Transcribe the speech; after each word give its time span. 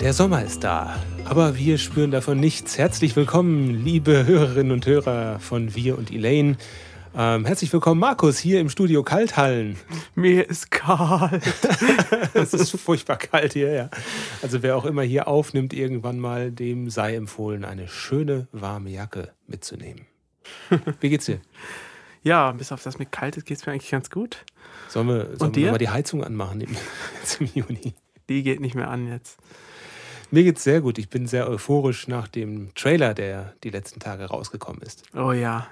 Der 0.00 0.14
Sommer 0.14 0.42
ist 0.42 0.64
da, 0.64 0.98
aber 1.26 1.58
wir 1.58 1.76
spüren 1.76 2.10
davon 2.10 2.40
nichts. 2.40 2.78
Herzlich 2.78 3.16
willkommen, 3.16 3.84
liebe 3.84 4.24
Hörerinnen 4.24 4.72
und 4.72 4.86
Hörer 4.86 5.38
von 5.40 5.74
Wir 5.74 5.98
und 5.98 6.10
Elaine. 6.10 6.56
Ähm, 7.14 7.44
herzlich 7.44 7.70
willkommen, 7.70 8.00
Markus, 8.00 8.38
hier 8.38 8.60
im 8.60 8.70
Studio 8.70 9.02
Kalthallen. 9.02 9.76
Mir 10.14 10.48
ist 10.48 10.70
kalt. 10.70 11.42
es 12.32 12.54
ist 12.54 12.70
furchtbar 12.80 13.18
kalt 13.18 13.52
hier, 13.52 13.72
ja. 13.72 13.90
Also 14.40 14.62
wer 14.62 14.74
auch 14.74 14.86
immer 14.86 15.02
hier 15.02 15.28
aufnimmt, 15.28 15.74
irgendwann 15.74 16.18
mal, 16.18 16.50
dem 16.50 16.88
sei 16.88 17.14
empfohlen, 17.14 17.66
eine 17.66 17.86
schöne, 17.86 18.48
warme 18.52 18.88
Jacke 18.88 19.32
mitzunehmen. 19.48 20.06
Wie 21.00 21.10
geht's 21.10 21.26
dir? 21.26 21.42
Ja, 22.22 22.52
bis 22.52 22.72
auf 22.72 22.82
das 22.82 22.98
mit 22.98 23.12
kalt 23.12 23.36
ist, 23.36 23.44
geht's 23.44 23.66
mir 23.66 23.72
eigentlich 23.72 23.90
ganz 23.90 24.08
gut. 24.08 24.46
Sollen 24.88 25.08
wir, 25.08 25.36
sollen 25.36 25.54
wir 25.54 25.72
mal 25.72 25.78
die 25.78 25.90
Heizung 25.90 26.24
anmachen 26.24 26.62
im, 26.62 26.74
im 27.40 27.50
Juni? 27.52 27.94
Die 28.30 28.42
geht 28.42 28.60
nicht 28.60 28.74
mehr 28.74 28.88
an 28.88 29.06
jetzt. 29.06 29.36
Mir 30.32 30.44
geht's 30.44 30.62
sehr 30.62 30.80
gut. 30.80 30.98
Ich 30.98 31.08
bin 31.08 31.26
sehr 31.26 31.48
euphorisch 31.48 32.06
nach 32.06 32.28
dem 32.28 32.72
Trailer, 32.74 33.14
der 33.14 33.54
die 33.64 33.70
letzten 33.70 33.98
Tage 33.98 34.26
rausgekommen 34.26 34.80
ist. 34.82 35.02
Oh 35.14 35.32
ja. 35.32 35.66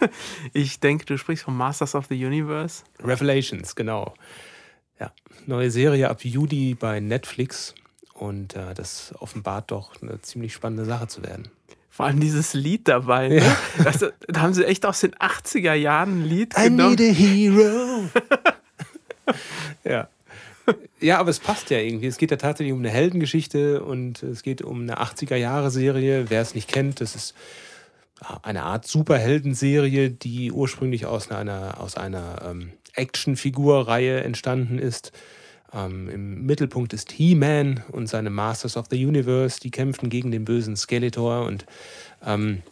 Ich 0.52 0.80
denke, 0.80 1.04
du 1.04 1.18
sprichst 1.18 1.44
von 1.44 1.56
Masters 1.56 1.94
of 1.94 2.06
the 2.08 2.24
Universe. 2.24 2.84
Revelations, 3.02 3.76
genau. 3.76 4.14
Ja, 4.98 5.12
neue 5.46 5.70
Serie 5.70 6.08
ab 6.08 6.24
Juli 6.24 6.74
bei 6.74 7.00
Netflix 7.00 7.74
und 8.14 8.54
äh, 8.54 8.74
das 8.74 9.14
offenbart 9.18 9.70
doch 9.70 10.00
eine 10.00 10.20
ziemlich 10.22 10.54
spannende 10.54 10.84
Sache 10.84 11.08
zu 11.08 11.22
werden. 11.22 11.48
Vor 11.90 12.06
allem 12.06 12.20
dieses 12.20 12.54
Lied 12.54 12.88
dabei. 12.88 13.28
Ne? 13.28 13.36
Ja. 13.38 13.56
Das, 13.84 13.98
da 13.98 14.40
haben 14.40 14.54
sie 14.54 14.64
echt 14.64 14.86
aus 14.86 15.00
den 15.00 15.14
80er 15.14 15.74
Jahren 15.74 16.22
ein 16.22 16.24
Lied 16.24 16.54
I 16.56 16.64
genommen. 16.64 16.96
I 16.98 17.02
need 17.02 17.10
a 17.10 17.14
hero. 17.14 18.04
ja. 19.84 20.08
Ja, 21.00 21.18
aber 21.18 21.30
es 21.30 21.40
passt 21.40 21.70
ja 21.70 21.78
irgendwie. 21.78 22.06
Es 22.06 22.18
geht 22.18 22.30
ja 22.30 22.36
tatsächlich 22.36 22.74
um 22.74 22.80
eine 22.80 22.90
Heldengeschichte 22.90 23.82
und 23.82 24.22
es 24.22 24.42
geht 24.42 24.60
um 24.60 24.82
eine 24.82 25.00
80er-Jahre-Serie. 25.00 26.28
Wer 26.28 26.42
es 26.42 26.54
nicht 26.54 26.68
kennt, 26.68 27.00
das 27.00 27.14
ist 27.14 27.34
eine 28.42 28.64
Art 28.64 28.86
Superheldenserie, 28.86 30.10
die 30.10 30.52
ursprünglich 30.52 31.06
aus 31.06 31.30
einer, 31.30 31.80
aus 31.80 31.96
einer 31.96 32.42
ähm, 32.50 32.72
Actionfigur-Reihe 32.94 34.22
entstanden 34.22 34.78
ist. 34.78 35.12
Ähm, 35.72 36.08
Im 36.08 36.46
Mittelpunkt 36.46 36.92
ist 36.92 37.12
He-Man 37.12 37.84
und 37.92 38.08
seine 38.08 38.30
Masters 38.30 38.76
of 38.76 38.86
the 38.90 39.04
Universe. 39.04 39.60
Die 39.60 39.70
kämpfen 39.70 40.10
gegen 40.10 40.30
den 40.30 40.44
bösen 40.44 40.76
Skeletor 40.76 41.46
und 41.46 41.64
ähm, 42.26 42.62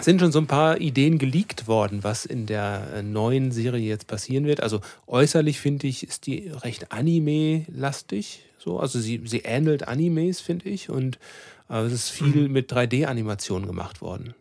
sind 0.00 0.20
schon 0.20 0.32
so 0.32 0.38
ein 0.38 0.46
paar 0.46 0.80
Ideen 0.80 1.18
geleakt 1.18 1.66
worden, 1.68 2.02
was 2.02 2.24
in 2.24 2.46
der 2.46 2.88
äh, 2.94 3.02
neuen 3.02 3.52
Serie 3.52 3.88
jetzt 3.88 4.06
passieren 4.06 4.44
wird. 4.44 4.62
Also 4.62 4.80
äußerlich 5.06 5.60
finde 5.60 5.86
ich, 5.86 6.06
ist 6.06 6.26
die 6.26 6.48
recht 6.48 6.92
Anime-lastig. 6.92 8.44
So. 8.58 8.78
Also 8.78 9.00
sie, 9.00 9.22
sie 9.24 9.40
ähnelt 9.40 9.88
Animes, 9.88 10.40
finde 10.40 10.68
ich. 10.68 10.90
Und 10.90 11.18
äh, 11.68 11.80
es 11.82 11.92
ist 11.92 12.10
viel 12.10 12.48
mhm. 12.48 12.52
mit 12.52 12.72
3D-Animationen 12.72 13.66
gemacht 13.66 14.00
worden. 14.00 14.34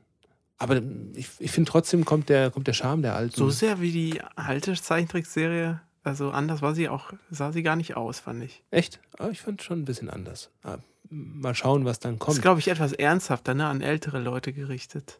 Aber 0.58 0.81
ich, 1.16 1.30
ich 1.40 1.52
finde 1.52 1.72
trotzdem 1.72 2.03
kommt 2.03 2.28
der, 2.28 2.52
kommt 2.52 2.67
der 2.67 2.73
Charme 2.73 3.02
der 3.02 3.16
alten. 3.16 3.36
So 3.36 3.50
sehr 3.50 3.80
wie 3.80 3.92
die 3.92 4.22
alte 4.36 4.73
Zeichentrickserie. 4.73 5.80
Also 6.03 6.31
anders 6.31 6.62
war 6.62 6.75
sie 6.75 6.90
auch, 6.90 7.14
sah 7.30 7.52
sie 7.52 7.64
gar 7.64 7.75
nicht 7.75 7.95
aus, 7.95 8.20
fand 8.20 8.44
ich. 8.44 8.64
Echt? 8.72 9.00
Aber 9.17 9.31
ich 9.31 9.42
fand 9.42 9.64
schon 9.64 9.80
ein 9.80 9.86
bisschen 9.86 10.09
anders. 10.09 10.50
Aber 10.64 10.80
mal 11.09 11.55
schauen, 11.55 11.85
was 11.85 11.99
dann 11.99 12.19
kommt. 12.19 12.29
Das 12.29 12.35
ist, 12.38 12.41
glaube 12.41 12.59
ich, 12.59 12.67
etwas 12.67 12.93
ernsthafter, 12.93 13.53
ne? 13.53 13.65
an 13.67 13.81
ältere 13.81 14.19
Leute 14.19 14.53
gerichtet. 14.53 15.19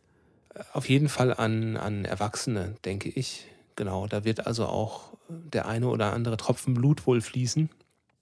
Auf 0.74 0.90
jeden 0.90 1.10
Fall 1.10 1.34
an, 1.34 1.78
an 1.78 2.06
Erwachsene, 2.06 2.76
denke 2.86 3.10
ich. 3.10 3.46
Genau, 3.76 4.08
da 4.08 4.26
wird 4.26 4.46
also 4.46 4.66
auch 4.66 5.14
der 5.30 5.68
eine 5.68 5.88
oder 5.88 6.14
andere 6.14 6.38
Tropfen 6.38 6.74
Blut 6.74 7.08
wohl 7.08 7.22
fließen. 7.22 7.70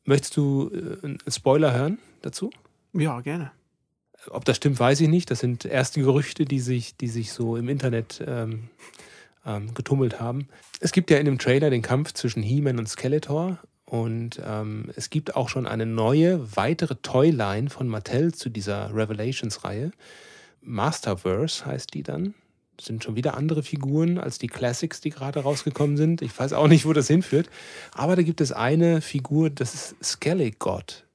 Möchtest 0.04 0.38
du 0.38 0.72
äh, 0.74 1.06
einen 1.06 1.20
Spoiler 1.28 1.74
hören 1.74 1.98
dazu? 2.22 2.52
Ja, 2.94 3.22
gerne. 3.22 3.52
Ob 4.30 4.46
das 4.46 4.58
stimmt, 4.58 4.80
weiß 4.80 5.02
ich 5.02 5.08
nicht. 5.08 5.32
Das 5.32 5.40
sind 5.40 5.66
erste 5.66 6.02
Gerüchte, 6.02 6.46
die 6.46 6.60
sich, 6.60 6.96
die 6.98 7.08
sich 7.08 7.32
so 7.32 7.56
im 7.56 7.70
Internet 7.70 8.24
ähm, 8.26 8.70
ähm, 9.46 9.74
getummelt 9.74 10.20
haben. 10.20 10.50
Es 10.80 10.92
gibt 10.92 11.10
ja 11.10 11.18
in 11.18 11.26
dem 11.26 11.40
Trailer 11.40 11.70
den 11.70 11.82
Kampf 11.82 12.14
zwischen 12.14 12.44
He-Man 12.44 12.80
und 12.80 12.88
Skeletor 12.88 13.60
und 13.90 14.42
ähm, 14.46 14.92
es 14.98 15.10
gibt 15.10 15.38
auch 15.38 15.48
schon 15.48 15.66
eine 15.66 15.86
neue, 15.86 16.58
weitere 16.58 16.96
Toyline 16.96 17.70
von 17.70 17.88
Mattel 17.88 18.34
zu 18.34 18.50
dieser 18.50 18.94
Revelations-Reihe. 18.94 19.92
Masterverse 20.62 21.66
heißt 21.66 21.94
die 21.94 22.04
dann. 22.04 22.34
Das 22.76 22.88
sind 22.88 23.06
schon 23.06 23.16
wieder 23.16 23.38
andere 23.38 23.64
Figuren 23.64 24.18
als 24.18 24.40
die 24.40 24.48
Classics, 24.48 25.00
die 25.00 25.10
gerade 25.10 25.40
rausgekommen 25.40 25.96
sind. 25.96 26.22
Ich 26.22 26.38
weiß 26.38 26.52
auch 26.52 26.68
nicht, 26.68 26.86
wo 26.86 26.92
das 26.92 27.08
hinführt. 27.08 27.50
Aber 27.94 28.18
da 28.18 28.24
gibt 28.24 28.42
es 28.42 28.52
eine 28.52 29.00
Figur, 29.00 29.50
das 29.50 29.74
ist 29.74 29.96
Skelligod. 30.04 31.06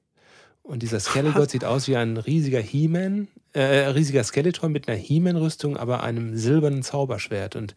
Und 0.63 0.81
dieser 0.81 0.99
Skelligod 0.99 1.49
sieht 1.51 1.65
aus 1.65 1.87
wie 1.87 1.95
ein 1.95 2.17
riesiger 2.17 2.59
He-Man, 2.59 3.27
äh, 3.53 3.61
riesiger 3.61 4.23
Skeletor 4.23 4.69
mit 4.69 4.87
einer 4.87 4.97
He-Man-Rüstung, 4.97 5.77
aber 5.77 6.01
einem 6.01 6.35
silbernen 6.35 6.81
Zauberschwert. 6.81 7.55
Und 7.55 7.75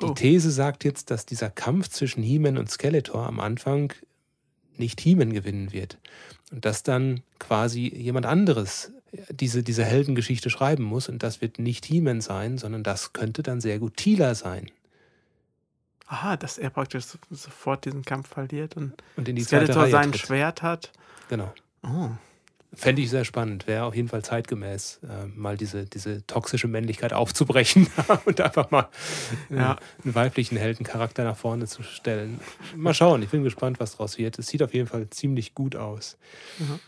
die 0.00 0.06
oh. 0.06 0.14
These 0.14 0.50
sagt 0.50 0.82
jetzt, 0.82 1.12
dass 1.12 1.26
dieser 1.26 1.48
Kampf 1.48 1.90
zwischen 1.90 2.24
He-Man 2.24 2.58
und 2.58 2.68
Skeletor 2.72 3.24
am 3.24 3.38
Anfang 3.38 3.92
nicht 4.78 5.00
Heeman 5.00 5.32
gewinnen 5.32 5.72
wird. 5.72 5.98
Und 6.50 6.64
dass 6.64 6.82
dann 6.82 7.22
quasi 7.38 7.88
jemand 7.88 8.26
anderes 8.26 8.92
diese, 9.30 9.62
diese 9.62 9.84
Heldengeschichte 9.84 10.50
schreiben 10.50 10.84
muss. 10.84 11.08
Und 11.08 11.22
das 11.22 11.40
wird 11.40 11.58
nicht 11.58 11.84
Heeman 11.86 12.20
sein, 12.20 12.58
sondern 12.58 12.82
das 12.82 13.12
könnte 13.12 13.42
dann 13.42 13.60
sehr 13.60 13.78
gut 13.78 13.96
Tila 13.96 14.34
sein. 14.34 14.70
Aha, 16.06 16.36
dass 16.36 16.58
er 16.58 16.70
praktisch 16.70 17.04
sofort 17.30 17.84
diesen 17.84 18.04
Kampf 18.04 18.28
verliert 18.28 18.76
und, 18.76 18.92
und 19.16 19.28
in 19.28 19.36
die 19.36 19.42
Skeletor 19.42 19.88
sein. 19.88 20.12
Schwert 20.12 20.62
hat. 20.62 20.92
Genau. 21.28 21.52
Oh. 21.82 22.10
Fände 22.74 23.02
ich 23.02 23.10
sehr 23.10 23.24
spannend. 23.24 23.66
Wäre 23.66 23.84
auf 23.84 23.94
jeden 23.94 24.08
Fall 24.08 24.22
zeitgemäß, 24.22 25.00
äh, 25.02 25.26
mal 25.26 25.58
diese, 25.58 25.84
diese 25.84 26.26
toxische 26.26 26.68
Männlichkeit 26.68 27.12
aufzubrechen 27.12 27.86
und 28.24 28.40
einfach 28.40 28.70
mal 28.70 28.88
äh, 29.50 29.56
ja. 29.56 29.76
einen 30.02 30.14
weiblichen 30.14 30.56
Heldencharakter 30.56 31.24
nach 31.24 31.36
vorne 31.36 31.66
zu 31.66 31.82
stellen. 31.82 32.40
Mal 32.74 32.94
schauen, 32.94 33.22
ich 33.22 33.28
bin 33.28 33.44
gespannt, 33.44 33.78
was 33.78 33.96
draus 33.96 34.16
wird. 34.16 34.38
Es 34.38 34.46
sieht 34.46 34.62
auf 34.62 34.72
jeden 34.72 34.88
Fall 34.88 35.10
ziemlich 35.10 35.54
gut 35.54 35.76
aus. 35.76 36.16
Mhm. 36.58 36.80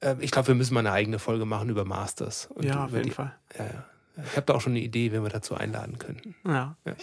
Äh, 0.00 0.16
ich 0.20 0.30
glaube, 0.30 0.48
wir 0.48 0.54
müssen 0.54 0.74
mal 0.74 0.80
eine 0.80 0.92
eigene 0.92 1.18
Folge 1.18 1.44
machen 1.44 1.68
über 1.68 1.84
Masters. 1.84 2.48
ja, 2.60 2.84
auf 2.84 2.92
jeden 2.92 3.04
die, 3.04 3.10
Fall. 3.10 3.34
Ja, 3.58 3.64
ja. 3.64 3.84
Ich 4.24 4.36
habe 4.36 4.46
da 4.46 4.54
auch 4.54 4.60
schon 4.60 4.72
eine 4.72 4.80
Idee, 4.80 5.10
wenn 5.10 5.22
wir 5.22 5.30
dazu 5.30 5.54
einladen 5.54 5.98
könnten. 5.98 6.34
Ja. 6.46 6.76
ja. 6.84 6.94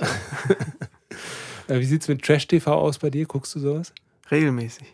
Äh, 1.68 1.80
wie 1.80 1.86
sieht 1.86 2.02
es 2.02 2.08
mit 2.08 2.24
Trash-TV 2.24 2.74
aus 2.74 2.97
bei 2.97 3.12
dir? 3.12 3.28
Guckst 3.28 3.53
du 3.53 3.59
sowas? 3.59 3.94
Regelmäßig. 4.31 4.88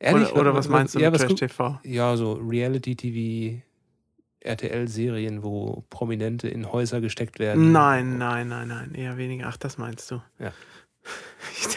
Ehrlich? 0.00 0.32
Oder, 0.32 0.40
oder 0.40 0.54
was 0.54 0.68
meinst 0.68 0.94
du 0.94 0.98
ja, 0.98 1.10
mit 1.10 1.20
Trash 1.20 1.34
TV? 1.34 1.78
Ja, 1.84 2.16
so 2.16 2.32
Reality-TV, 2.32 3.62
RTL-Serien, 4.40 5.42
wo 5.42 5.84
Prominente 5.90 6.48
in 6.48 6.72
Häuser 6.72 7.02
gesteckt 7.02 7.38
werden. 7.38 7.70
Nein, 7.70 8.16
nein, 8.16 8.48
nein, 8.48 8.68
nein, 8.68 8.94
eher 8.94 9.18
weniger. 9.18 9.46
Ach, 9.48 9.58
das 9.58 9.78
meinst 9.78 10.10
du? 10.10 10.22
Ja. 10.38 10.52
Ich, 11.56 11.68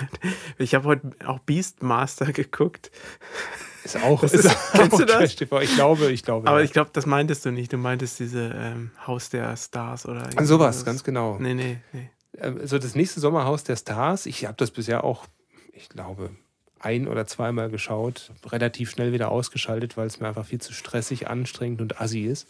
ich 0.57 0.75
habe 0.75 0.85
heute 0.85 1.12
auch 1.25 1.39
Beastmaster 1.39 2.31
geguckt. 2.33 2.91
Ist 3.83 3.97
auch, 3.97 4.23
ist, 4.23 4.33
ist 4.33 4.44
kennst 4.73 4.94
auch 4.94 5.00
du 5.00 5.06
das? 5.06 5.35
TV. 5.35 5.62
Ich 5.62 5.75
glaube, 5.75 6.12
ich 6.12 6.23
glaube. 6.23 6.47
Aber 6.47 6.59
ja. 6.59 6.66
ich 6.66 6.72
glaube, 6.72 6.91
das 6.94 7.06
meintest 7.06 7.45
du 7.45 7.51
nicht. 7.51 7.72
Du 7.72 7.78
meintest 7.78 8.19
diese 8.19 8.53
ähm, 8.56 8.91
Haus 9.06 9.29
der 9.29 9.56
Stars 9.57 10.06
oder 10.06 10.29
An 10.35 10.45
sowas, 10.45 10.85
ganz 10.85 11.03
genau. 11.03 11.38
Nee, 11.39 11.53
nee, 11.53 11.78
nee. 11.91 12.09
Also 12.39 12.79
das 12.79 12.95
nächste 12.95 13.19
Sommerhaus 13.19 13.63
der 13.63 13.75
Stars, 13.75 14.25
ich 14.25 14.45
habe 14.45 14.56
das 14.57 14.72
bisher 14.72 15.03
auch, 15.03 15.25
ich 15.73 15.89
glaube, 15.89 16.31
ein- 16.83 17.07
oder 17.07 17.25
zweimal 17.25 17.69
geschaut, 17.69 18.31
relativ 18.45 18.91
schnell 18.91 19.13
wieder 19.13 19.31
ausgeschaltet, 19.31 19.97
weil 19.97 20.07
es 20.07 20.19
mir 20.19 20.27
einfach 20.27 20.45
viel 20.45 20.59
zu 20.59 20.73
stressig, 20.73 21.27
anstrengend 21.27 21.81
und 21.81 21.99
assi 22.01 22.21
ist. 22.21 22.47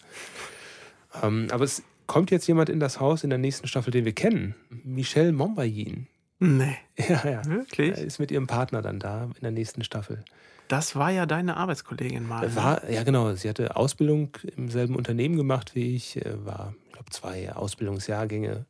Ähm, 1.21 1.47
aber 1.51 1.63
es 1.63 1.83
kommt 2.07 2.31
jetzt 2.31 2.47
jemand 2.47 2.69
in 2.69 2.79
das 2.79 2.99
Haus 2.99 3.23
in 3.23 3.29
der 3.29 3.39
nächsten 3.39 3.67
Staffel, 3.67 3.91
den 3.91 4.05
wir 4.05 4.13
kennen. 4.13 4.55
Michelle 4.83 5.31
Mombayin. 5.31 6.07
Nee. 6.39 6.77
Ja, 7.07 7.27
ja. 7.27 7.45
Wirklich? 7.45 7.91
Er 7.91 8.03
ist 8.03 8.19
mit 8.19 8.31
ihrem 8.31 8.47
Partner 8.47 8.81
dann 8.81 8.99
da 8.99 9.23
in 9.23 9.41
der 9.41 9.51
nächsten 9.51 9.83
Staffel. 9.83 10.23
Das 10.67 10.95
war 10.95 11.11
ja 11.11 11.25
deine 11.25 11.57
Arbeitskollegin 11.57 12.27
mal. 12.27 12.55
War, 12.55 12.89
ja, 12.89 13.03
genau. 13.03 13.33
Sie 13.33 13.49
hatte 13.49 13.75
Ausbildung 13.75 14.29
im 14.55 14.69
selben 14.69 14.95
Unternehmen 14.95 15.35
gemacht 15.37 15.75
wie 15.75 15.95
ich, 15.95 16.19
war, 16.45 16.73
ich 16.87 16.93
glaube, 16.93 17.09
zwei 17.09 17.51
Ausbildungsjahrgänge 17.53 18.65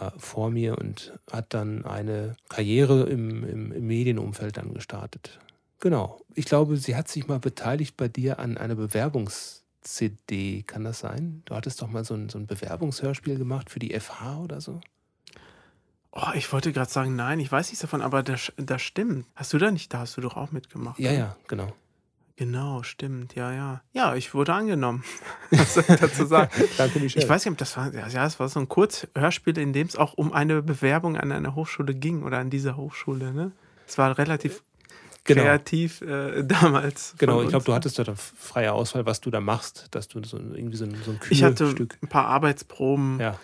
äh, 0.00 0.10
vor 0.18 0.50
mir 0.50 0.78
und 0.78 1.12
hat 1.30 1.54
dann 1.54 1.84
eine 1.84 2.36
Karriere 2.48 3.04
im, 3.04 3.44
im, 3.44 3.72
im 3.72 3.86
Medienumfeld 3.86 4.56
dann 4.56 4.74
gestartet. 4.74 5.38
Genau. 5.80 6.20
Ich 6.34 6.46
glaube, 6.46 6.76
sie 6.76 6.96
hat 6.96 7.08
sich 7.08 7.26
mal 7.26 7.40
beteiligt 7.40 7.96
bei 7.96 8.08
dir 8.08 8.38
an 8.38 8.56
einer 8.56 8.76
Bewerbungs-CD. 8.76 10.62
Kann 10.62 10.84
das 10.84 11.00
sein? 11.00 11.42
Du 11.44 11.54
hattest 11.54 11.82
doch 11.82 11.88
mal 11.88 12.04
so 12.04 12.14
ein, 12.14 12.28
so 12.28 12.38
ein 12.38 12.46
Bewerbungshörspiel 12.46 13.36
gemacht 13.36 13.68
für 13.68 13.80
die 13.80 13.98
FH 13.98 14.38
oder 14.38 14.60
so? 14.60 14.80
Oh, 16.12 16.30
ich 16.34 16.52
wollte 16.52 16.72
gerade 16.72 16.90
sagen, 16.90 17.16
nein, 17.16 17.40
ich 17.40 17.50
weiß 17.50 17.68
nichts 17.68 17.80
davon, 17.80 18.02
aber 18.02 18.22
das, 18.22 18.52
das 18.56 18.82
stimmt. 18.82 19.26
Hast 19.34 19.52
du 19.52 19.58
da 19.58 19.70
nicht, 19.70 19.92
da 19.92 20.00
hast 20.00 20.16
du 20.16 20.20
doch 20.20 20.36
auch 20.36 20.52
mitgemacht. 20.52 20.98
Ja, 21.00 21.10
oder? 21.10 21.18
ja, 21.18 21.36
genau. 21.48 21.72
Genau, 22.42 22.82
stimmt, 22.82 23.36
ja, 23.36 23.52
ja. 23.52 23.82
Ja, 23.92 24.16
ich 24.16 24.34
wurde 24.34 24.52
angenommen. 24.52 25.04
Was 25.52 25.74
soll 25.74 25.84
ich 25.88 25.94
dazu 26.00 26.26
sagen? 26.26 26.50
Danke, 26.76 26.98
Michelle. 26.98 27.24
Ich 27.24 27.30
weiß 27.30 27.44
nicht, 27.44 27.52
ob 27.52 27.58
das 27.58 27.76
war, 27.76 27.94
ja, 27.94 28.26
es 28.26 28.40
war 28.40 28.48
so 28.48 28.58
ein 28.58 28.68
Kurzhörspiel, 28.68 29.56
in 29.58 29.72
dem 29.72 29.86
es 29.86 29.94
auch 29.94 30.14
um 30.14 30.32
eine 30.32 30.60
Bewerbung 30.60 31.16
an 31.16 31.30
einer 31.30 31.54
Hochschule 31.54 31.94
ging 31.94 32.24
oder 32.24 32.38
an 32.38 32.50
dieser 32.50 32.76
Hochschule, 32.76 33.32
ne? 33.32 33.52
Es 33.86 33.96
war 33.96 34.18
relativ 34.18 34.64
Genau. 35.22 35.42
kreativ 35.42 36.00
äh, 36.02 36.42
damals. 36.44 37.14
Genau, 37.16 37.42
ich 37.42 37.50
glaube, 37.50 37.64
du 37.64 37.74
hattest 37.74 37.96
da 37.96 38.12
freie 38.16 38.72
Auswahl, 38.72 39.06
was 39.06 39.20
du 39.20 39.30
da 39.30 39.38
machst, 39.38 39.86
dass 39.92 40.08
du 40.08 40.20
so 40.24 40.36
irgendwie 40.36 40.76
so 40.76 40.84
ein, 40.84 40.96
so 41.04 41.12
ein 41.12 41.20
Ich 41.30 41.44
hatte 41.44 41.72
ein 42.02 42.08
paar 42.08 42.26
Arbeitsproben 42.26 43.20
Ja, 43.20 43.38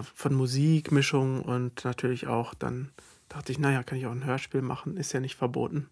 äh, 0.00 0.02
von 0.12 0.34
Musik, 0.34 0.90
Mischung 0.90 1.42
und 1.42 1.84
natürlich 1.84 2.26
auch 2.26 2.52
dann 2.54 2.90
dachte 3.28 3.52
ich, 3.52 3.60
naja, 3.60 3.84
kann 3.84 3.96
ich 3.96 4.06
auch 4.06 4.10
ein 4.10 4.24
Hörspiel 4.24 4.60
machen, 4.62 4.96
ist 4.96 5.12
ja 5.12 5.20
nicht 5.20 5.36
verboten. 5.36 5.88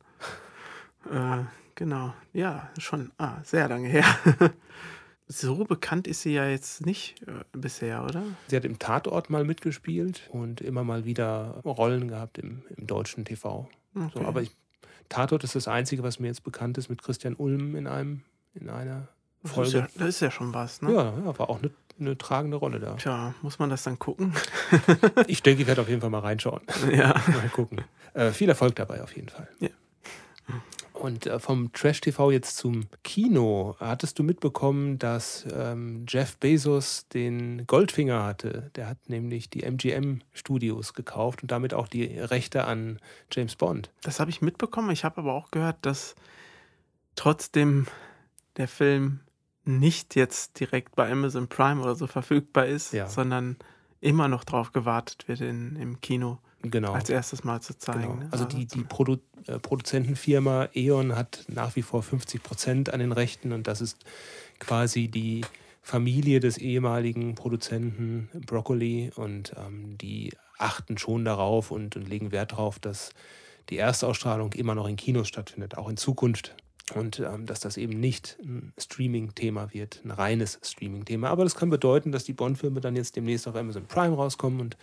äh, 1.09 1.45
genau, 1.77 2.13
ja, 2.33 2.69
schon 2.79 3.13
ah, 3.19 3.37
sehr 3.45 3.69
lange 3.69 3.87
her. 3.89 4.05
so 5.29 5.65
bekannt 5.65 6.07
ist 6.09 6.23
sie 6.23 6.35
ja 6.35 6.47
jetzt 6.49 6.85
nicht 6.85 7.23
äh, 7.29 7.33
bisher, 7.53 8.05
oder? 8.05 8.23
sie 8.49 8.57
hat 8.57 8.65
im 8.65 8.79
Tatort 8.81 9.31
mal 9.31 9.45
mitgespielt 9.45 10.29
und 10.33 10.61
immer 10.61 10.83
mal 10.85 11.05
wieder 11.05 11.61
Rollen 11.65 12.09
gehabt 12.09 12.39
im, 12.39 12.63
im 12.77 12.87
deutschen 12.89 13.25
TV. 13.25 13.69
So, 13.95 14.01
Okay. 14.01 14.25
aber 14.25 14.43
ich, 14.43 14.51
Tatort 15.09 15.43
ist 15.45 15.55
das 15.55 15.69
Einzige, 15.69 16.03
was 16.03 16.19
mir 16.19 16.27
jetzt 16.27 16.45
bekannt 16.45 16.77
ist 16.79 16.89
mit 16.91 17.03
Christian 17.03 17.35
Ulm 17.35 17.77
in 17.77 17.87
einem 17.87 18.23
in 18.55 18.69
einer 18.69 19.09
das, 19.43 19.51
ist 19.51 19.55
Folge. 19.55 19.79
ja, 19.79 19.87
das 19.97 20.09
ist 20.09 20.21
ja 20.21 20.31
schon 20.31 20.53
was, 20.53 20.83
ne? 20.83 20.93
Ja, 20.93 21.05
ja, 21.25 21.39
war 21.39 21.49
auch 21.51 21.59
eine, 21.63 21.71
eine 22.01 22.19
tragende 22.19 22.57
Rolle 22.57 22.79
da. 22.81 22.95
Tja, 22.95 23.35
muss 23.43 23.59
man 23.59 23.71
das 23.71 23.83
dann 23.85 23.99
gucken? 23.99 24.33
Ich 25.29 25.43
denke, 25.43 25.63
ich 25.63 25.69
werde 25.69 25.81
auf 25.83 25.89
jeden 25.89 26.01
Fall 26.01 26.11
mal 26.11 26.19
reinschauen. 26.21 26.61
ja. 26.93 27.15
Mal 27.29 27.49
gucken. 27.53 27.83
Äh, 28.15 28.33
viel 28.33 28.49
Erfolg 28.49 28.75
dabei 28.77 29.03
auf 29.03 29.15
jeden 29.17 29.29
Fall. 29.29 29.49
Ja. 29.61 29.69
Und 31.01 31.27
äh, 31.27 31.39
vom 31.39 31.73
Trash-TV 31.73 32.31
jetzt 32.31 32.57
zum 32.57 32.87
Kino. 33.05 33.77
Hattest 33.79 34.19
du 34.19 34.23
mitbekommen, 34.23 34.99
dass 34.99 35.47
ähm, 35.53 36.07
Jeff 36.09 36.37
Bezos 36.39 37.07
den 37.09 37.67
Goldfinger 37.67 38.25
hatte? 38.25 38.71
Der 38.77 38.89
hat 38.89 39.09
nämlich 39.09 39.51
die 39.51 39.63
MGM-Studios 39.63 40.95
gekauft 40.95 41.43
und 41.43 41.51
damit 41.53 41.75
auch 41.75 41.87
die 41.89 42.05
Rechte 42.19 42.65
an 42.65 42.99
James 43.31 43.57
Bond. 43.57 43.91
Das 44.03 44.21
habe 44.21 44.31
ich 44.31 44.41
mitbekommen. 44.41 44.91
Ich 44.91 45.05
habe 45.05 45.19
aber 45.19 45.35
auch 45.35 45.51
gehört, 45.51 45.77
dass 45.83 46.15
trotzdem 47.15 47.87
der 48.57 48.69
Film 48.69 49.21
nicht 49.65 50.15
jetzt 50.17 50.61
direkt 50.61 50.95
bei 50.97 51.11
Amazon 51.11 51.49
Prime 51.49 51.83
oder 51.83 51.95
so 51.97 52.07
verfügbar 52.07 52.67
ist, 52.67 52.93
Ja. 52.93 53.09
sondern 53.09 53.57
immer 54.01 54.29
noch 54.29 54.45
drauf 54.45 54.73
gewartet 54.73 55.27
wird, 55.29 55.41
in, 55.41 55.77
im 55.77 56.01
Kino 56.01 56.39
Genau. 56.63 56.93
als 56.93 57.11
erstes 57.11 57.45
Mal 57.45 57.61
zu 57.61 57.79
zeigen. 57.79 58.01
Genau. 58.01 58.15
ne? 58.15 58.29
Also 58.31 58.45
die, 58.45 58.67
die 58.67 58.83
Produ 58.83 59.19
äh, 59.47 59.59
Produzentenfirma 59.59 60.69
E.ON 60.75 61.15
hat 61.15 61.45
nach 61.49 61.77
wie 61.77 61.83
vor 61.83 62.03
50 62.03 62.43
Prozent 62.43 62.93
an 62.93 63.01
den 63.01 63.13
Rechten 63.13 63.53
und 63.53 63.67
das 63.67 63.81
ist 63.81 63.99
quasi 64.59 65.09
die 65.09 65.43
Familie 65.83 66.41
des 66.41 66.59
ehemaligen 66.59 67.37
Produzenten 67.37 68.29
Broccoli 68.47 69.13
und 69.15 69.55
ähm, 69.57 69.97
die 69.99 70.33
achten 70.59 70.99
schon 70.99 71.25
darauf 71.25 71.71
und, 71.71 71.95
und 71.95 72.09
legen 72.09 72.33
Wert 72.33 72.53
darauf, 72.53 72.79
dass 72.79 73.11
die 73.69 73.79
Erstausstrahlung 73.79 74.53
immer 74.55 74.75
noch 74.75 74.89
in 74.89 74.97
Kinos 74.97 75.29
stattfindet, 75.29 75.77
auch 75.77 75.89
in 75.89 75.97
Zukunft. 75.97 76.57
Und 76.95 77.19
ähm, 77.19 77.47
dass 77.47 77.59
das 77.59 77.77
eben 77.77 77.99
nicht 77.99 78.37
ein 78.41 78.73
Streaming-Thema 78.79 79.73
wird, 79.75 80.03
ein 80.05 80.13
reines 80.13 80.61
Streaming-Thema. 80.63 81.31
Aber 81.31 81.43
das 81.43 81.57
kann 81.57 81.69
bedeuten, 81.69 82.13
dass 82.13 82.23
die 82.23 82.33
Bond-Filme 82.33 82.81
dann 82.81 82.95
jetzt 82.95 83.17
demnächst 83.17 83.49
auf 83.49 83.57
Amazon 83.57 83.87
Prime 83.87 84.15
rauskommen 84.15 84.61
und 84.61 84.77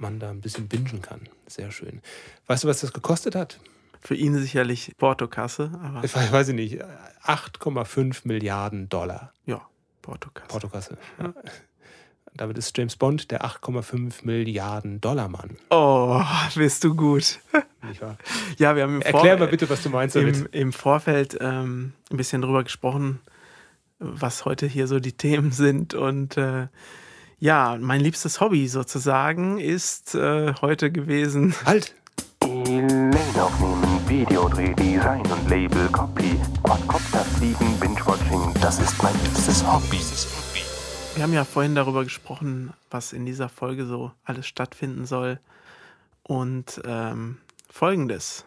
man 0.00 0.18
da 0.18 0.30
ein 0.30 0.40
bisschen 0.40 0.68
bingen 0.68 1.02
kann. 1.02 1.20
Sehr 1.46 1.70
schön. 1.70 2.00
Weißt 2.46 2.64
du, 2.64 2.68
was 2.68 2.80
das 2.80 2.92
gekostet 2.92 3.34
hat? 3.34 3.60
Für 4.00 4.14
ihn 4.14 4.38
sicherlich 4.38 4.92
Portokasse, 4.96 5.72
aber 5.82 6.04
Ich 6.04 6.14
weiß 6.14 6.48
ich 6.48 6.54
nicht. 6.54 6.78
8,5 7.24 8.20
Milliarden 8.24 8.88
Dollar 8.88 9.32
ja, 9.44 9.60
Portokasse. 10.02 10.48
Portokasse. 10.48 10.98
Ja. 11.18 11.34
Damit 12.34 12.56
ist 12.56 12.76
James 12.78 12.96
Bond 12.96 13.30
der 13.32 13.44
8,5 13.44 14.24
Milliarden 14.24 15.00
Dollar 15.00 15.28
Mann. 15.28 15.56
Oh, 15.70 16.22
bist 16.54 16.84
du 16.84 16.94
gut. 16.94 17.40
Nicht 17.82 18.00
wahr? 18.00 18.16
Ja, 18.58 18.76
wir 18.76 18.84
haben 18.84 18.96
im, 18.96 19.02
Erklär 19.02 19.36
Vor 19.36 19.46
mal 19.46 19.50
bitte, 19.50 19.68
was 19.68 19.82
du 19.82 19.90
meinst 19.90 20.14
damit. 20.16 20.36
im, 20.36 20.46
im 20.52 20.72
Vorfeld 20.72 21.36
ähm, 21.40 21.92
ein 22.10 22.16
bisschen 22.16 22.42
drüber 22.42 22.62
gesprochen, 22.64 23.20
was 23.98 24.44
heute 24.44 24.66
hier 24.66 24.86
so 24.86 25.00
die 25.00 25.12
Themen 25.12 25.50
sind. 25.52 25.94
Und 25.94 26.36
äh, 26.36 26.68
ja, 27.40 27.76
mein 27.80 28.00
liebstes 28.00 28.40
Hobby 28.40 28.68
sozusagen 28.68 29.58
ist 29.58 30.14
äh, 30.14 30.54
heute 30.60 30.90
gewesen. 30.90 31.54
Halt! 31.64 31.94
Lane 32.42 33.12
aufnehmen, 33.36 34.08
Videodreh, 34.08 34.74
Design 34.74 35.22
und 35.30 35.48
Label, 35.48 35.88
Copy, 35.88 36.38
Quadcopter 36.62 37.24
fliegen, 37.24 37.78
Binge-Watching, 37.78 38.54
das 38.60 38.80
ist 38.80 39.00
mein 39.02 39.14
liebstes 39.22 39.64
Hobby. 39.64 39.98
Wir 41.14 41.22
haben 41.22 41.32
ja 41.32 41.44
vorhin 41.44 41.74
darüber 41.74 42.04
gesprochen, 42.04 42.72
was 42.90 43.12
in 43.12 43.26
dieser 43.26 43.48
Folge 43.48 43.86
so 43.86 44.12
alles 44.24 44.46
stattfinden 44.46 45.04
soll. 45.04 45.40
Und 46.22 46.80
ähm, 46.84 47.38
folgendes. 47.70 48.44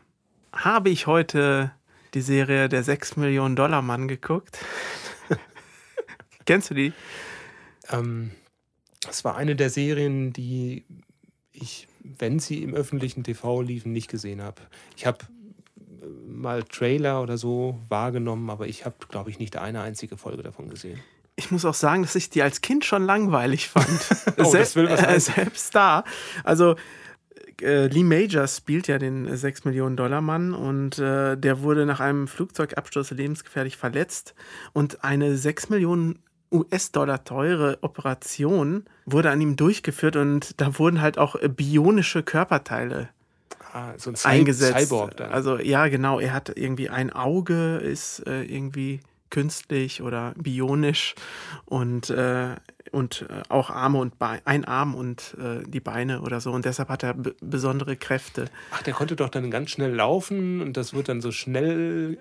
Habe 0.53 0.89
ich 0.89 1.07
heute 1.07 1.71
die 2.13 2.21
Serie 2.21 2.69
Der 2.69 2.83
6 2.83 3.17
Millionen 3.17 3.55
Dollar 3.55 3.81
Mann 3.81 4.07
geguckt? 4.07 4.59
Kennst 6.45 6.69
du 6.69 6.73
die? 6.73 6.93
Ähm, 7.89 8.31
es 9.09 9.24
war 9.24 9.36
eine 9.36 9.56
der 9.56 9.69
Serien, 9.69 10.33
die 10.33 10.86
ich, 11.51 11.88
wenn 12.03 12.39
sie 12.39 12.63
im 12.63 12.74
öffentlichen 12.74 13.24
TV 13.24 13.62
liefen, 13.62 13.92
nicht 13.92 14.09
gesehen 14.09 14.42
habe. 14.42 14.62
Ich 14.95 15.06
habe 15.06 15.19
äh, 15.77 16.06
mal 16.27 16.63
Trailer 16.63 17.21
oder 17.21 17.38
so 17.38 17.80
wahrgenommen, 17.89 18.50
aber 18.50 18.68
ich 18.68 18.86
habe, 18.86 18.95
glaube 19.09 19.30
ich, 19.30 19.39
nicht 19.39 19.57
eine 19.57 19.81
einzige 19.81 20.18
Folge 20.18 20.44
davon 20.44 20.69
gesehen. 20.69 21.00
Ich 21.36 21.50
muss 21.50 21.65
auch 21.65 21.74
sagen, 21.74 22.03
dass 22.03 22.15
ich 22.15 22.30
die 22.30 22.44
als 22.44 22.62
Kind 22.62 22.86
schon 22.86 23.06
langweilig 23.06 23.69
fand. 23.69 23.88
Oh, 24.38 24.53
was 24.53 24.75
äh, 24.75 25.19
selbst 25.19 25.75
da. 25.75 26.03
Also 26.44 26.75
äh, 27.62 27.88
Lee 27.88 28.03
Majors 28.03 28.57
spielt 28.57 28.88
ja 28.88 28.98
den 28.98 29.36
6 29.36 29.65
Millionen 29.65 29.95
Dollar 29.95 30.21
Mann 30.21 30.53
und 30.53 30.98
äh, 31.00 31.38
der 31.38 31.62
wurde 31.62 31.86
nach 31.86 32.00
einem 32.00 32.27
Flugzeugabsturz 32.27 33.12
lebensgefährlich 33.12 33.77
verletzt 33.77 34.33
und 34.74 35.03
eine 35.03 35.38
6 35.38 35.69
Millionen 35.69 36.19
US-Dollar 36.51 37.24
teure 37.24 37.80
Operation 37.81 38.86
wurde 39.06 39.30
an 39.31 39.42
ihm 39.42 39.56
durchgeführt 39.56 40.15
und 40.15 40.59
da 40.59 40.77
wurden 40.77 41.01
halt 41.01 41.18
auch 41.18 41.36
äh, 41.36 41.48
bionische 41.48 42.24
Körperteile 42.24 43.09
Ah, 43.74 43.94
so 43.98 44.09
ein 44.09 44.15
Cy 44.15 44.27
eingesetzt. 44.27 44.77
Cyborg 44.77 45.18
dann. 45.18 45.31
Also 45.31 45.57
ja, 45.57 45.88
genau, 45.88 46.19
er 46.19 46.33
hat 46.33 46.51
irgendwie 46.56 46.89
ein 46.89 47.09
Auge, 47.12 47.77
ist 47.77 48.19
äh, 48.27 48.44
irgendwie 48.44 49.00
künstlich 49.30 50.01
oder 50.01 50.33
bionisch 50.36 51.15
und, 51.65 52.09
äh, 52.09 52.56
und 52.92 53.25
äh, 53.30 53.44
auch 53.48 53.69
Arme 53.69 54.00
und 54.00 54.19
Beine, 54.19 54.42
ein 54.44 54.65
Arm 54.65 54.94
und 54.94 55.38
äh, 55.39 55.63
die 55.65 55.80
Beine 55.80 56.21
oder 56.21 56.42
so. 56.42 56.51
Und 56.51 56.65
deshalb 56.65 56.89
hat 56.89 57.03
er 57.03 57.15
besondere 57.39 57.96
Kräfte. 57.96 58.46
Ach, 58.72 58.84
der 58.84 58.93
konnte 58.93 59.15
doch 59.15 59.29
dann 59.29 59.50
ganz 59.50 59.72
schnell 59.72 59.96
laufen 59.96 60.62
und 60.62 60.75
das 60.75 60.93
wird 60.93 61.08
dann 61.08 61.22
so 61.22 61.31
schnell 61.31 62.17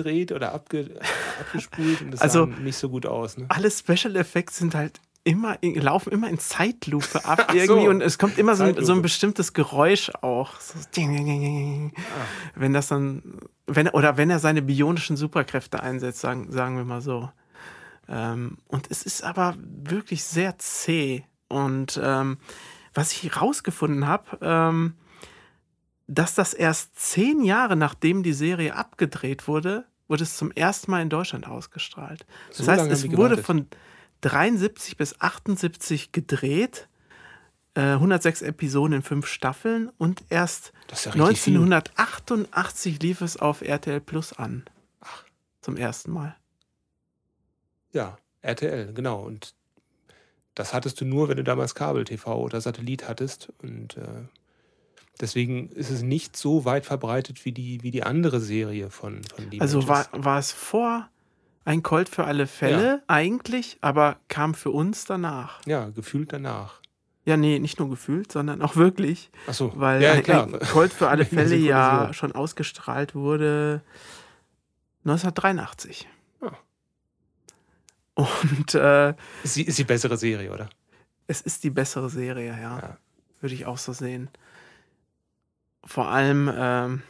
abgedreht 0.00 0.32
oder 0.32 0.52
abge 0.52 0.98
abgespult 1.40 2.02
und 2.02 2.10
das 2.12 2.20
Also- 2.20 2.46
sah 2.46 2.60
nicht 2.60 2.76
so 2.76 2.88
gut 2.88 3.06
aus. 3.06 3.36
Ne? 3.36 3.46
Alle 3.48 3.70
Special 3.70 4.16
Effects 4.16 4.58
sind 4.58 4.74
halt 4.74 5.00
immer, 5.24 5.58
laufen 5.62 6.12
immer 6.12 6.28
in 6.28 6.38
Zeitlupe 6.38 7.24
ab 7.24 7.46
Ach 7.48 7.52
so. 7.52 7.58
irgendwie 7.58 7.88
und 7.88 8.00
es 8.00 8.18
kommt 8.18 8.38
immer 8.38 8.56
so 8.56 8.64
ein, 8.64 8.84
so 8.84 8.92
ein 8.94 9.02
bestimmtes 9.02 9.52
Geräusch 9.52 10.10
auch. 10.22 10.58
So 10.60 10.78
ding, 10.96 11.14
ding, 11.14 11.26
ding, 11.26 11.40
ding. 11.42 11.92
Wenn 12.54 12.72
das 12.72 12.88
dann, 12.88 13.22
wenn, 13.66 13.88
oder 13.88 14.16
wenn 14.16 14.30
er 14.30 14.38
seine 14.38 14.62
bionischen 14.62 15.16
Superkräfte 15.16 15.82
einsetzt, 15.82 16.20
sagen, 16.20 16.50
sagen 16.50 16.76
wir 16.76 16.84
mal 16.84 17.00
so. 17.02 17.30
Ähm, 18.08 18.58
und 18.66 18.90
es 18.90 19.02
ist 19.02 19.22
aber 19.22 19.54
wirklich 19.58 20.24
sehr 20.24 20.58
zäh. 20.58 21.24
Und 21.48 22.00
ähm, 22.02 22.38
was 22.94 23.12
ich 23.12 23.40
rausgefunden 23.40 24.06
habe, 24.06 24.38
ähm, 24.40 24.94
dass 26.06 26.34
das 26.34 26.54
erst 26.54 26.98
zehn 26.98 27.44
Jahre 27.44 27.76
nachdem 27.76 28.22
die 28.24 28.32
Serie 28.32 28.74
abgedreht 28.74 29.46
wurde, 29.46 29.84
wurde 30.10 30.24
es 30.24 30.36
zum 30.36 30.50
ersten 30.50 30.90
Mal 30.90 31.02
in 31.02 31.08
Deutschland 31.08 31.46
ausgestrahlt. 31.46 32.26
Das 32.48 32.58
So 32.58 32.66
heißt, 32.66 32.90
es 32.90 33.10
wurde 33.16 33.42
von 33.42 33.68
73 34.20 34.96
bis 34.96 35.20
78 35.20 36.12
gedreht, 36.12 36.88
äh, 37.74 37.92
106 37.92 38.42
Episoden 38.42 38.96
in 38.96 39.02
fünf 39.02 39.26
Staffeln 39.26 39.90
und 39.96 40.24
erst 40.28 40.72
ja 40.90 41.12
richtig 41.12 41.40
viel. 41.40 41.54
1988 41.54 43.00
lief 43.00 43.20
es 43.20 43.36
auf 43.36 43.62
RTL 43.62 44.00
Plus 44.00 44.32
an. 44.32 44.64
Zum 45.62 45.76
ersten 45.76 46.10
Mal. 46.10 46.36
Ja, 47.92 48.18
RTL, 48.42 48.92
genau. 48.92 49.20
Und 49.22 49.54
das 50.54 50.74
hattest 50.74 51.00
du 51.00 51.04
nur, 51.04 51.28
wenn 51.28 51.36
du 51.36 51.44
damals 51.44 51.74
Kabel-TV 51.74 52.34
oder 52.36 52.60
Satellit 52.60 53.08
hattest. 53.08 53.52
Und 53.58 53.96
äh, 53.96 54.24
deswegen 55.20 55.68
ist 55.70 55.90
es 55.90 56.02
nicht 56.02 56.36
so 56.36 56.64
weit 56.64 56.86
verbreitet 56.86 57.44
wie 57.44 57.52
die, 57.52 57.82
wie 57.82 57.90
die 57.90 58.02
andere 58.02 58.40
Serie 58.40 58.90
von, 58.90 59.22
von 59.24 59.50
Lee 59.50 59.60
Also 59.60 59.88
war, 59.88 60.08
war 60.12 60.38
es 60.38 60.52
vor 60.52 61.08
ein 61.64 61.82
Colt 61.82 62.08
für 62.08 62.24
alle 62.24 62.46
Fälle 62.46 63.02
eigentlich, 63.06 63.78
aber 63.80 64.16
kam 64.28 64.54
für 64.54 64.70
uns 64.70 65.04
danach. 65.04 65.64
Ja, 65.66 65.90
gefühlt 65.90 66.32
danach. 66.32 66.80
Ja, 67.24 67.36
nee, 67.36 67.58
nicht 67.58 67.78
nur 67.78 67.90
gefühlt, 67.90 68.32
sondern 68.32 68.62
auch 68.62 68.76
wirklich, 68.76 69.30
Achso, 69.46 69.72
weil 69.76 70.02
ja, 70.02 70.12
ein, 70.12 70.58
Colt 70.72 70.92
für 70.92 71.08
alle 71.08 71.24
Fälle 71.26 71.56
ja 71.56 72.12
schon 72.12 72.32
ausgestrahlt 72.32 73.14
wurde 73.14 73.82
1983. 75.04 76.08
Ja. 76.42 76.58
Und 78.14 78.74
äh, 78.74 79.14
Ist 79.44 79.56
die, 79.56 79.64
ist 79.64 79.78
die 79.78 79.84
bessere 79.84 80.16
Serie, 80.16 80.50
oder? 80.52 80.68
es 81.30 81.40
ist 81.40 81.62
die 81.62 81.70
bessere 81.70 82.10
Serie, 82.10 82.50
ja. 82.50 82.78
Ja. 82.78 82.96
Würde 83.40 83.54
ich 83.54 83.64
auch 83.64 83.78
so 83.78 83.92
sehen. 83.92 84.28
Vor 85.84 86.08
allem, 86.08 86.50
ähm, 86.54 87.02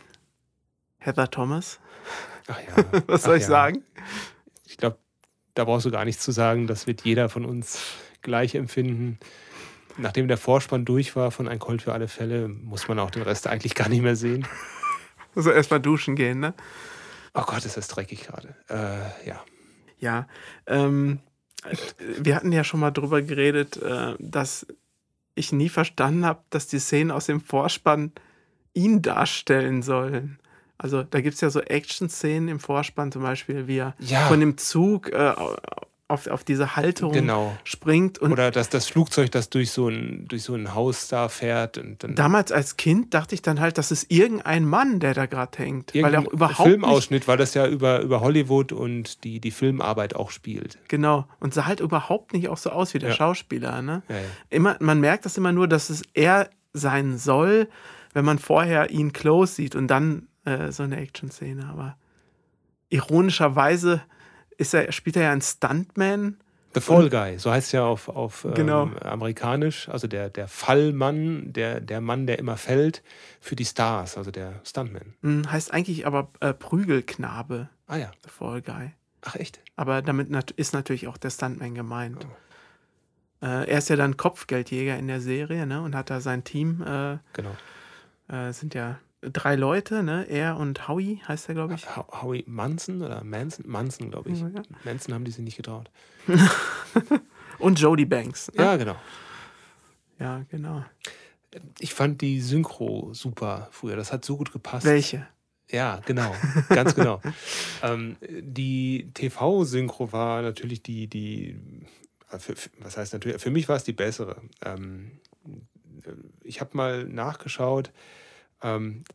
Heather 0.98 1.30
Thomas. 1.30 1.80
Ach 2.46 2.58
ja. 2.60 3.02
Was 3.06 3.24
soll 3.24 3.34
Ach 3.34 3.36
ich 3.36 3.42
ja. 3.42 3.48
sagen? 3.48 3.84
Ich 4.66 4.76
glaube, 4.76 4.98
da 5.54 5.64
brauchst 5.64 5.86
du 5.86 5.90
gar 5.90 6.04
nichts 6.04 6.22
zu 6.22 6.32
sagen. 6.32 6.66
Das 6.66 6.86
wird 6.86 7.02
jeder 7.02 7.28
von 7.28 7.44
uns 7.44 7.80
gleich 8.22 8.54
empfinden. 8.54 9.18
Nachdem 9.96 10.28
der 10.28 10.36
Vorspann 10.36 10.84
durch 10.84 11.16
war 11.16 11.30
von 11.30 11.48
Ein 11.48 11.58
Colt 11.58 11.82
für 11.82 11.92
alle 11.92 12.08
Fälle, 12.08 12.48
muss 12.48 12.88
man 12.88 12.98
auch 12.98 13.10
den 13.10 13.22
Rest 13.22 13.46
eigentlich 13.46 13.74
gar 13.74 13.88
nicht 13.88 14.02
mehr 14.02 14.16
sehen. 14.16 14.46
Also 15.34 15.50
erstmal 15.50 15.80
duschen 15.80 16.16
gehen, 16.16 16.40
ne? 16.40 16.54
Oh 17.34 17.42
Gott, 17.42 17.64
ist 17.64 17.76
das 17.76 17.88
dreckig 17.88 18.26
gerade. 18.26 18.56
Äh, 18.68 19.28
ja. 19.28 19.44
Ja. 19.98 20.26
Ähm, 20.66 21.20
wir 21.98 22.34
hatten 22.34 22.50
ja 22.50 22.64
schon 22.64 22.80
mal 22.80 22.90
drüber 22.90 23.22
geredet, 23.22 23.76
äh, 23.76 24.14
dass 24.18 24.66
ich 25.34 25.52
nie 25.52 25.68
verstanden 25.68 26.24
habe, 26.24 26.42
dass 26.50 26.66
die 26.66 26.80
Szenen 26.80 27.10
aus 27.10 27.26
dem 27.26 27.40
Vorspann 27.40 28.12
ihn 28.74 29.02
darstellen 29.02 29.82
sollen. 29.82 30.38
Also 30.78 31.02
da 31.02 31.20
gibt 31.20 31.34
es 31.34 31.40
ja 31.42 31.50
so 31.50 31.60
Action-Szenen 31.60 32.48
im 32.48 32.58
Vorspann, 32.60 33.12
zum 33.12 33.22
Beispiel, 33.22 33.66
wie 33.66 33.78
er 33.78 33.94
Ja. 33.98 34.20
von 34.26 34.40
dem 34.40 34.56
Zug 34.56 35.12
äh, 35.12 35.34
auf, 36.08 36.26
auf 36.26 36.42
diese 36.42 36.74
Halterung 36.74 37.12
Genau. 37.12 37.56
springt. 37.64 38.18
Und 38.18 38.32
Oder 38.32 38.50
dass 38.50 38.68
das 38.70 38.86
Flugzeug, 38.88 39.30
das 39.30 39.50
durch 39.50 39.70
so 39.70 39.88
ein, 39.88 40.26
durch 40.26 40.42
so 40.42 40.54
ein 40.54 40.74
Haus 40.74 41.06
da 41.08 41.28
fährt 41.28 41.76
und 41.78 42.02
dann 42.02 42.14
damals 42.16 42.50
als 42.50 42.76
Kind 42.76 43.12
dachte 43.14 43.34
ich 43.34 43.42
dann 43.42 43.60
halt, 43.60 43.78
das 43.78 43.92
ist 43.92 44.10
irgendein 44.10 44.64
Mann, 44.64 44.98
der 45.00 45.12
da 45.14 45.26
gerade 45.26 45.56
hängt. 45.58 45.94
Weil 45.94 46.02
er 46.02 46.08
auch 46.08 46.24
irgendein 46.24 46.32
überhaupt 46.34 46.68
Filmausschnitt, 46.68 47.28
weil 47.28 47.36
das 47.36 47.54
ja 47.54 47.66
über, 47.68 48.00
über 48.00 48.20
Hollywood 48.22 48.72
und 48.72 49.22
die, 49.22 49.38
die 49.38 49.50
Filmarbeit 49.52 50.16
auch 50.16 50.30
spielt. 50.30 50.78
Genau. 50.88 51.28
Und 51.40 51.52
sah 51.54 51.66
halt 51.66 51.80
überhaupt 51.80 52.32
nicht 52.32 52.48
auch 52.48 52.58
so 52.58 52.70
aus 52.70 52.92
wie 52.94 52.98
der 52.98 53.10
Ja. 53.10 53.14
Schauspieler. 53.16 53.80
Ne? 53.82 54.02
Ja, 54.08 54.16
ja. 54.16 54.22
Immer, 54.48 54.76
man 54.80 54.98
merkt 54.98 55.26
das 55.26 55.36
immer 55.36 55.52
nur, 55.52 55.68
dass 55.68 55.90
es 55.90 56.02
er 56.14 56.48
sein 56.72 57.18
soll, 57.18 57.68
wenn 58.12 58.24
man 58.24 58.38
vorher 58.38 58.90
ihn 58.90 59.12
close 59.12 59.54
sieht 59.54 59.74
und 59.74 59.88
dann 59.88 60.28
äh, 60.44 60.70
so 60.72 60.82
eine 60.82 60.96
Action-Szene. 60.98 61.66
Aber 61.68 61.96
ironischerweise 62.88 64.02
ist 64.58 64.74
er, 64.74 64.90
spielt 64.92 65.16
er 65.16 65.22
ja 65.24 65.32
einen 65.32 65.40
Stuntman. 65.42 66.36
The 66.72 66.80
Fall 66.80 67.10
Guy, 67.10 67.36
so 67.38 67.50
heißt 67.50 67.66
es 67.68 67.72
ja 67.72 67.84
auf, 67.84 68.08
auf 68.08 68.44
ähm, 68.44 68.54
Genau. 68.54 68.90
amerikanisch, 69.02 69.88
also 69.88 70.06
der, 70.06 70.30
der 70.30 70.46
Fallmann, 70.46 71.52
der, 71.52 71.80
der 71.80 72.00
Mann, 72.00 72.28
der 72.28 72.38
immer 72.38 72.56
fällt, 72.56 73.02
für 73.40 73.56
die 73.56 73.64
Stars, 73.64 74.16
also 74.16 74.30
der 74.30 74.60
Stuntman. 74.62 75.14
Hm, 75.22 75.50
heißt 75.50 75.72
eigentlich 75.72 76.06
aber 76.06 76.28
äh, 76.38 76.54
Prügelknabe, 76.54 77.68
Ah 77.88 77.96
ja, 77.96 78.12
The 78.22 78.30
Fall 78.30 78.62
Guy. 78.62 78.92
ach 79.22 79.34
echt? 79.34 79.60
Aber 79.74 80.00
damit 80.00 80.30
nat 80.30 80.52
ist 80.52 80.72
natürlich 80.72 81.08
auch 81.08 81.16
der 81.16 81.30
Stuntman 81.30 81.74
gemeint. 81.74 82.24
Oh. 82.24 83.46
Äh, 83.46 83.68
er 83.68 83.78
ist 83.78 83.88
ja 83.88 83.96
dann 83.96 84.16
Kopfgeldjäger 84.16 84.96
in 84.96 85.08
der 85.08 85.20
Serie 85.20 85.66
ne? 85.66 85.82
und 85.82 85.96
hat 85.96 86.08
da 86.10 86.20
sein 86.20 86.44
Team. 86.44 86.82
Äh, 86.82 87.18
Genau. 87.32 87.56
Äh, 88.30 88.52
sind 88.52 88.74
ja 88.74 88.98
drei 89.22 89.54
Leute, 89.56 90.02
ne? 90.02 90.26
Er 90.28 90.56
und 90.56 90.88
Howie 90.88 91.20
heißt 91.28 91.48
er, 91.48 91.54
glaube 91.54 91.74
ich. 91.74 91.96
Ho- 91.96 92.06
Howie 92.22 92.44
Manson 92.46 93.02
oder 93.02 93.22
Manson? 93.24 93.64
Manson, 93.68 94.10
glaube 94.10 94.30
ich. 94.30 94.40
Ja. 94.40 94.48
Manson 94.84 95.14
haben 95.14 95.24
die 95.24 95.30
sich 95.30 95.44
nicht 95.44 95.56
getraut. 95.56 95.90
Und 97.58 97.78
Jodie 97.78 98.06
Banks. 98.06 98.50
Ne? 98.54 98.62
Ja, 98.64 98.76
genau. 98.76 98.96
ja, 100.18 100.44
genau. 100.50 100.84
Ich 101.78 101.92
fand 101.92 102.22
die 102.22 102.40
Synchro 102.40 103.12
super 103.12 103.68
früher. 103.72 103.96
Das 103.96 104.12
hat 104.12 104.24
so 104.24 104.36
gut 104.38 104.52
gepasst. 104.52 104.86
Welche? 104.86 105.26
Ja, 105.70 106.00
genau, 106.06 106.34
ganz 106.70 106.94
genau. 106.94 107.20
ähm, 107.82 108.16
die 108.28 109.10
TV-Synchro 109.14 110.10
war 110.12 110.42
natürlich 110.42 110.82
die, 110.82 111.06
die, 111.06 111.60
äh, 112.30 112.38
für, 112.38 112.54
was 112.80 112.96
heißt 112.96 113.12
natürlich, 113.12 113.40
für 113.40 113.50
mich 113.50 113.68
war 113.68 113.76
es 113.76 113.84
die 113.84 113.92
bessere. 113.92 114.40
Ähm, 114.64 115.12
ich 116.42 116.60
habe 116.60 116.76
mal 116.76 117.04
nachgeschaut, 117.04 117.92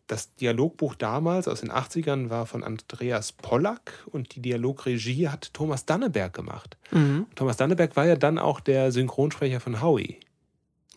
das 0.08 0.34
Dialogbuch 0.36 0.96
damals 0.96 1.48
aus 1.48 1.62
den 1.62 1.72
80ern 1.72 2.30
war 2.32 2.48
von 2.48 2.64
Andreas 2.64 3.32
Pollack 3.32 3.94
und 4.12 4.36
die 4.36 4.42
Dialogregie 4.42 5.30
hat 5.30 5.54
Thomas 5.54 5.86
Danneberg 5.86 6.34
gemacht. 6.34 6.78
Mhm. 6.92 7.28
Thomas 7.36 7.56
Danneberg 7.58 7.96
war 7.96 8.06
ja 8.08 8.16
dann 8.16 8.40
auch 8.40 8.60
der 8.60 8.92
Synchronsprecher 8.92 9.60
von 9.60 9.82
Howie. 9.82 10.20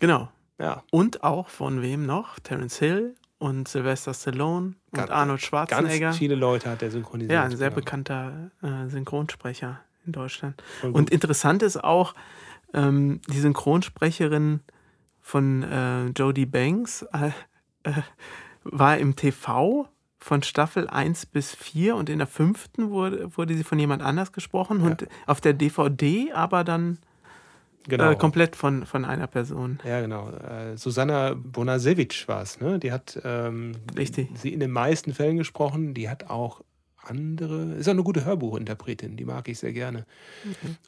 Genau. 0.01 0.31
Ja, 0.59 0.83
Und 0.91 1.23
auch 1.23 1.49
von 1.49 1.83
wem 1.83 2.07
noch? 2.07 2.39
Terence 2.41 2.79
Hill 2.79 3.15
und 3.39 3.69
Sylvester 3.69 4.13
Stallone 4.15 4.67
und 4.69 4.77
Ganz- 4.93 5.11
Arnold 5.11 5.41
ganz 5.41 5.47
Schwarzenegger. 5.47 6.13
viele 6.15 6.35
Leute 6.35 6.71
hat 6.71 6.83
er 6.83 6.91
synchronisiert. 6.91 7.33
Ja, 7.33 7.45
ein 7.45 7.57
sehr 7.57 7.69
genau. 7.69 7.81
bekannter 7.81 8.51
äh, 8.63 8.89
Synchronsprecher 8.89 9.81
in 10.07 10.13
Deutschland. 10.13 10.61
Und 10.83 11.11
interessant 11.11 11.63
ist 11.63 11.77
auch, 11.85 12.15
ähm, 12.75 13.21
die 13.29 13.39
Synchronsprecherin 13.39 14.61
von 15.21 15.63
äh, 15.63 16.07
Jodie 16.09 16.47
Banks 16.47 17.03
äh, 17.13 17.31
äh, 17.89 18.03
war 18.65 18.99
im 18.99 19.17
TV 19.17 19.89
von 20.19 20.43
Staffel 20.43 20.89
1 20.89 21.27
bis 21.27 21.55
4 21.55 21.95
und 21.95 22.11
in 22.11 22.19
der 22.19 22.27
fünften 22.27 22.91
wurde, 22.91 23.37
wurde 23.37 23.55
sie 23.55 23.65
von 23.65 23.79
jemand 23.79 24.03
anders 24.03 24.33
gesprochen 24.33 24.81
und 24.83 25.07
auf 25.27 25.41
der 25.41 25.55
DVD 25.55 26.33
aber 26.33 26.65
dann 26.65 26.99
genau. 27.89 28.11
äh, 28.11 28.17
komplett 28.17 28.57
von, 28.57 28.85
von 28.85 29.05
einer 29.05 29.27
Person. 29.27 29.79
Ja, 29.85 30.01
genau. 30.01 30.31
Äh, 30.31 30.77
Susanna 30.77 31.35
Bonasewicz 31.35 32.27
war 32.29 32.43
es, 32.43 32.61
ne? 32.61 32.79
Die 32.79 32.93
hat 32.93 33.21
ähm, 33.25 33.73
Richtig. 33.97 34.29
sie 34.35 34.53
in 34.53 34.61
den 34.61 34.71
meisten 34.71 35.15
Fällen 35.15 35.37
gesprochen. 35.37 35.95
Die 35.95 36.09
hat 36.09 36.31
auch 36.31 36.63
andere, 37.09 37.75
ist 37.75 37.89
auch 37.89 37.93
eine 37.93 38.03
gute 38.03 38.25
Hörbuchinterpretin, 38.25 39.17
die 39.17 39.25
mag 39.25 39.49
ich 39.49 39.59
sehr 39.59 39.73
gerne. 39.73 40.07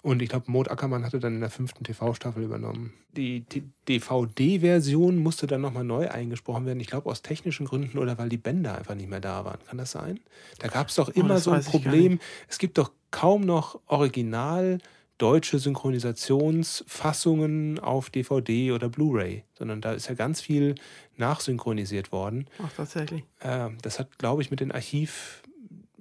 Und 0.03 0.23
ich 0.23 0.29
glaube, 0.29 0.51
Maud 0.51 0.71
Ackermann 0.71 1.05
hatte 1.05 1.19
dann 1.19 1.35
in 1.35 1.41
der 1.41 1.51
fünften 1.51 1.85
TV-Staffel 1.85 2.43
übernommen. 2.43 2.93
Die 3.17 3.45
DVD-Version 3.89 5.19
musste 5.19 5.47
dann 5.47 5.61
nochmal 5.61 5.85
neu 5.85 6.09
eingesprochen 6.09 6.67
werden. 6.67 6.81
Ich 6.81 6.87
glaube, 6.87 7.11
aus 7.11 7.23
technischen 7.23 7.67
Gründen 7.67 7.99
oder 7.99 8.19
weil 8.19 8.29
die 8.29 8.37
Bänder 8.37 8.79
einfach 8.79 8.95
nicht 8.95 9.11
mehr 9.11 9.21
da 9.21 9.45
waren. 9.45 9.59
Kann 9.67 9.79
das 9.79 9.91
sein? 9.91 10.21
Da 10.59 10.69
gab 10.69 10.89
es 10.89 10.95
doch 10.95 11.09
immer 11.09 11.37
Oh, 11.37 11.39
so 11.39 11.51
ein 11.51 11.65
Problem. 11.65 12.21
Es 12.49 12.59
gibt 12.59 12.79
doch 12.79 12.93
kaum 13.11 13.43
noch 13.43 13.81
original 13.87 14.79
deutsche 15.19 15.59
Synchronisationsfassungen 15.59 17.79
auf 17.79 18.11
DVD 18.11 18.73
oder 18.73 18.89
Blu-ray, 18.89 19.45
sondern 19.55 19.81
da 19.81 19.93
ist 19.93 20.09
ja 20.09 20.15
ganz 20.15 20.41
viel 20.41 20.75
nachsynchronisiert 21.19 22.13
worden. 22.13 22.47
Ach, 22.63 22.71
tatsächlich. 22.75 23.25
Äh, 23.41 23.69
das 23.83 23.99
hat, 23.99 24.19
glaube 24.19 24.43
ich, 24.43 24.51
mit 24.51 24.61
dem 24.61 24.73
Archiv, 24.73 25.43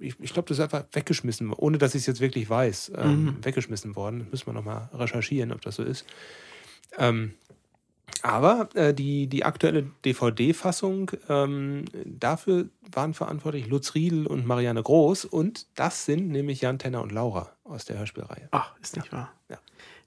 ich, 0.00 0.18
ich 0.20 0.32
glaube, 0.32 0.48
das 0.48 0.58
ist 0.58 0.64
einfach 0.64 0.84
weggeschmissen, 0.92 1.52
ohne 1.52 1.78
dass 1.78 1.94
ich 1.94 2.00
es 2.02 2.06
jetzt 2.06 2.20
wirklich 2.20 2.48
weiß, 2.50 2.92
ähm, 2.96 3.24
Mhm. 3.24 3.44
weggeschmissen 3.44 3.94
worden. 3.96 4.26
Müssen 4.30 4.46
wir 4.46 4.52
nochmal 4.52 4.88
recherchieren, 4.92 5.52
ob 5.52 5.60
das 5.62 5.76
so 5.76 5.82
ist. 5.82 6.04
Ähm, 6.98 7.34
aber 8.22 8.68
äh, 8.74 8.92
die, 8.92 9.28
die 9.28 9.44
aktuelle 9.44 9.84
DVD-Fassung, 10.04 11.10
ähm, 11.28 11.84
dafür 12.04 12.66
waren 12.92 13.14
verantwortlich 13.14 13.66
Lutz 13.68 13.94
Riedel 13.94 14.26
und 14.26 14.46
Marianne 14.46 14.82
Groß 14.82 15.24
und 15.24 15.66
das 15.76 16.04
sind 16.04 16.28
nämlich 16.28 16.60
Jan 16.60 16.78
Tenner 16.78 17.02
und 17.02 17.12
Laura 17.12 17.52
aus 17.64 17.84
der 17.86 17.98
Hörspielreihe. 17.98 18.48
Ach, 18.50 18.74
ist 18.82 18.96
nicht 18.96 19.10
wahr. 19.12 19.32
Ja. 19.48 19.58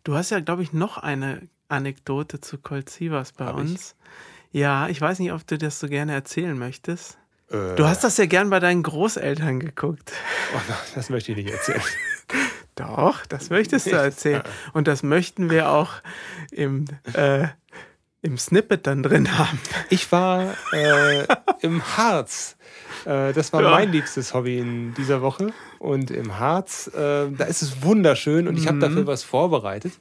Du 0.04 0.14
hast 0.16 0.30
ja, 0.30 0.42
glaube 0.42 0.62
ich, 0.64 0.74
noch 0.74 0.98
eine 0.98 1.48
Anekdote 1.70 2.40
zu 2.42 2.58
Colt 2.60 2.90
Sievers 2.90 3.32
bei 3.32 3.46
Hab 3.46 3.56
ich? 3.56 3.62
uns. 3.62 3.96
Ja, 4.52 4.88
ich 4.90 5.02
weiß 5.02 5.18
nicht, 5.20 5.32
ob 5.32 5.48
du 5.48 5.58
das 5.58 5.80
so 5.80 5.88
gerne 5.88 6.14
erzählen 6.14 6.56
möchtest. 6.58 7.18
Äh, 7.54 7.76
Du 7.76 7.86
hast 7.88 8.04
das 8.04 8.18
ja 8.18 8.26
gern 8.26 8.50
bei 8.50 8.60
deinen 8.60 8.84
Großeltern 8.84 9.60
geguckt. 9.60 10.12
oh, 10.56 10.60
das 10.96 11.10
möchte 11.10 11.32
ich 11.32 11.38
nicht 11.38 11.52
erzählen. 11.54 11.82
Doch, 12.76 13.26
das 13.28 13.50
möchtest 13.52 13.86
du 13.88 13.92
erzählen. 13.92 14.42
Und 14.74 14.88
das 14.88 15.04
möchten 15.04 15.50
wir 15.52 15.70
auch 15.70 15.92
im, 16.52 16.86
äh, 17.14 17.48
im 18.24 18.38
Snippet 18.40 18.88
dann 18.88 19.04
drin 19.04 19.38
haben. 19.38 19.60
Ich 19.90 20.12
war 20.12 20.56
äh, 20.72 21.26
im 21.62 21.84
Harz. 21.98 22.56
Äh, 23.06 23.32
das 23.34 23.54
war 23.54 23.62
Ja. 23.62 23.70
mein 23.72 23.92
liebstes 23.92 24.34
Hobby 24.34 24.58
in 24.58 24.96
dieser 24.96 25.22
Woche. 25.22 25.54
Und 25.78 26.10
im 26.10 26.40
Harz, 26.40 26.88
äh, 26.88 27.30
da 27.30 27.44
ist 27.44 27.62
es 27.62 27.84
wunderschön 27.84 28.48
und 28.48 28.58
ich 28.58 28.66
habe 28.66 28.78
Mhm. 28.78 28.82
dafür 28.82 29.06
was 29.08 29.22
vorbereitet. 29.24 29.94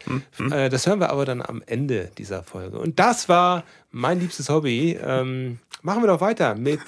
Äh, 0.51 0.71
das 0.71 0.87
hören 0.87 1.01
wir 1.01 1.11
aber 1.11 1.27
dann 1.27 1.43
am 1.43 1.63
Ende 1.67 2.11
dieser 2.17 2.43
Folge. 2.43 2.79
Und 2.79 2.99
das 2.99 3.29
war 3.29 3.65
mein 3.91 4.19
liebstes 4.21 4.49
Hobby. 4.49 4.99
Ähm, 5.05 5.59
machen 5.83 6.03
wir 6.03 6.07
doch 6.07 6.21
weiter 6.23 6.55
mit. 6.55 6.81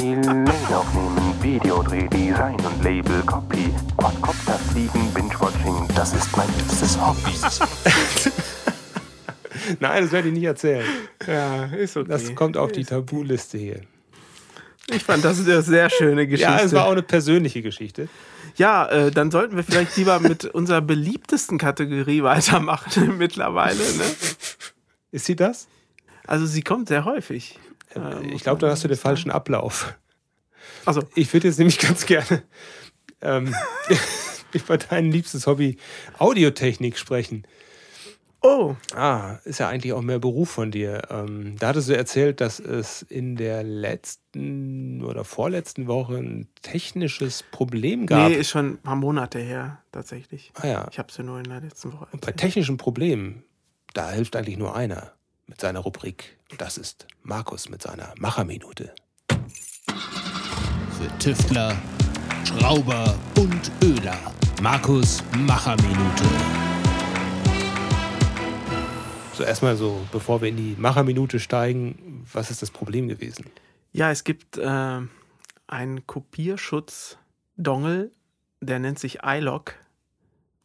E-Mail 0.00 0.74
aufnehmen, 0.74 1.34
Videodreh, 1.40 2.08
Design 2.08 2.56
und 2.56 2.82
Label, 2.82 3.22
Copy, 3.22 3.72
Quadcopter 3.96 4.58
fliegen, 4.72 5.12
Binge-Watching, 5.14 5.88
das 5.94 6.14
ist 6.14 6.36
mein 6.36 6.48
liebstes 6.56 6.98
Hobby. 7.00 7.34
Nein, 9.80 10.02
das 10.02 10.12
werde 10.12 10.28
ich 10.28 10.34
nicht 10.34 10.44
erzählen. 10.44 10.84
Ja, 11.26 11.66
ist 11.66 11.96
okay. 11.96 12.08
Das 12.08 12.34
kommt 12.34 12.56
auf 12.56 12.72
die 12.72 12.84
Tabuliste 12.84 13.58
hier. 13.58 13.80
Ich 14.88 15.02
fand 15.02 15.24
das 15.24 15.40
eine 15.40 15.62
sehr 15.62 15.88
schöne 15.90 16.26
Geschichte. 16.26 16.52
Ja, 16.58 16.60
es 16.60 16.72
war 16.72 16.86
auch 16.86 16.92
eine 16.92 17.02
persönliche 17.02 17.62
Geschichte. 17.62 18.08
Ja, 18.56 18.86
äh, 18.86 19.10
dann 19.10 19.30
sollten 19.30 19.56
wir 19.56 19.64
vielleicht 19.64 19.96
lieber 19.96 20.20
mit 20.20 20.44
unserer 20.44 20.80
beliebtesten 20.80 21.58
Kategorie 21.58 22.22
weitermachen 22.22 23.16
mittlerweile. 23.18 23.78
Ne? 23.78 24.04
Ist 25.10 25.24
sie 25.26 25.36
das? 25.36 25.68
Also 26.26 26.46
sie 26.46 26.62
kommt 26.62 26.88
sehr 26.88 27.04
häufig. 27.04 27.58
Äh, 27.94 28.26
ich 28.34 28.42
glaube, 28.42 28.60
da 28.60 28.70
hast 28.70 28.84
du 28.84 28.88
den 28.88 28.96
falschen 28.96 29.30
Ablauf. 29.30 29.96
Also, 30.84 31.02
Ich 31.14 31.32
würde 31.32 31.48
jetzt 31.48 31.58
nämlich 31.58 31.78
ganz 31.86 32.06
gerne 32.06 32.42
ähm, 33.20 33.54
über 34.52 34.78
dein 34.78 35.10
liebstes 35.10 35.46
Hobby 35.46 35.78
Audiotechnik 36.18 36.98
sprechen. 36.98 37.46
Oh, 38.46 38.76
Ah, 38.94 39.38
ist 39.44 39.58
ja 39.60 39.70
eigentlich 39.70 39.94
auch 39.94 40.02
mehr 40.02 40.18
Beruf 40.18 40.50
von 40.50 40.70
dir. 40.70 41.00
Ähm, 41.08 41.56
da 41.58 41.68
hattest 41.68 41.88
du 41.88 41.96
erzählt, 41.96 42.42
dass 42.42 42.60
es 42.60 43.00
in 43.00 43.36
der 43.36 43.62
letzten 43.62 45.02
oder 45.02 45.24
vorletzten 45.24 45.86
Woche 45.86 46.16
ein 46.18 46.48
technisches 46.60 47.42
Problem 47.42 48.06
gab. 48.06 48.28
nee, 48.28 48.34
ist 48.36 48.50
schon 48.50 48.72
ein 48.72 48.76
paar 48.78 48.96
Monate 48.96 49.38
her, 49.38 49.78
tatsächlich. 49.92 50.52
ah 50.56 50.66
ja, 50.66 50.88
Ich 50.90 50.98
habe 50.98 51.08
es 51.10 51.16
ja 51.16 51.24
nur 51.24 51.38
in 51.38 51.44
der 51.44 51.62
letzten 51.62 51.94
Woche. 51.94 52.04
und 52.12 52.20
bei 52.20 52.32
erzählt. 52.32 52.36
technischen 52.36 52.76
Problemen, 52.76 53.44
da 53.94 54.10
hilft 54.10 54.36
eigentlich 54.36 54.58
nur 54.58 54.76
einer 54.76 55.12
mit 55.46 55.60
seiner 55.60 55.80
Rubrik. 55.80 56.38
Das 56.58 56.78
ist 56.78 57.06
Markus 57.22 57.68
mit 57.68 57.82
seiner 57.82 58.14
Macherminute. 58.18 58.94
Für 60.98 61.18
Tüftler, 61.18 61.76
Schrauber 62.44 63.18
und 63.36 63.70
Öler. 63.82 64.16
Markus 64.62 65.22
Macherminute. 65.36 66.24
So 69.34 69.42
erstmal 69.42 69.76
so, 69.76 70.00
bevor 70.12 70.40
wir 70.40 70.48
in 70.48 70.56
die 70.56 70.76
Macherminute 70.78 71.40
steigen, 71.40 72.24
was 72.32 72.50
ist 72.50 72.62
das 72.62 72.70
Problem 72.70 73.08
gewesen? 73.08 73.50
Ja, 73.92 74.10
es 74.10 74.24
gibt 74.24 74.56
äh, 74.58 75.00
einen 75.66 76.06
Kopierschutz-Dongle, 76.06 78.10
der 78.60 78.78
nennt 78.78 78.98
sich 78.98 79.18
iLock. 79.24 79.74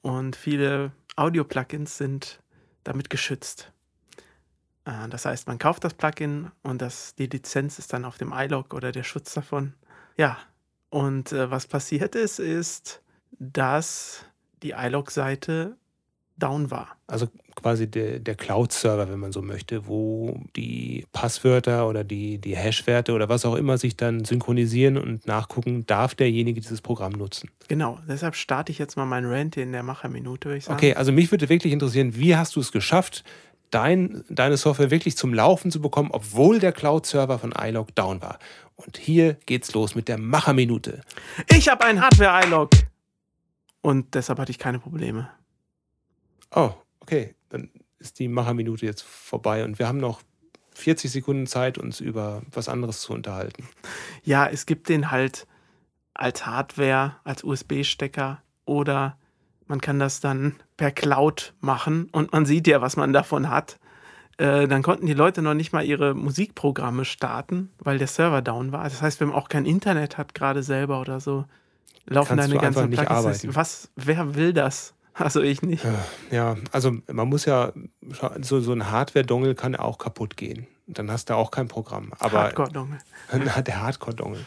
Und 0.01 0.35
viele 0.35 0.91
Audio-Plugins 1.15 1.97
sind 1.97 2.41
damit 2.83 3.09
geschützt. 3.09 3.71
Äh, 4.89 5.09
das 5.09 5.25
heißt, 5.25 5.47
man 5.47 5.59
kauft 5.59 5.83
das 5.83 5.93
Plugin 5.93 6.51
und 6.63 6.81
das, 6.81 7.15
die 7.15 7.27
Lizenz 7.27 7.79
ist 7.79 7.93
dann 7.93 8.05
auf 8.05 8.17
dem 8.17 8.33
iLock 8.35 8.73
oder 8.73 8.91
der 8.91 9.03
Schutz 9.03 9.33
davon. 9.33 9.73
Ja, 10.17 10.37
und 10.89 11.31
äh, 11.31 11.51
was 11.51 11.67
passiert 11.67 12.15
ist, 12.15 12.39
ist, 12.39 13.01
dass 13.37 14.25
die 14.63 14.71
iLock-Seite 14.71 15.77
down 16.39 16.71
war. 16.71 16.97
Also 17.07 17.27
quasi 17.55 17.87
der, 17.87 18.19
der 18.19 18.35
Cloud-Server, 18.35 19.09
wenn 19.09 19.19
man 19.19 19.33
so 19.33 19.41
möchte, 19.41 19.87
wo 19.87 20.41
die 20.55 21.05
Passwörter 21.11 21.87
oder 21.87 22.05
die, 22.05 22.37
die 22.37 22.55
Hash-Werte 22.55 23.11
oder 23.11 23.27
was 23.27 23.43
auch 23.45 23.55
immer 23.55 23.77
sich 23.77 23.97
dann 23.97 24.23
synchronisieren 24.23 24.97
und 24.97 25.27
nachgucken, 25.27 25.85
darf 25.85 26.15
derjenige 26.15 26.61
dieses 26.61 26.81
Programm 26.81 27.11
nutzen. 27.13 27.49
Genau, 27.67 27.99
deshalb 28.07 28.35
starte 28.35 28.71
ich 28.71 28.79
jetzt 28.79 28.95
mal 28.95 29.05
meinen 29.05 29.29
Rant 29.29 29.57
in 29.57 29.73
der 29.73 29.83
Macherminute, 29.83 30.47
würde 30.47 30.57
ich 30.59 30.65
sagen. 30.65 30.77
Okay, 30.77 30.95
also 30.95 31.11
mich 31.11 31.29
würde 31.29 31.49
wirklich 31.49 31.73
interessieren, 31.73 32.15
wie 32.15 32.35
hast 32.35 32.55
du 32.55 32.61
es 32.61 32.71
geschafft, 32.71 33.25
dein, 33.71 34.23
deine 34.29 34.57
Software 34.57 34.91
wirklich 34.91 35.17
zum 35.17 35.33
Laufen 35.33 35.71
zu 35.71 35.81
bekommen, 35.81 36.09
obwohl 36.11 36.59
der 36.59 36.71
Cloud-Server 36.71 37.39
von 37.39 37.53
iLog 37.57 37.93
down 37.95 38.21
war? 38.21 38.39
Und 38.75 38.97
hier 38.97 39.35
geht's 39.45 39.73
los 39.73 39.95
mit 39.95 40.07
der 40.07 40.17
Macherminute. 40.17 41.01
Ich 41.49 41.69
habe 41.69 41.83
einen 41.83 42.01
Hardware-iLog. 42.01 42.71
Und 43.81 44.13
deshalb 44.15 44.39
hatte 44.39 44.51
ich 44.51 44.59
keine 44.59 44.79
Probleme. 44.79 45.29
Oh, 46.51 46.71
okay, 46.99 47.35
dann 47.49 47.69
ist 47.99 48.19
die 48.19 48.27
Macherminute 48.27 48.85
jetzt 48.85 49.03
vorbei 49.03 49.63
und 49.63 49.79
wir 49.79 49.87
haben 49.87 49.99
noch 49.99 50.21
40 50.75 51.11
Sekunden 51.11 51.47
Zeit, 51.47 51.77
uns 51.77 51.99
über 51.99 52.41
was 52.51 52.69
anderes 52.69 53.01
zu 53.01 53.13
unterhalten. 53.13 53.67
Ja, 54.23 54.47
es 54.47 54.65
gibt 54.65 54.89
den 54.89 55.11
halt 55.11 55.45
als 56.13 56.45
Hardware, 56.45 57.17
als 57.23 57.43
USB-Stecker 57.43 58.41
oder 58.65 59.17
man 59.69 59.79
kann 59.79 59.99
das 59.99 60.19
dann 60.19 60.55
per 60.77 60.91
Cloud 60.91 61.53
machen 61.61 62.09
und 62.11 62.33
man 62.33 62.45
sieht 62.45 62.67
ja, 62.67 62.81
was 62.81 62.97
man 62.97 63.13
davon 63.13 63.49
hat. 63.49 63.79
Äh, 64.37 64.67
dann 64.67 64.81
konnten 64.81 65.05
die 65.05 65.13
Leute 65.13 65.41
noch 65.41 65.53
nicht 65.53 65.71
mal 65.73 65.85
ihre 65.85 66.15
Musikprogramme 66.15 67.05
starten, 67.05 67.69
weil 67.77 67.99
der 67.99 68.07
Server 68.07 68.41
down 68.41 68.71
war. 68.71 68.85
Das 68.85 69.01
heißt, 69.01 69.19
wenn 69.19 69.29
man 69.29 69.37
auch 69.37 69.47
kein 69.47 69.65
Internet 69.65 70.17
hat, 70.17 70.33
gerade 70.33 70.63
selber 70.63 70.99
oder 70.99 71.19
so, 71.19 71.45
laufen 72.07 72.37
Kannst 72.37 72.49
deine 72.49 72.59
ganzen 72.59 72.89
Plugins. 72.89 73.55
Was, 73.55 73.91
wer 73.95 74.35
will 74.35 74.53
das? 74.53 74.95
Also 75.13 75.41
ich 75.41 75.61
nicht. 75.61 75.85
Ja, 76.31 76.55
also 76.71 76.93
man 77.11 77.27
muss 77.27 77.45
ja, 77.45 77.73
so, 78.41 78.61
so 78.61 78.71
ein 78.71 78.89
Hardware-Dongle 78.89 79.53
kann 79.53 79.75
auch 79.75 79.97
kaputt 79.97 80.35
gehen. 80.35 80.65
Dann 80.87 81.11
hast 81.11 81.29
du 81.29 81.35
auch 81.35 81.51
kein 81.51 81.67
Programm. 81.67 82.13
Aber 82.17 82.43
Hardcore-Dongle. 82.43 82.97
Na, 83.33 83.61
der 83.61 83.81
Hardcore-Dongle. 83.81 84.45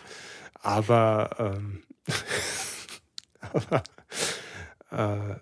Aber, 0.62 1.30
ähm, 1.38 1.82
aber 3.52 3.82
äh, 4.92 5.36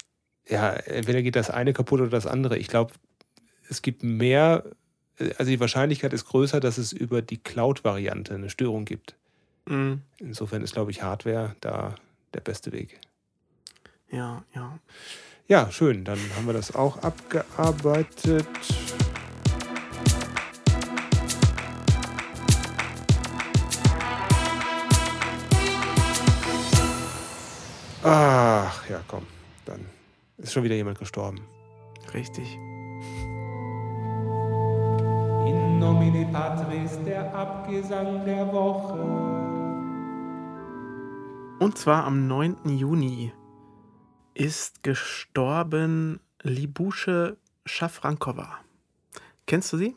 ja, 0.53 0.71
entweder 0.73 1.23
geht 1.23 1.37
das 1.37 1.51
eine 1.51 1.73
kaputt 1.73 2.01
oder 2.01 2.11
das 2.11 2.27
andere. 2.27 2.59
Ich 2.59 2.69
glaube, 2.69 2.95
es 3.69 3.83
gibt 3.83 4.03
mehr, 4.03 4.65
also 5.39 5.51
die 5.51 5.61
Wahrscheinlichkeit 5.61 6.13
ist 6.13 6.25
größer, 6.27 6.61
dass 6.61 6.79
es 6.79 6.93
über 6.93 7.23
die 7.23 7.39
Cloud-Variante 7.39 8.35
eine 8.35 8.51
Störung 8.51 8.85
gibt. 8.85 9.15
Mhm. 9.67 10.03
Insofern 10.19 10.63
ist, 10.63 10.75
glaube 10.75 10.91
ich, 10.91 11.03
Hardware 11.03 11.55
da 11.61 11.95
der 12.35 12.41
beste 12.41 12.73
Weg. 12.73 12.99
Ja, 14.11 14.45
ja. 14.55 14.79
Ja, 15.47 15.71
schön. 15.71 16.05
Dann 16.05 16.19
haben 16.37 16.47
wir 16.47 16.53
das 16.53 16.75
auch 16.75 16.99
abgearbeitet. 16.99 18.47
Ach, 28.03 28.89
ja, 28.89 29.03
komm. 29.07 29.27
Ist 30.43 30.53
schon 30.53 30.65
wieder 30.65 30.75
jemand 30.75 30.99
gestorben. 30.99 31.41
Richtig. 32.15 32.55
In 35.47 35.79
nomine 35.79 36.27
Patris, 36.33 36.99
der 37.05 37.35
Abgesang 37.35 38.25
der 38.25 38.51
Woche. 38.53 38.99
Und 41.63 41.77
zwar 41.77 42.05
am 42.05 42.27
9. 42.27 42.57
Juni 42.65 43.33
ist 44.35 44.83
gestorben 44.83 46.21
Libusche 46.43 47.37
Schafrankova. 47.67 48.59
Kennst 49.47 49.73
du 49.73 49.77
sie? 49.77 49.95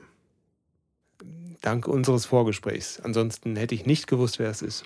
Dank 1.62 1.88
unseres 1.88 2.26
Vorgesprächs. 2.26 3.00
Ansonsten 3.00 3.56
hätte 3.56 3.76
ich 3.76 3.86
nicht 3.86 4.08
gewusst, 4.08 4.40
wer 4.40 4.50
es 4.50 4.62
ist. 4.62 4.84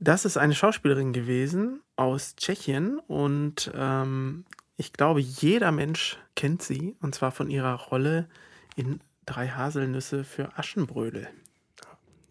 Das 0.00 0.24
ist 0.24 0.36
eine 0.36 0.54
Schauspielerin 0.54 1.12
gewesen 1.12 1.80
aus 1.94 2.34
Tschechien 2.34 2.98
und 2.98 3.70
ähm, 3.74 4.44
ich 4.80 4.92
glaube, 4.94 5.20
jeder 5.20 5.70
Mensch 5.72 6.16
kennt 6.36 6.62
sie 6.62 6.96
und 7.00 7.14
zwar 7.14 7.32
von 7.32 7.50
ihrer 7.50 7.74
Rolle 7.74 8.28
in 8.76 9.00
Drei 9.26 9.48
Haselnüsse 9.48 10.24
für 10.24 10.56
Aschenbrödel. 10.58 11.28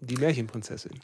Die 0.02 0.18
Märchenprinzessin. 0.18 1.00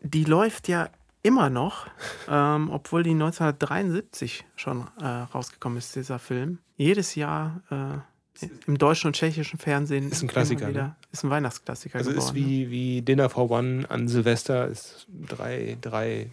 Die 0.00 0.24
läuft 0.24 0.66
ja 0.66 0.88
immer 1.22 1.50
noch, 1.50 1.86
ähm, 2.28 2.70
obwohl 2.70 3.02
die 3.02 3.10
1973 3.10 4.46
schon 4.56 4.86
äh, 5.00 5.04
rausgekommen 5.06 5.76
ist, 5.78 5.94
dieser 5.94 6.18
Film. 6.18 6.58
Jedes 6.76 7.14
Jahr 7.14 7.62
äh, 7.70 8.46
im 8.66 8.78
deutschen 8.78 9.08
und 9.08 9.16
tschechischen 9.16 9.58
Fernsehen. 9.58 10.10
Ist 10.10 10.22
ein 10.22 10.28
Klassiker, 10.28 10.68
wieder- 10.68 10.82
ne? 10.82 10.96
Ist 11.12 11.22
ein 11.24 11.30
Weihnachtsklassiker 11.30 11.98
Also 11.98 12.10
geworden. 12.10 12.26
ist 12.28 12.34
wie, 12.34 12.70
wie 12.70 13.02
Dinner 13.02 13.28
for 13.28 13.50
One 13.50 13.84
an 13.90 14.08
Silvester. 14.08 14.66
Ist 14.66 15.06
drei, 15.10 15.76
drei 15.82 16.30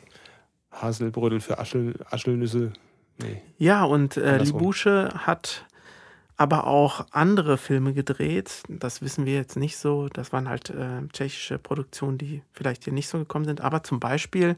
Haselbrödel 0.71 1.41
für 1.41 1.59
Aschel, 1.59 1.95
Aschelnüsse. 2.09 2.71
Nee. 3.21 3.41
Ja, 3.57 3.83
und 3.83 4.17
äh. 4.17 4.37
Libusche 4.37 5.09
hat 5.15 5.65
aber 6.37 6.67
auch 6.67 7.07
andere 7.11 7.57
Filme 7.57 7.93
gedreht. 7.93 8.63
Das 8.69 9.01
wissen 9.01 9.25
wir 9.25 9.33
jetzt 9.33 9.57
nicht 9.57 9.77
so. 9.77 10.07
Das 10.07 10.31
waren 10.31 10.47
halt 10.47 10.69
äh, 10.69 11.07
tschechische 11.11 11.57
Produktionen, 11.57 12.19
die 12.19 12.43
vielleicht 12.53 12.83
hier 12.83 12.93
nicht 12.93 13.09
so 13.09 13.17
gekommen 13.17 13.45
sind. 13.45 13.61
Aber 13.61 13.83
zum 13.83 13.99
Beispiel 13.99 14.55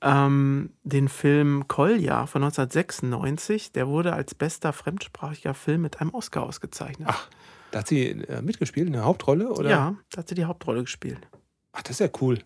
ähm, 0.00 0.70
den 0.84 1.08
Film 1.08 1.68
Kolja 1.68 2.26
von 2.26 2.42
1996, 2.42 3.72
der 3.72 3.88
wurde 3.88 4.14
als 4.14 4.34
bester 4.34 4.72
fremdsprachiger 4.72 5.52
Film 5.52 5.82
mit 5.82 6.00
einem 6.00 6.14
Oscar 6.14 6.44
ausgezeichnet. 6.44 7.08
Ach, 7.10 7.28
da 7.70 7.80
hat 7.80 7.88
sie 7.88 8.08
äh, 8.08 8.40
mitgespielt, 8.40 8.88
eine 8.88 9.04
Hauptrolle? 9.04 9.50
Oder? 9.50 9.68
Ja, 9.68 9.96
da 10.10 10.18
hat 10.18 10.28
sie 10.28 10.34
die 10.34 10.46
Hauptrolle 10.46 10.82
gespielt. 10.82 11.28
Ach, 11.72 11.82
das 11.82 11.92
ist 11.92 12.00
ja 12.00 12.08
cool. 12.22 12.38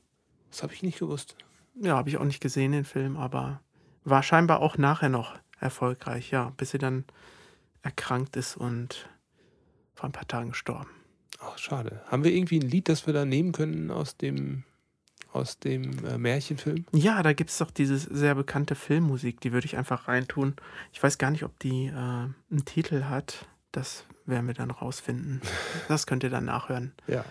Das 0.50 0.64
habe 0.64 0.74
ich 0.74 0.82
nicht 0.82 0.98
gewusst. 0.98 1.36
Ja, 1.80 1.96
habe 1.96 2.08
ich 2.08 2.16
auch 2.16 2.24
nicht 2.24 2.40
gesehen, 2.40 2.72
den 2.72 2.84
Film, 2.84 3.16
aber 3.16 3.60
war 4.04 4.22
scheinbar 4.22 4.60
auch 4.60 4.78
nachher 4.78 5.08
noch 5.08 5.38
erfolgreich, 5.58 6.30
ja, 6.30 6.52
bis 6.56 6.70
sie 6.70 6.78
dann 6.78 7.04
erkrankt 7.82 8.36
ist 8.36 8.56
und 8.56 9.08
vor 9.94 10.08
ein 10.08 10.12
paar 10.12 10.28
Tagen 10.28 10.50
gestorben. 10.50 10.90
Ach, 11.38 11.56
schade. 11.58 12.02
Haben 12.06 12.24
wir 12.24 12.32
irgendwie 12.32 12.58
ein 12.58 12.68
Lied, 12.68 12.88
das 12.88 13.06
wir 13.06 13.14
da 13.14 13.24
nehmen 13.24 13.52
können 13.52 13.90
aus 13.90 14.16
dem, 14.16 14.64
aus 15.32 15.58
dem 15.58 16.04
äh, 16.04 16.18
Märchenfilm? 16.18 16.84
Ja, 16.92 17.22
da 17.22 17.32
gibt 17.32 17.50
es 17.50 17.58
doch 17.58 17.70
diese 17.70 17.98
sehr 17.98 18.34
bekannte 18.34 18.74
Filmmusik, 18.74 19.40
die 19.40 19.52
würde 19.52 19.66
ich 19.66 19.76
einfach 19.76 20.08
reintun. 20.08 20.56
Ich 20.92 21.02
weiß 21.02 21.18
gar 21.18 21.30
nicht, 21.30 21.44
ob 21.44 21.58
die 21.58 21.86
äh, 21.86 21.92
einen 21.92 22.64
Titel 22.64 23.04
hat. 23.04 23.46
Das 23.72 24.04
werden 24.26 24.46
wir 24.46 24.54
dann 24.54 24.70
rausfinden. 24.70 25.40
Das 25.88 26.06
könnt 26.06 26.22
ihr 26.22 26.30
dann 26.30 26.44
nachhören. 26.44 26.92
Ja. 27.06 27.24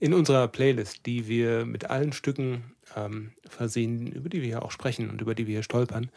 In 0.00 0.14
unserer 0.14 0.48
Playlist, 0.48 1.04
die 1.04 1.28
wir 1.28 1.66
mit 1.66 1.90
allen 1.90 2.12
Stücken 2.12 2.74
ähm, 2.96 3.32
versehen, 3.48 4.06
über 4.06 4.28
die 4.28 4.40
wir 4.40 4.48
hier 4.48 4.62
auch 4.62 4.70
sprechen 4.70 5.10
und 5.10 5.20
über 5.20 5.34
die 5.34 5.46
wir 5.46 5.54
hier 5.54 5.62
stolpern. 5.62 6.10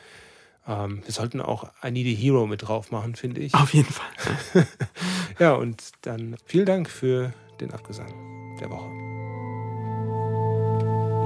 Ähm, 0.68 1.02
wir 1.04 1.12
sollten 1.12 1.42
auch 1.42 1.72
I 1.84 1.92
Need 1.92 2.18
a 2.18 2.20
Hero 2.20 2.48
mit 2.48 2.68
drauf 2.68 2.92
machen, 2.92 3.16
finde 3.16 3.42
ich. 3.42 3.54
Auf 3.54 3.74
jeden 3.74 3.92
Fall. 3.92 4.68
Ja, 5.40 5.54
und 5.54 5.94
dann 6.02 6.36
vielen 6.46 6.68
Dank 6.68 6.88
für 6.88 7.34
den 7.60 7.72
Abgesang 7.72 8.14
der 8.60 8.70
Woche. 8.70 8.86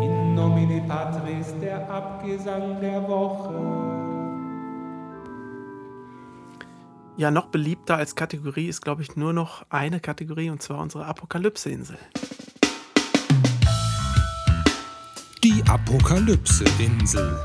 In 0.02 0.36
nomine 0.36 0.82
Patris, 0.88 1.54
der 1.60 1.90
Abgesang 1.90 2.80
der 2.80 3.06
Woche. 3.10 4.06
ja, 7.18 7.32
noch 7.32 7.48
beliebter 7.48 7.96
als 7.96 8.16
Kategorie 8.16 8.68
ist, 8.68 8.82
glaube 8.82 9.02
ich, 9.02 9.16
nur 9.16 9.34
noch 9.34 9.66
eine 9.70 10.00
Kategorie 10.00 10.50
und 10.50 10.62
zwar 10.62 10.80
unsere 10.80 11.06
Apokalypse-Insel. 11.06 11.98
Apokalypse-Insel. 15.68 17.40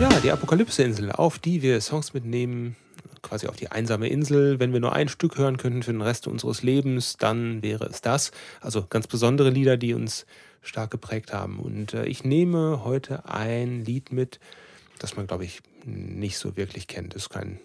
Ja, 0.00 0.08
die 0.20 0.30
Apokalypse-Insel, 0.32 1.12
auf 1.12 1.38
die 1.38 1.62
wir 1.62 1.80
Songs 1.80 2.14
mitnehmen, 2.14 2.74
quasi 3.22 3.46
auf 3.46 3.56
die 3.56 3.70
einsame 3.70 4.08
Insel. 4.08 4.58
Wenn 4.58 4.72
wir 4.72 4.80
nur 4.80 4.92
ein 4.92 5.08
Stück 5.08 5.38
hören 5.38 5.56
könnten 5.56 5.84
für 5.84 5.92
den 5.92 6.02
Rest 6.02 6.26
unseres 6.26 6.62
Lebens, 6.62 7.16
dann 7.16 7.62
wäre 7.62 7.86
es 7.86 8.00
das. 8.00 8.32
Also 8.60 8.86
ganz 8.88 9.06
besondere 9.06 9.50
Lieder, 9.50 9.76
die 9.76 9.94
uns 9.94 10.26
stark 10.62 10.90
geprägt 10.90 11.32
haben. 11.32 11.60
Und 11.60 11.94
äh, 11.94 12.06
ich 12.06 12.24
nehme 12.24 12.84
heute 12.84 13.28
ein 13.28 13.84
Lied 13.84 14.10
mit, 14.12 14.40
das 14.98 15.16
man, 15.16 15.28
glaube 15.28 15.44
ich, 15.44 15.60
nicht 15.84 16.38
so 16.38 16.56
wirklich 16.56 16.88
kennt. 16.88 17.14
Das 17.14 17.22
ist 17.22 17.30
kein, 17.30 17.60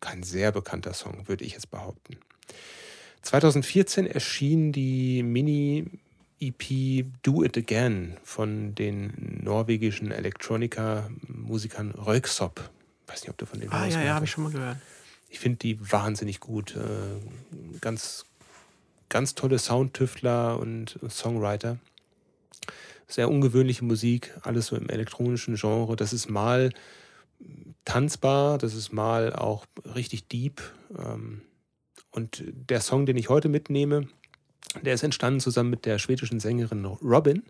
kein 0.00 0.24
sehr 0.24 0.50
bekannter 0.50 0.92
Song, 0.92 1.28
würde 1.28 1.44
ich 1.44 1.52
jetzt 1.52 1.70
behaupten. 1.70 2.16
2014 3.22 4.06
erschien 4.06 4.72
die 4.72 5.22
Mini-EP 6.42 7.06
Do 7.22 7.44
It 7.44 7.56
Again 7.56 8.16
von 8.24 8.74
den 8.74 9.40
norwegischen 9.42 10.10
Elektroniker-Musikern 10.10 11.92
Röyksopp. 11.92 12.68
Weiß 13.06 13.22
nicht, 13.22 13.30
ob 13.30 13.38
du 13.38 13.46
von 13.46 13.60
denen 13.60 13.72
Ah, 13.72 13.86
ja, 13.86 14.02
ja, 14.02 14.14
habe 14.14 14.24
ich 14.24 14.30
schon 14.30 14.44
mal 14.44 14.52
gehört. 14.52 14.78
Ich 15.28 15.38
finde 15.38 15.58
die 15.58 15.92
wahnsinnig 15.92 16.40
gut. 16.40 16.76
Äh, 16.76 17.78
ganz, 17.80 18.26
ganz 19.08 19.34
tolle 19.34 19.58
Soundtüftler 19.58 20.58
und 20.58 20.98
Songwriter. 21.08 21.78
Sehr 23.06 23.30
ungewöhnliche 23.30 23.84
Musik, 23.84 24.34
alles 24.42 24.66
so 24.66 24.76
im 24.76 24.88
elektronischen 24.88 25.56
Genre. 25.56 25.96
Das 25.96 26.12
ist 26.12 26.30
mal 26.30 26.70
tanzbar, 27.84 28.58
das 28.58 28.74
ist 28.74 28.92
mal 28.92 29.32
auch 29.32 29.66
richtig 29.94 30.28
deep. 30.28 30.62
Ähm, 30.98 31.42
und 32.10 32.42
der 32.46 32.80
Song, 32.80 33.06
den 33.06 33.16
ich 33.16 33.28
heute 33.28 33.48
mitnehme, 33.48 34.08
der 34.82 34.94
ist 34.94 35.02
entstanden 35.02 35.40
zusammen 35.40 35.70
mit 35.70 35.86
der 35.86 35.98
schwedischen 35.98 36.40
Sängerin 36.40 36.84
Robin. 36.84 37.42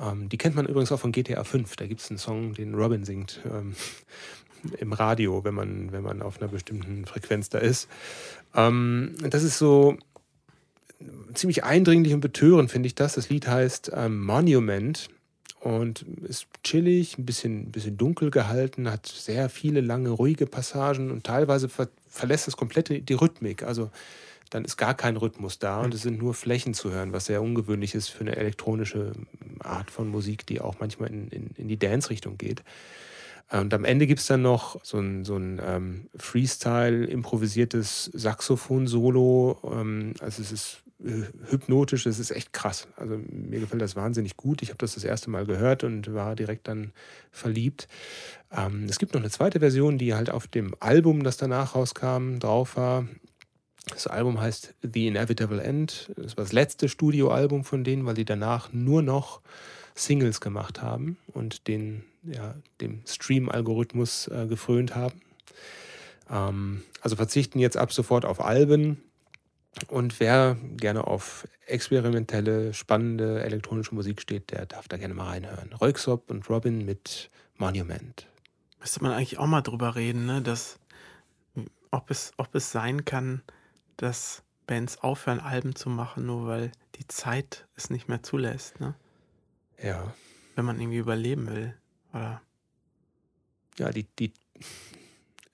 Ähm, 0.00 0.28
die 0.28 0.38
kennt 0.38 0.56
man 0.56 0.66
übrigens 0.66 0.92
auch 0.92 1.00
von 1.00 1.12
GTA 1.12 1.44
5. 1.44 1.76
Da 1.76 1.86
gibt 1.86 2.00
es 2.00 2.10
einen 2.10 2.18
Song, 2.18 2.54
den 2.54 2.74
Robin 2.74 3.04
singt. 3.04 3.40
Ähm, 3.44 3.74
im 4.78 4.92
Radio, 4.92 5.44
wenn 5.44 5.54
man, 5.54 5.92
wenn 5.92 6.02
man 6.02 6.22
auf 6.22 6.40
einer 6.40 6.50
bestimmten 6.50 7.04
Frequenz 7.04 7.48
da 7.50 7.58
ist. 7.58 7.88
Ähm, 8.54 9.14
das 9.28 9.42
ist 9.42 9.58
so 9.58 9.96
ziemlich 11.34 11.64
eindringlich 11.64 12.14
und 12.14 12.20
betörend, 12.20 12.70
finde 12.70 12.86
ich 12.86 12.94
das. 12.94 13.14
Das 13.14 13.28
Lied 13.28 13.46
heißt 13.46 13.92
ähm, 13.94 14.24
Monument 14.24 15.08
und 15.60 16.04
ist 16.26 16.46
chillig, 16.62 17.18
ein 17.18 17.26
bisschen, 17.26 17.72
bisschen 17.72 17.96
dunkel 17.96 18.30
gehalten, 18.30 18.90
hat 18.90 19.06
sehr 19.06 19.48
viele 19.48 19.80
lange, 19.80 20.10
ruhige 20.10 20.46
Passagen 20.46 21.10
und 21.10 21.24
teilweise 21.24 21.68
ver 21.68 21.88
verlässt 22.08 22.46
es 22.46 22.56
komplett 22.56 23.08
die 23.08 23.14
Rhythmik. 23.14 23.64
Also 23.64 23.90
dann 24.50 24.64
ist 24.64 24.76
gar 24.76 24.94
kein 24.94 25.16
Rhythmus 25.16 25.58
da 25.58 25.80
und 25.80 25.94
es 25.94 26.02
sind 26.02 26.18
nur 26.18 26.34
Flächen 26.34 26.74
zu 26.74 26.90
hören, 26.90 27.12
was 27.12 27.26
sehr 27.26 27.42
ungewöhnlich 27.42 27.94
ist 27.94 28.08
für 28.08 28.20
eine 28.20 28.36
elektronische 28.36 29.12
Art 29.60 29.90
von 29.90 30.08
Musik, 30.08 30.46
die 30.46 30.60
auch 30.60 30.76
manchmal 30.80 31.10
in, 31.10 31.28
in, 31.28 31.50
in 31.56 31.68
die 31.68 31.78
Dance-Richtung 31.78 32.38
geht. 32.38 32.62
Und 33.50 33.74
am 33.74 33.84
Ende 33.84 34.06
gibt 34.06 34.20
es 34.20 34.26
dann 34.26 34.42
noch 34.42 34.82
so 34.82 34.98
ein, 34.98 35.24
so 35.24 35.36
ein 35.36 35.60
ähm, 35.64 36.08
Freestyle, 36.16 37.04
improvisiertes 37.04 38.10
Saxophon-Solo. 38.14 39.58
Ähm, 39.70 40.14
also 40.20 40.42
es 40.42 40.50
ist 40.50 40.82
äh, 41.04 41.24
hypnotisch, 41.50 42.06
es 42.06 42.18
ist 42.18 42.30
echt 42.30 42.52
krass. 42.52 42.88
Also 42.96 43.20
mir 43.30 43.60
gefällt 43.60 43.82
das 43.82 43.96
wahnsinnig 43.96 44.36
gut. 44.36 44.62
Ich 44.62 44.70
habe 44.70 44.78
das 44.78 44.94
das 44.94 45.04
erste 45.04 45.30
Mal 45.30 45.44
gehört 45.44 45.84
und 45.84 46.14
war 46.14 46.34
direkt 46.34 46.66
dann 46.68 46.92
verliebt. 47.30 47.86
Ähm, 48.50 48.86
es 48.88 48.98
gibt 48.98 49.12
noch 49.12 49.20
eine 49.20 49.30
zweite 49.30 49.60
Version, 49.60 49.98
die 49.98 50.14
halt 50.14 50.30
auf 50.30 50.46
dem 50.46 50.74
Album, 50.80 51.22
das 51.22 51.36
danach 51.36 51.74
rauskam, 51.74 52.38
drauf 52.38 52.76
war. 52.76 53.06
Das 53.90 54.06
Album 54.06 54.40
heißt 54.40 54.74
The 54.82 55.06
Inevitable 55.06 55.62
End. 55.62 56.10
Das 56.16 56.36
war 56.36 56.44
das 56.44 56.52
letzte 56.52 56.88
Studioalbum 56.88 57.64
von 57.64 57.84
denen, 57.84 58.06
weil 58.06 58.14
die 58.14 58.24
danach 58.24 58.72
nur 58.72 59.02
noch 59.02 59.40
Singles 59.94 60.40
gemacht 60.40 60.82
haben 60.82 61.18
und 61.28 61.68
den, 61.68 62.04
ja, 62.22 62.54
dem 62.80 63.02
Stream-Algorithmus 63.06 64.28
äh, 64.28 64.46
gefrönt 64.46 64.94
haben. 64.94 65.20
Ähm, 66.30 66.82
also 67.00 67.16
verzichten 67.16 67.58
jetzt 67.58 67.76
ab 67.76 67.92
sofort 67.92 68.24
auf 68.24 68.40
Alben. 68.40 69.02
Und 69.88 70.20
wer 70.20 70.56
gerne 70.76 71.06
auf 71.06 71.48
experimentelle, 71.66 72.74
spannende 72.74 73.42
elektronische 73.42 73.94
Musik 73.94 74.20
steht, 74.20 74.50
der 74.50 74.66
darf 74.66 74.88
da 74.88 74.96
gerne 74.96 75.14
mal 75.14 75.28
reinhören. 75.28 75.72
Röyksopp 75.72 76.30
und 76.30 76.48
Robin 76.48 76.84
mit 76.84 77.30
Monument. 77.56 78.26
Müsste 78.80 79.02
man 79.02 79.12
eigentlich 79.12 79.38
auch 79.38 79.46
mal 79.46 79.62
drüber 79.62 79.96
reden, 79.96 80.26
ne? 80.26 80.42
dass, 80.42 80.78
ob, 81.90 82.10
es, 82.10 82.32
ob 82.36 82.54
es 82.54 82.70
sein 82.70 83.04
kann, 83.04 83.42
dass 83.96 84.42
Bands 84.66 84.98
aufhören, 84.98 85.40
Alben 85.40 85.74
zu 85.74 85.90
machen, 85.90 86.26
nur 86.26 86.46
weil 86.46 86.72
die 86.96 87.06
Zeit 87.08 87.66
es 87.76 87.90
nicht 87.90 88.08
mehr 88.08 88.22
zulässt. 88.22 88.80
Ne? 88.80 88.94
Ja, 89.82 90.14
Wenn 90.56 90.64
man 90.64 90.80
irgendwie 90.80 90.98
überleben 90.98 91.48
will. 91.48 91.74
Oder 92.12 92.40
ja 93.78 93.90
die, 93.90 94.06
die, 94.18 94.32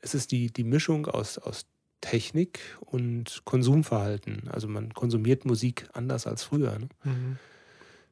es 0.01 0.15
ist 0.15 0.31
die, 0.31 0.53
die 0.53 0.65
Mischung 0.65 1.07
aus, 1.07 1.39
aus 1.39 1.67
Technik 2.01 2.61
und 2.81 3.43
Konsumverhalten. 3.45 4.49
Also 4.49 4.69
man 4.69 4.95
konsumiert 4.95 5.45
Musik 5.45 5.89
anders 5.93 6.27
als 6.27 6.45
früher. 6.45 6.79
Ne? 6.79 6.89
Mhm. 7.05 7.39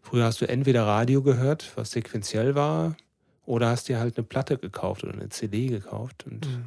Früher 0.02 0.24
hast 0.24 0.40
du 0.40 0.48
entweder 0.48 0.86
Radio 0.86 1.22
gehört, 1.22 1.72
was 1.76 1.90
sequenziell 1.90 2.54
war, 2.54 2.96
oder 3.44 3.68
hast 3.70 3.88
dir 3.88 3.98
halt 3.98 4.16
eine 4.16 4.26
Platte 4.26 4.58
gekauft 4.58 5.04
oder 5.04 5.14
eine 5.14 5.28
CD 5.30 5.68
gekauft. 5.68 6.26
Und 6.26 6.46
Mhm. 6.46 6.64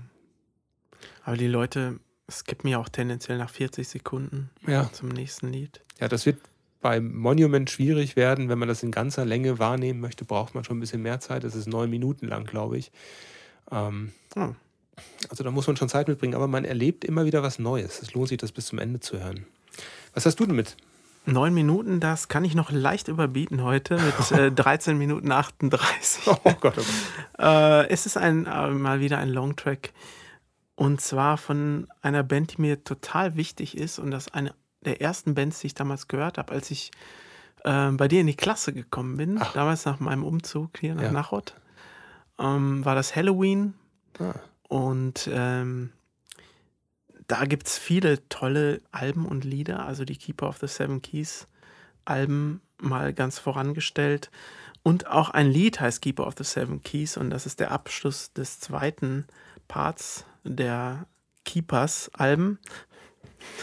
Aber 1.24 1.38
die 1.38 1.47
Leute 1.47 2.00
skippen 2.32 2.70
ja 2.70 2.78
auch 2.80 2.89
tendenziell 2.89 3.38
nach 3.38 3.50
40 3.50 3.88
Sekunden 3.88 4.50
Ja. 4.67 4.91
zum 4.91 5.10
nächsten 5.10 5.50
Lied. 5.52 5.82
ja, 6.00 6.08
das 6.08 6.26
wird 6.26 6.38
beim 6.82 7.15
Monument 7.15 7.70
schwierig 7.70 8.15
werden. 8.15 8.50
Wenn 8.50 8.58
man 8.58 8.67
das 8.67 8.82
in 8.82 8.89
ganzer 8.91 9.24
Länge 9.24 9.60
wahrnehmen 9.60 10.00
möchte, 10.00 10.26
braucht 10.26 10.56
man 10.56 10.63
schon 10.63 10.78
ein 10.78 10.80
bisschen 10.80 11.04
mehr 11.04 11.20
Zeit. 11.20 11.44
Das 11.44 11.54
ist 11.56 11.67
neun 11.67 11.89
Minuten 11.91 12.28
lang, 12.28 12.46
glaube 12.46 12.78
ich. 12.78 12.91
Ähm, 13.72 14.12
Oh. 14.36 14.50
also 15.30 15.44
da 15.44 15.52
muss 15.52 15.67
man 15.67 15.78
schon 15.78 15.89
Zeit 15.89 16.08
mitbringen, 16.08 16.34
aber 16.36 16.48
man 16.48 16.65
erlebt 16.65 17.06
immer 17.06 17.26
wieder 17.26 17.44
was 17.44 17.60
Neues. 17.60 18.02
Es 18.02 18.13
lohnt 18.15 18.30
sich, 18.30 18.38
das 18.39 18.52
bis 18.52 18.65
zum 18.67 18.80
Ende 18.80 19.00
zu 19.00 19.20
hören. 19.20 19.46
Was 20.15 20.26
hast 20.26 20.39
du 20.39 20.46
denn 20.48 20.56
mit? 20.56 20.76
Neun 21.28 21.54
Minuten, 21.54 22.00
das 22.00 22.30
kann 22.30 22.44
ich 22.44 22.56
noch 22.56 22.72
leicht 22.72 23.08
überbieten 23.08 23.62
heute 23.63 24.00
mit 24.00 24.32
äh, 24.32 24.52
13 24.52 24.98
Minuten 24.98 25.32
38. 25.32 26.24
Oh 26.28 26.36
Gott, 26.44 26.58
oh 26.63 26.72
Gott. 26.72 26.86
Äh, 27.38 27.89
es 27.89 28.08
ist 28.08 28.17
ein, 28.17 28.48
äh, 28.48 28.70
mal 28.72 29.00
wieder 29.02 29.20
ein 29.20 29.30
Longtrack. 29.30 29.91
Und 30.76 31.02
zwar 31.02 31.38
von 31.38 31.88
einer 32.02 32.24
Band, 32.24 32.58
die 32.58 32.62
mir 32.62 32.84
total 32.84 33.36
wichtig 33.36 33.78
ist. 33.78 34.00
Und 34.00 34.12
das 34.12 34.28
ist 34.28 34.36
eine 34.36 34.54
der 34.84 35.02
ersten 35.02 35.36
Bands, 35.36 35.60
die 35.60 35.68
ich 35.68 35.76
damals 35.76 36.08
gehört 36.08 36.38
habe, 36.40 36.52
als 36.54 36.72
ich 36.72 36.92
äh, 37.64 37.92
bei 37.92 38.08
dir 38.08 38.22
in 38.22 38.28
die 38.28 38.36
Klasse 38.36 38.74
gekommen 38.74 39.18
bin. 39.18 39.38
Ach. 39.40 39.54
Damals 39.54 39.86
nach 39.86 40.00
meinem 40.00 40.24
Umzug 40.24 40.80
hier 40.80 40.96
nach 40.96 41.04
Ja. 41.04 41.12
Nachod. 41.12 41.56
Ähm, 42.40 42.84
war 42.84 42.96
das 42.96 43.16
Halloween. 43.16 43.76
Ah, 44.20 44.34
Und 44.68 45.30
ähm, 45.32 45.92
da 47.28 47.46
gibt 47.46 47.68
es 47.68 47.78
viele 47.78 48.28
tolle 48.30 48.82
Alben 48.92 49.26
und 49.26 49.44
Lieder. 49.46 49.86
Also 49.86 50.04
die 50.06 50.18
Keeper 50.18 50.50
of 50.50 50.58
the 50.58 50.68
Seven 50.68 51.02
Keys 51.02 51.48
Alben 52.06 52.62
mal 52.82 53.14
ganz 53.14 53.38
vorangestellt. 53.38 54.32
Und 54.84 55.06
auch 55.08 55.30
ein 55.30 55.52
Lied 55.52 55.80
heißt 55.80 56.02
Keeper 56.02 56.26
of 56.26 56.34
the 56.38 56.44
Seven 56.44 56.82
Keys. 56.82 57.16
Und 57.18 57.30
das 57.30 57.46
ist 57.46 57.60
der 57.60 57.70
Abschluss 57.72 58.34
des 58.34 58.60
zweiten 58.60 59.28
Parts 59.72 60.26
der 60.44 61.08
Keepers 61.46 62.12
Alben. 62.14 62.60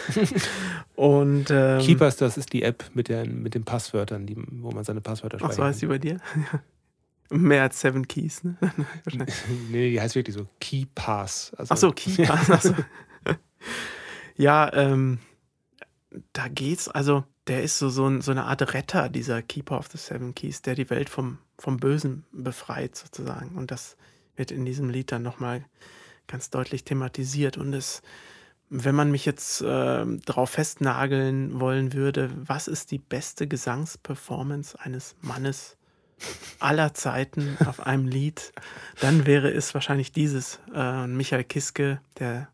und 0.97 1.51
ähm, 1.51 1.81
Keepers, 1.81 2.17
das 2.17 2.39
ist 2.39 2.55
die 2.55 2.63
App 2.63 2.91
mit, 2.95 3.09
der, 3.09 3.27
mit 3.27 3.55
den 3.55 3.65
Passwörtern, 3.65 4.25
die, 4.25 4.35
wo 4.37 4.71
man 4.71 4.85
seine 4.85 5.03
Passwörter 5.03 5.37
Ach, 5.37 5.53
speichert. 5.53 5.57
so 5.57 5.65
heißt 5.65 5.83
die 5.83 5.87
bei 5.87 5.99
dir? 5.99 6.19
Mehr 7.31 7.65
als 7.65 7.79
Seven 7.83 8.09
Keys, 8.09 8.43
ne? 8.43 8.57
Nee, 9.71 9.91
die 9.91 10.01
heißt 10.01 10.15
wirklich 10.15 10.35
so 10.35 10.47
Key 10.61 10.87
Pass. 10.95 11.53
Also, 11.59 11.75
Ach 11.75 11.77
so, 11.77 11.93
Keeper. 11.93 12.41
Ach 12.49 12.63
so. 12.63 12.75
ja, 14.37 14.73
ähm, 14.73 15.19
da 16.33 16.49
geht's, 16.49 16.89
also 16.89 17.25
der 17.49 17.63
ist 17.63 17.79
so, 17.79 17.91
so, 17.91 18.07
ein, 18.07 18.23
so 18.23 18.31
eine 18.31 18.45
Art 18.45 18.73
Retter, 18.73 19.11
dieser 19.11 19.43
Keeper 19.43 19.79
of 19.79 19.89
the 19.89 19.99
Seven 19.99 20.35
Keys, 20.35 20.63
der 20.63 20.75
die 20.75 20.89
Welt 20.89 21.11
vom, 21.11 21.37
vom 21.59 21.77
Bösen 21.77 22.25
befreit 22.33 22.97
sozusagen. 22.97 23.57
Und 23.59 23.71
das 23.71 23.99
wird 24.39 24.51
in 24.51 24.65
diesem 24.65 24.89
Lied 24.89 25.13
dann 25.13 25.23
nochmal 25.23 25.65
ganz 26.27 26.51
deutlich 26.51 26.85
thematisiert. 26.85 27.57
Und 27.57 27.75
es, 27.75 28.03
wenn 28.71 28.95
man 28.95 29.11
mich 29.11 29.25
jetzt 29.25 29.63
ähm, 29.67 30.21
drauf 30.23 30.51
festnageln 30.51 31.61
wollen 31.61 31.93
würde, 31.93 32.31
was 32.37 32.69
ist 32.69 32.91
die 32.91 32.99
beste 32.99 33.47
Gesangsperformance 33.47 34.79
eines 34.79 35.17
Mannes 35.21 35.77
aller 36.59 36.95
Zeiten 36.95 37.57
auf 37.67 37.81
einem 37.81 38.07
Lied, 38.07 38.53
dann 39.01 39.27
wäre 39.27 39.51
es 39.51 39.75
wahrscheinlich 39.75 40.13
dieses. 40.13 40.61
Äh, 40.75 41.07
Michael 41.07 41.45
Kiske, 41.45 42.01
der, 42.19 42.49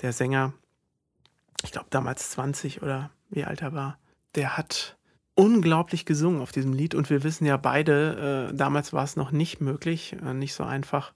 der 0.00 0.12
Sänger, 0.12 0.52
ich 1.64 1.72
glaube 1.72 1.88
damals 1.90 2.30
20 2.30 2.82
oder 2.82 3.10
wie 3.30 3.44
alt 3.44 3.62
er 3.62 3.72
war, 3.72 3.98
der 4.34 4.56
hat 4.56 4.96
unglaublich 5.34 6.04
gesungen 6.04 6.40
auf 6.40 6.52
diesem 6.52 6.72
Lied. 6.72 6.94
Und 6.94 7.10
wir 7.10 7.22
wissen 7.22 7.46
ja 7.46 7.56
beide, 7.56 8.50
äh, 8.50 8.56
damals 8.56 8.92
war 8.92 9.04
es 9.04 9.16
noch 9.16 9.30
nicht 9.30 9.60
möglich, 9.60 10.16
äh, 10.24 10.34
nicht 10.34 10.54
so 10.54 10.64
einfach, 10.64 11.12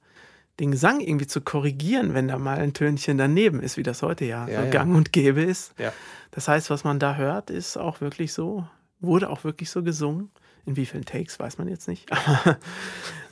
den 0.62 0.70
Gesang 0.70 1.00
irgendwie 1.00 1.26
zu 1.26 1.40
korrigieren, 1.40 2.14
wenn 2.14 2.28
da 2.28 2.38
mal 2.38 2.58
ein 2.58 2.72
Tönchen 2.72 3.18
daneben 3.18 3.60
ist, 3.60 3.76
wie 3.76 3.82
das 3.82 4.00
heute 4.02 4.24
ja, 4.24 4.48
Ja, 4.48 4.60
so 4.60 4.64
ja. 4.66 4.70
gang 4.70 4.94
und 4.96 5.12
gäbe 5.12 5.42
ist. 5.42 5.74
Ja. 5.78 5.92
Das 6.30 6.48
heißt, 6.48 6.70
was 6.70 6.84
man 6.84 6.98
da 6.98 7.16
hört, 7.16 7.50
ist 7.50 7.76
auch 7.76 8.00
wirklich 8.00 8.32
so, 8.32 8.66
wurde 9.00 9.28
auch 9.28 9.44
wirklich 9.44 9.70
so 9.70 9.82
gesungen. 9.82 10.30
In 10.64 10.76
wie 10.76 10.86
vielen 10.86 11.04
Takes, 11.04 11.40
weiß 11.40 11.58
man 11.58 11.66
jetzt 11.66 11.88
nicht. 11.88 12.08
Aber 12.12 12.58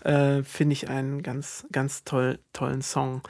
äh, 0.04 0.42
finde 0.42 0.72
ich 0.72 0.88
einen 0.88 1.22
ganz, 1.22 1.64
ganz 1.70 2.02
toll, 2.04 2.40
tollen 2.52 2.82
Song. 2.82 3.22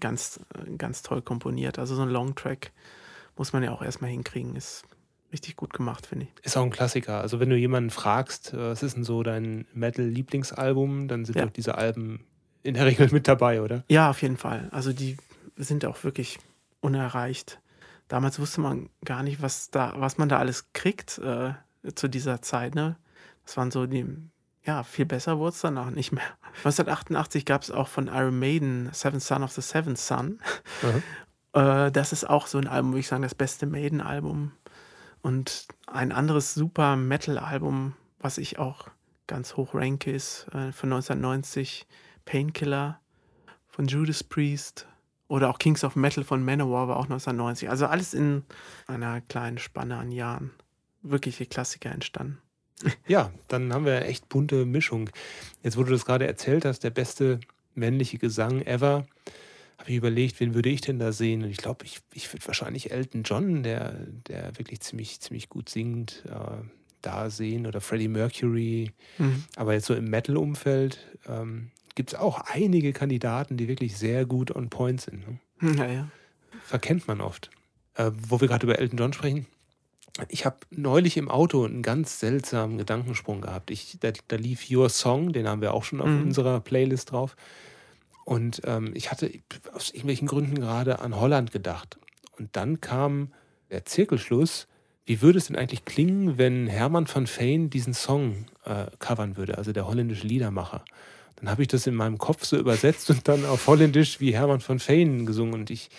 Ganz, 0.00 0.40
ganz 0.76 1.02
toll 1.02 1.22
komponiert. 1.22 1.78
Also 1.78 1.94
so 1.94 2.02
ein 2.02 2.08
Longtrack 2.10 2.72
muss 3.36 3.52
man 3.52 3.62
ja 3.62 3.70
auch 3.70 3.82
erstmal 3.82 4.10
hinkriegen. 4.10 4.56
Ist 4.56 4.82
richtig 5.32 5.54
gut 5.56 5.72
gemacht, 5.72 6.06
finde 6.06 6.26
ich. 6.26 6.44
Ist 6.44 6.56
auch 6.56 6.64
ein 6.64 6.70
Klassiker. 6.70 7.20
Also 7.20 7.38
wenn 7.38 7.48
du 7.50 7.56
jemanden 7.56 7.90
fragst, 7.90 8.52
äh, 8.52 8.58
was 8.58 8.82
ist 8.82 8.96
denn 8.96 9.04
so 9.04 9.22
dein 9.22 9.66
Metal-Lieblingsalbum, 9.72 11.06
dann 11.08 11.24
sind 11.24 11.36
Ja. 11.36 11.44
doch 11.46 11.52
diese 11.52 11.76
Alben 11.78 12.26
in 12.66 12.74
der 12.74 12.86
Regel 12.86 13.08
mit 13.12 13.28
dabei, 13.28 13.62
oder? 13.62 13.84
Ja, 13.88 14.10
auf 14.10 14.22
jeden 14.22 14.36
Fall. 14.36 14.68
Also 14.72 14.92
die 14.92 15.16
sind 15.56 15.84
auch 15.84 16.04
wirklich 16.04 16.38
unerreicht. 16.80 17.60
Damals 18.08 18.38
wusste 18.38 18.60
man 18.60 18.90
gar 19.04 19.22
nicht, 19.22 19.40
was 19.40 19.70
da, 19.70 19.94
was 19.96 20.18
man 20.18 20.28
da 20.28 20.38
alles 20.38 20.72
kriegt 20.72 21.18
äh, 21.18 21.54
zu 21.94 22.08
dieser 22.08 22.42
Zeit. 22.42 22.74
Ne? 22.74 22.96
Das 23.44 23.56
waren 23.56 23.70
so 23.70 23.86
die, 23.86 24.06
ja, 24.64 24.82
viel 24.82 25.06
besser 25.06 25.38
wurde 25.38 25.54
es 25.54 25.60
danach 25.60 25.90
nicht 25.90 26.12
mehr. 26.12 26.24
1988 26.58 27.44
gab 27.44 27.62
es 27.62 27.70
auch 27.70 27.88
von 27.88 28.08
Iron 28.08 28.38
Maiden 28.38 28.90
Seventh 28.92 29.22
Son 29.22 29.42
of 29.42 29.52
the 29.52 29.62
Seventh 29.62 29.98
Son. 29.98 30.40
Äh, 31.52 31.90
das 31.90 32.12
ist 32.12 32.28
auch 32.28 32.48
so 32.48 32.58
ein 32.58 32.66
Album, 32.66 32.90
würde 32.90 33.00
ich 33.00 33.08
sagen, 33.08 33.22
das 33.22 33.34
beste 33.34 33.64
Maiden-Album. 33.64 34.52
Und 35.22 35.68
ein 35.86 36.12
anderes 36.12 36.52
super 36.52 36.96
Metal-Album, 36.96 37.94
was 38.18 38.36
ich 38.36 38.58
auch 38.58 38.88
ganz 39.26 39.56
hoch 39.56 39.74
ranke, 39.74 40.12
ist 40.12 40.48
äh, 40.48 40.70
von 40.72 40.92
1990 40.92 41.86
Painkiller 42.26 43.00
von 43.66 43.86
Judas 43.86 44.22
Priest 44.22 44.86
oder 45.28 45.48
auch 45.48 45.58
Kings 45.58 45.82
of 45.82 45.96
Metal 45.96 46.24
von 46.24 46.44
Manowar 46.44 46.88
war 46.88 46.96
auch 46.96 47.04
1990. 47.04 47.70
Also 47.70 47.86
alles 47.86 48.12
in 48.12 48.42
einer 48.86 49.22
kleinen 49.22 49.58
Spanne 49.58 49.96
an 49.96 50.12
Jahren. 50.12 50.50
Wirkliche 51.02 51.46
Klassiker 51.46 51.90
entstanden. 51.90 52.38
Ja, 53.08 53.32
dann 53.48 53.72
haben 53.72 53.86
wir 53.86 54.02
echt 54.02 54.28
bunte 54.28 54.66
Mischung. 54.66 55.08
Jetzt, 55.62 55.78
wo 55.78 55.82
du 55.82 55.92
das 55.92 56.04
gerade 56.04 56.26
erzählt 56.26 56.66
hast, 56.66 56.80
der 56.80 56.90
beste 56.90 57.40
männliche 57.74 58.18
Gesang 58.18 58.60
ever, 58.62 59.06
habe 59.78 59.90
ich 59.90 59.96
überlegt, 59.96 60.40
wen 60.40 60.54
würde 60.54 60.68
ich 60.68 60.82
denn 60.82 60.98
da 60.98 61.12
sehen? 61.12 61.42
Und 61.42 61.50
ich 61.50 61.56
glaube, 61.56 61.86
ich, 61.86 62.00
ich 62.12 62.30
würde 62.32 62.46
wahrscheinlich 62.46 62.90
Elton 62.90 63.22
John, 63.22 63.62
der, 63.62 63.92
der 64.28 64.58
wirklich 64.58 64.80
ziemlich, 64.80 65.20
ziemlich 65.20 65.48
gut 65.48 65.68
singt, 65.68 66.24
äh, 66.26 66.62
da 67.02 67.30
sehen. 67.30 67.66
Oder 67.66 67.80
Freddie 67.80 68.08
Mercury. 68.08 68.92
Mhm. 69.18 69.44
Aber 69.56 69.74
jetzt 69.74 69.86
so 69.86 69.94
im 69.94 70.10
Metal-Umfeld 70.10 70.98
ähm, 71.28 71.70
gibt 71.96 72.12
es 72.12 72.18
auch 72.18 72.40
einige 72.46 72.92
Kandidaten, 72.92 73.56
die 73.56 73.66
wirklich 73.66 73.96
sehr 73.96 74.24
gut 74.24 74.54
on 74.54 74.70
point 74.70 75.00
sind. 75.00 75.26
Ne? 75.60 75.74
Ja, 75.76 75.86
ja. 75.86 76.08
verkennt 76.64 77.08
man 77.08 77.20
oft. 77.20 77.50
Äh, 77.94 78.12
wo 78.28 78.40
wir 78.40 78.46
gerade 78.46 78.64
über 78.66 78.78
Elton 78.78 78.98
John 78.98 79.12
sprechen. 79.12 79.46
Ich 80.28 80.46
habe 80.46 80.56
neulich 80.70 81.16
im 81.16 81.28
Auto 81.30 81.64
einen 81.64 81.82
ganz 81.82 82.20
seltsamen 82.20 82.78
Gedankensprung 82.78 83.40
gehabt. 83.40 83.70
Ich, 83.70 83.98
da, 84.00 84.12
da 84.28 84.36
lief 84.36 84.70
Your 84.70 84.88
Song, 84.88 85.32
den 85.32 85.48
haben 85.48 85.60
wir 85.60 85.74
auch 85.74 85.84
schon 85.84 86.00
auf 86.00 86.08
Mhm. 86.08 86.22
unserer 86.22 86.60
Playlist 86.60 87.10
drauf. 87.12 87.36
Und 88.24 88.62
ähm, 88.64 88.92
ich 88.94 89.10
hatte 89.10 89.30
aus 89.72 89.90
irgendwelchen 89.90 90.26
Gründen 90.28 90.56
gerade 90.56 91.00
an 91.00 91.16
Holland 91.16 91.52
gedacht. 91.52 91.98
Und 92.38 92.54
dann 92.56 92.80
kam 92.80 93.32
der 93.70 93.84
Zirkelschluss. 93.84 94.66
Wie 95.04 95.22
würde 95.22 95.38
es 95.38 95.46
denn 95.46 95.56
eigentlich 95.56 95.84
klingen, 95.84 96.36
wenn 96.36 96.66
Hermann 96.66 97.06
van 97.12 97.26
Veen 97.28 97.70
diesen 97.70 97.94
Song 97.94 98.46
äh, 98.64 98.86
covern 98.98 99.36
würde, 99.36 99.56
also 99.58 99.72
der 99.72 99.86
holländische 99.86 100.26
Liedermacher? 100.26 100.84
Dann 101.36 101.50
habe 101.50 101.62
ich 101.62 101.68
das 101.68 101.86
in 101.86 101.94
meinem 101.94 102.18
Kopf 102.18 102.44
so 102.44 102.56
übersetzt 102.56 103.10
und 103.10 103.28
dann 103.28 103.44
auf 103.44 103.66
Holländisch 103.66 104.20
wie 104.20 104.34
Hermann 104.34 104.62
van 104.66 104.80
Veen 104.80 105.26
gesungen. 105.26 105.54
Und 105.54 105.70
ich 105.70 105.90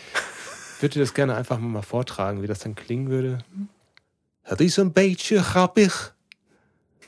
würde 0.80 1.00
das 1.00 1.14
gerne 1.14 1.36
einfach 1.36 1.60
mal 1.60 1.82
vortragen, 1.82 2.42
wie 2.42 2.48
das 2.48 2.60
dann 2.60 2.76
klingen 2.76 3.10
würde. 3.10 3.40
Het 4.42 4.62
is 4.62 4.78
een 4.78 4.94
beetje 4.94 5.44
grappig, 5.44 6.16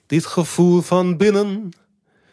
dit 0.07 0.25
gevoel 0.25 0.81
van 0.81 1.17
binnen. 1.17 1.71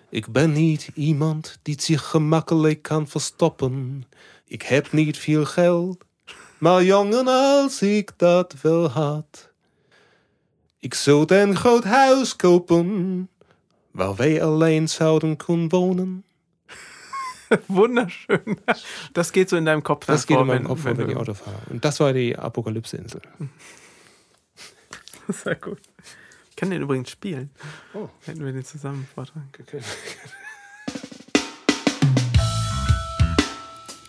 Ik 0.09 0.33
ben 0.33 0.53
niet 0.53 0.91
iemand 0.95 1.59
die 1.63 1.81
zich 1.81 2.03
gemakkelijk 2.03 2.83
kan 2.83 3.09
verstoppen. 3.09 4.05
Ik 4.45 4.63
heb 4.63 4.93
niet 4.93 5.19
veel 5.19 5.45
geld, 5.45 6.05
maar 6.59 6.85
jongen 6.85 7.27
als 7.27 7.83
ik 7.83 8.13
dat 8.17 8.55
wel 8.63 8.89
had. 8.89 9.51
Ik 10.79 10.95
zou 10.95 11.35
een 11.35 11.57
groot 11.57 11.85
huis 11.85 12.37
kopen, 12.37 13.29
waar 13.97 14.15
wij 14.17 14.43
alleen 14.43 14.89
zouden 14.89 15.37
kunnen 15.37 15.69
wonen. 15.71 16.25
Wunderschön. 17.69 18.59
Das 19.13 19.31
geht 19.33 19.49
so 19.49 19.57
in 19.57 19.65
deinem 19.65 19.83
Kopf. 19.83 20.07
Das 20.07 20.27
geht 20.27 20.35
vor, 20.37 20.43
in 20.43 20.47
meinem 20.49 20.59
wenn- 20.63 20.67
Kopf, 20.69 20.85
wenn 20.85 20.97
du- 20.97 21.07
ich 21.09 21.17
Auto 21.17 21.35
fahre. 21.35 21.57
Und 21.71 21.85
das 21.85 22.01
war 22.01 22.13
die 22.13 22.37
Apokalypse-Insel. 22.37 23.21
Sehr 25.29 25.55
gut. 25.57 25.81
Ich 26.51 26.57
kann 26.57 26.71
den 26.71 26.83
übrigens 26.83 27.11
spielen. 27.11 27.51
Oh. 27.95 28.09
Hätten 28.25 28.45
wir 28.45 28.53
den 28.53 28.65
zusammen 28.65 29.07
vortragen. 29.15 29.49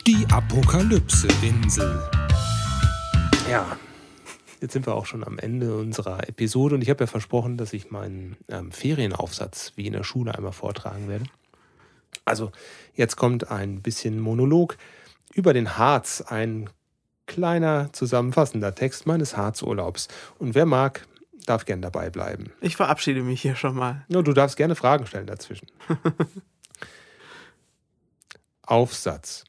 Die 0.06 0.26
Apokalypse-Insel. 0.32 2.02
Ja, 3.50 3.78
jetzt 4.62 4.74
sind 4.74 4.86
wir 4.86 4.96
auch 4.96 5.06
schon 5.06 5.24
am 5.24 5.40
Ende 5.40 5.76
unserer 5.76 6.28
Episode 6.28 6.76
und 6.76 6.82
ich 6.82 6.90
habe 6.90 7.04
ja 7.04 7.08
versprochen, 7.08 7.58
dass 7.58 7.74
ich 7.74 7.92
meinen 7.92 8.38
ähm, 8.50 8.72
Ferienaufsatz 8.72 9.74
wie 9.76 9.88
in 9.88 9.94
der 9.94 10.04
Schule 10.04 10.36
einmal 10.36 10.52
vortragen 10.52 11.08
werde. 11.08 11.26
Also, 12.26 12.52
jetzt 12.94 13.16
kommt 13.16 13.52
ein 13.52 13.82
bisschen 13.82 14.20
Monolog 14.20 14.78
über 15.34 15.54
den 15.54 15.78
Harz, 15.78 16.22
ein 16.22 16.70
kleiner 17.26 17.92
zusammenfassender 17.94 18.74
Text 18.74 19.06
meines 19.06 19.38
Harzurlaubs. 19.38 20.08
Und 20.40 20.56
wer 20.56 20.66
mag, 20.66 21.06
darf 21.46 21.66
gern 21.66 21.82
dabei 21.82 22.10
bleiben. 22.10 22.52
Ich 22.62 22.76
verabschiede 22.76 23.22
mich 23.22 23.42
hier 23.42 23.56
schon 23.56 23.76
mal. 23.76 24.06
Nur 24.08 24.24
du 24.24 24.34
darfst 24.34 24.58
gerne 24.58 24.76
Fragen 24.76 25.06
stellen 25.06 25.28
dazwischen. 25.28 25.68
Aufsatz. 28.64 29.46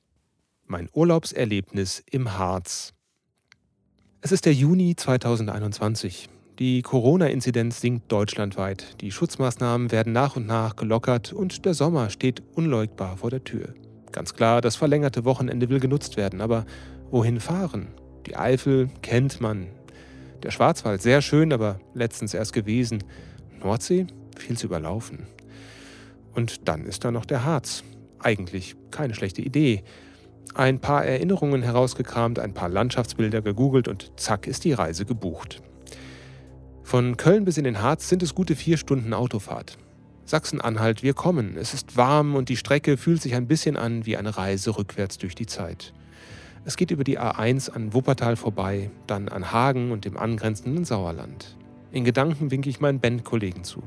Mein 0.66 0.88
Urlaubserlebnis 0.92 2.02
im 2.10 2.38
Harz. 2.38 2.92
Es 4.20 4.32
ist 4.32 4.46
der 4.46 4.52
Juni 4.52 4.96
2021. 4.96 6.28
Die 6.58 6.82
Corona-Inzidenz 6.82 7.80
sinkt 7.80 8.10
deutschlandweit. 8.10 9.00
Die 9.00 9.12
Schutzmaßnahmen 9.12 9.92
werden 9.92 10.12
nach 10.12 10.34
und 10.34 10.44
nach 10.44 10.74
gelockert 10.74 11.32
und 11.32 11.64
der 11.64 11.72
Sommer 11.72 12.10
steht 12.10 12.42
unleugbar 12.56 13.18
vor 13.18 13.30
der 13.30 13.44
Tür. 13.44 13.74
Ganz 14.10 14.34
klar, 14.34 14.60
das 14.60 14.74
verlängerte 14.74 15.24
Wochenende 15.24 15.68
will 15.68 15.78
genutzt 15.78 16.16
werden, 16.16 16.40
aber 16.40 16.66
wohin 17.12 17.38
fahren? 17.38 17.86
Die 18.26 18.34
Eifel 18.34 18.90
kennt 19.02 19.40
man. 19.40 19.68
Der 20.42 20.50
Schwarzwald 20.50 21.00
sehr 21.00 21.22
schön, 21.22 21.52
aber 21.52 21.78
letztens 21.94 22.34
erst 22.34 22.52
gewesen. 22.52 23.04
Nordsee 23.62 24.08
viel 24.36 24.58
zu 24.58 24.66
überlaufen. 24.66 25.28
Und 26.34 26.66
dann 26.66 26.86
ist 26.86 27.04
da 27.04 27.12
noch 27.12 27.24
der 27.24 27.44
Harz. 27.44 27.84
Eigentlich 28.18 28.74
keine 28.90 29.14
schlechte 29.14 29.42
Idee. 29.42 29.84
Ein 30.54 30.80
paar 30.80 31.04
Erinnerungen 31.04 31.62
herausgekramt, 31.62 32.38
ein 32.38 32.54
paar 32.54 32.68
Landschaftsbilder 32.68 33.42
gegoogelt 33.42 33.88
und 33.88 34.12
zack 34.16 34.46
ist 34.46 34.64
die 34.64 34.72
Reise 34.72 35.04
gebucht. 35.04 35.62
Von 36.82 37.16
Köln 37.16 37.44
bis 37.44 37.58
in 37.58 37.64
den 37.64 37.82
Harz 37.82 38.08
sind 38.08 38.22
es 38.22 38.34
gute 38.34 38.56
vier 38.56 38.78
Stunden 38.78 39.12
Autofahrt. 39.12 39.76
Sachsen-Anhalt, 40.24 41.02
wir 41.02 41.14
kommen. 41.14 41.56
Es 41.56 41.74
ist 41.74 41.96
warm 41.96 42.34
und 42.34 42.48
die 42.48 42.56
Strecke 42.56 42.96
fühlt 42.96 43.22
sich 43.22 43.34
ein 43.34 43.46
bisschen 43.46 43.76
an 43.76 44.04
wie 44.04 44.16
eine 44.16 44.36
Reise 44.36 44.76
rückwärts 44.76 45.18
durch 45.18 45.34
die 45.34 45.46
Zeit. 45.46 45.92
Es 46.64 46.76
geht 46.76 46.90
über 46.90 47.04
die 47.04 47.18
A1 47.18 47.70
an 47.70 47.94
Wuppertal 47.94 48.36
vorbei, 48.36 48.90
dann 49.06 49.28
an 49.28 49.52
Hagen 49.52 49.90
und 49.90 50.04
dem 50.04 50.16
angrenzenden 50.16 50.84
Sauerland. 50.84 51.56
In 51.92 52.04
Gedanken 52.04 52.50
winke 52.50 52.68
ich 52.68 52.80
meinen 52.80 53.00
Bandkollegen 53.00 53.64
zu. 53.64 53.82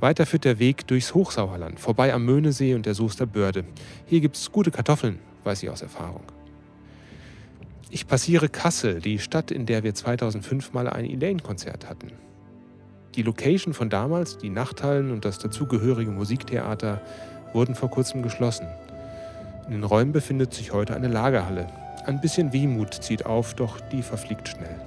Weiter 0.00 0.26
führt 0.26 0.44
der 0.44 0.58
Weg 0.58 0.86
durchs 0.86 1.14
Hochsauerland, 1.14 1.80
vorbei 1.80 2.12
am 2.14 2.24
Möhnesee 2.24 2.74
und 2.74 2.86
der 2.86 2.94
Soester 2.94 3.26
Börde. 3.26 3.64
Hier 4.06 4.20
gibt's 4.20 4.52
gute 4.52 4.70
Kartoffeln, 4.70 5.18
weiß 5.46 5.62
ich 5.62 5.70
aus 5.70 5.82
Erfahrung. 5.82 6.24
Ich 7.88 8.06
passiere 8.08 8.48
Kassel, 8.48 9.00
die 9.00 9.20
Stadt, 9.20 9.50
in 9.50 9.64
der 9.64 9.84
wir 9.84 9.94
2005 9.94 10.72
mal 10.72 10.88
ein 10.88 11.04
Elaine-Konzert 11.04 11.88
hatten. 11.88 12.12
Die 13.14 13.22
Location 13.22 13.72
von 13.72 13.88
damals, 13.88 14.36
die 14.36 14.50
Nachthallen 14.50 15.12
und 15.12 15.24
das 15.24 15.38
dazugehörige 15.38 16.10
Musiktheater 16.10 17.00
wurden 17.54 17.74
vor 17.74 17.88
kurzem 17.88 18.22
geschlossen. 18.22 18.66
In 19.66 19.72
den 19.72 19.84
Räumen 19.84 20.12
befindet 20.12 20.52
sich 20.52 20.72
heute 20.72 20.94
eine 20.94 21.08
Lagerhalle. 21.08 21.68
Ein 22.04 22.20
bisschen 22.20 22.52
Wehmut 22.52 22.92
zieht 22.94 23.24
auf, 23.24 23.54
doch 23.54 23.80
die 23.80 24.02
verfliegt 24.02 24.48
schnell. 24.48 24.80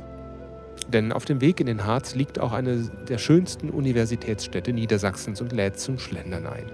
Denn 0.88 1.12
auf 1.12 1.26
dem 1.26 1.42
Weg 1.42 1.60
in 1.60 1.68
den 1.68 1.86
Harz 1.86 2.16
liegt 2.16 2.40
auch 2.40 2.52
eine 2.52 2.90
der 3.08 3.18
schönsten 3.18 3.70
Universitätsstädte 3.70 4.74
Niedersachsens 4.74 5.42
und 5.42 5.52
lädt 5.52 5.80
zum 5.80 6.00
Schlendern 6.00 6.48
ein. 6.48 6.66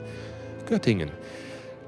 Göttingen. 0.66 1.10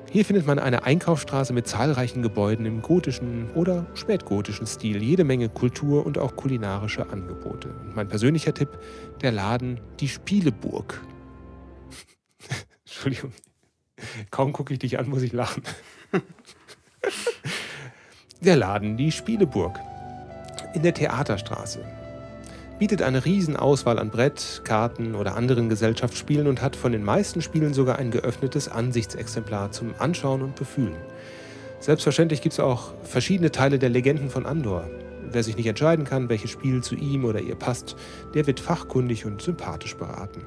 Hier 0.10 0.24
findet 0.24 0.48
man 0.48 0.58
eine 0.58 0.84
Einkaufsstraße 0.84 1.52
mit 1.54 1.68
zahlreichen 1.68 2.22
Gebäuden 2.22 2.66
im 2.66 2.82
gotischen 2.82 3.52
oder 3.52 3.86
spätgotischen 3.94 4.66
Stil, 4.66 5.04
jede 5.04 5.24
Menge 5.24 5.50
Kultur 5.50 6.06
und 6.06 6.18
auch 6.18 6.36
kulinarische 6.36 7.10
Angebote. 7.10 7.70
Und 7.70 7.96
mein 7.96 8.08
persönlicher 8.08 8.54
Tipp, 8.54 8.70
der 9.22 9.32
Laden 9.32 9.82
Die 10.00 10.08
Spieleburg. 10.08 11.02
Entschuldigung. 12.86 13.32
Kaum 14.32 14.54
gucke 14.54 14.74
ich 14.74 14.80
dich 14.80 14.98
an, 14.98 15.10
muss 15.10 15.24
ich 15.24 15.34
lachen. 15.34 15.64
Der 18.42 18.56
Laden, 18.56 18.98
die 18.98 19.12
Spieleburg. 19.12 19.80
In 20.76 20.84
der 20.84 20.94
Theaterstraße. 20.94 21.84
Bietet 22.80 23.02
eine 23.02 23.26
Riesenauswahl 23.26 23.98
an 23.98 24.12
Brett, 24.12 24.62
Karten 24.64 25.16
oder 25.16 25.36
anderen 25.36 25.68
Gesellschaftsspielen 25.68 26.48
und 26.48 26.62
hat 26.62 26.76
von 26.76 26.92
den 26.92 27.04
meisten 27.04 27.42
Spielen 27.42 27.74
sogar 27.74 27.98
ein 27.98 28.12
geöffnetes 28.12 28.70
Ansichtsexemplar 28.70 29.72
zum 29.72 29.96
Anschauen 29.98 30.44
und 30.44 30.56
Befühlen. 30.56 30.96
Selbstverständlich 31.80 32.42
gibt 32.42 32.54
es 32.54 32.60
auch 32.60 32.94
verschiedene 33.04 33.52
Teile 33.52 33.80
der 33.80 33.90
Legenden 33.90 34.30
von 34.30 34.46
Andor. 34.46 34.88
Wer 35.32 35.44
sich 35.44 35.58
nicht 35.58 35.66
entscheiden 35.66 36.06
kann, 36.06 36.30
welches 36.30 36.52
Spiel 36.52 36.82
zu 36.84 36.96
ihm 36.96 37.26
oder 37.26 37.40
ihr 37.42 37.56
passt, 37.56 37.96
der 38.36 38.46
wird 38.48 38.60
fachkundig 38.60 39.26
und 39.26 39.42
sympathisch 39.42 39.96
beraten. 39.98 40.42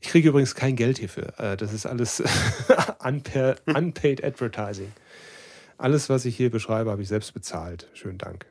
Ich 0.00 0.08
kriege 0.08 0.28
übrigens 0.28 0.54
kein 0.54 0.76
Geld 0.76 0.98
hierfür. 0.98 1.32
Äh, 1.38 1.56
Das 1.56 1.72
ist 1.72 1.86
alles 1.86 2.22
unpa- 3.00 3.56
unpaid 3.66 4.22
advertising. 4.24 4.92
Alles, 5.76 6.08
was 6.08 6.24
ich 6.24 6.36
hier 6.36 6.50
beschreibe, 6.50 6.90
habe 6.90 7.02
ich 7.02 7.08
selbst 7.08 7.34
bezahlt. 7.34 7.88
Schönen 7.94 8.18
Dank. 8.18 8.46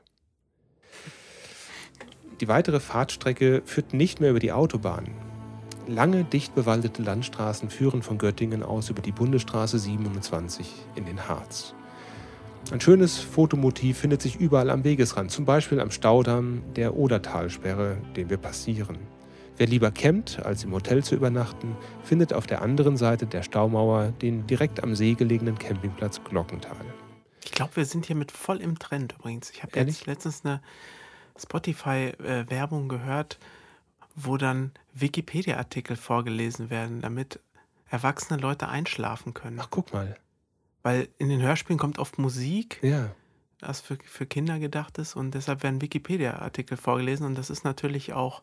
Die 2.42 2.48
weitere 2.48 2.80
Fahrtstrecke 2.80 3.62
führt 3.66 3.94
nicht 3.94 4.20
mehr 4.20 4.32
über 4.32 4.40
die 4.40 4.52
Autobahn. 4.52 5.06
Lange, 5.88 6.24
dicht 6.24 6.56
bewaldete 6.56 7.02
Landstraßen 7.04 7.70
führen 7.70 8.02
von 8.02 8.18
Göttingen 8.18 8.64
aus 8.64 8.90
über 8.90 9.02
die 9.02 9.12
Bundesstraße 9.12 9.78
27 9.78 10.68
in 10.96 11.06
den 11.06 11.28
Harz. 11.28 11.76
Ein 12.72 12.80
schönes 12.80 13.18
Fotomotiv 13.18 13.98
findet 13.98 14.22
sich 14.22 14.38
überall 14.38 14.70
am 14.70 14.84
Wegesrand, 14.84 15.30
zum 15.30 15.46
Beispiel 15.46 15.80
am 15.82 15.92
Staudamm 15.92 16.64
der 16.76 16.96
Odertalsperre, 16.96 17.98
den 18.16 18.30
wir 18.30 18.38
passieren. 18.38 18.98
Wer 19.58 19.68
lieber 19.68 19.92
campt, 19.92 20.44
als 20.44 20.64
im 20.64 20.72
Hotel 20.72 21.04
zu 21.04 21.16
übernachten, 21.16 21.76
findet 22.04 22.34
auf 22.34 22.48
der 22.48 22.62
anderen 22.62 22.98
Seite 22.98 23.28
der 23.28 23.44
Staumauer 23.44 24.14
den 24.22 24.48
direkt 24.48 24.82
am 24.82 24.96
See 24.96 25.14
gelegenen 25.14 25.60
Campingplatz 25.60 26.24
Glockental. 26.24 26.78
Ich 27.44 27.52
glaube, 27.52 27.76
wir 27.76 27.86
sind 27.86 28.06
hier 28.06 28.16
mit 28.16 28.32
voll 28.32 28.62
im 28.62 28.80
Trend 28.80 29.14
übrigens. 29.20 29.52
Ich 29.52 29.62
habe 29.62 29.80
letztens 29.80 30.44
eine 30.44 30.62
Spotify-Werbung 31.38 32.90
gehört, 32.90 33.40
wo 34.16 34.38
dann 34.38 34.72
Wikipedia-Artikel 34.94 35.96
vorgelesen 35.96 36.70
werden, 36.70 37.02
damit 37.02 37.40
erwachsene 37.90 38.40
Leute 38.40 38.68
einschlafen 38.70 39.34
können. 39.34 39.60
Ach, 39.62 39.68
guck 39.70 39.94
mal. 39.94 40.16
Weil 40.84 41.08
in 41.18 41.30
den 41.30 41.42
Hörspielen 41.42 41.80
kommt 41.80 41.98
oft 42.00 42.18
Musik, 42.20 42.80
Ja. 42.82 43.10
das 43.60 43.82
für, 43.82 43.98
für 44.04 44.26
Kinder 44.26 44.60
gedacht 44.60 44.98
ist 44.98 45.16
und 45.16 45.32
deshalb 45.32 45.64
werden 45.64 45.82
Wikipedia-Artikel 45.82 46.78
vorgelesen 46.78 47.26
und 47.26 47.36
das 47.36 47.50
ist 47.50 47.64
natürlich 47.64 48.14
auch 48.14 48.42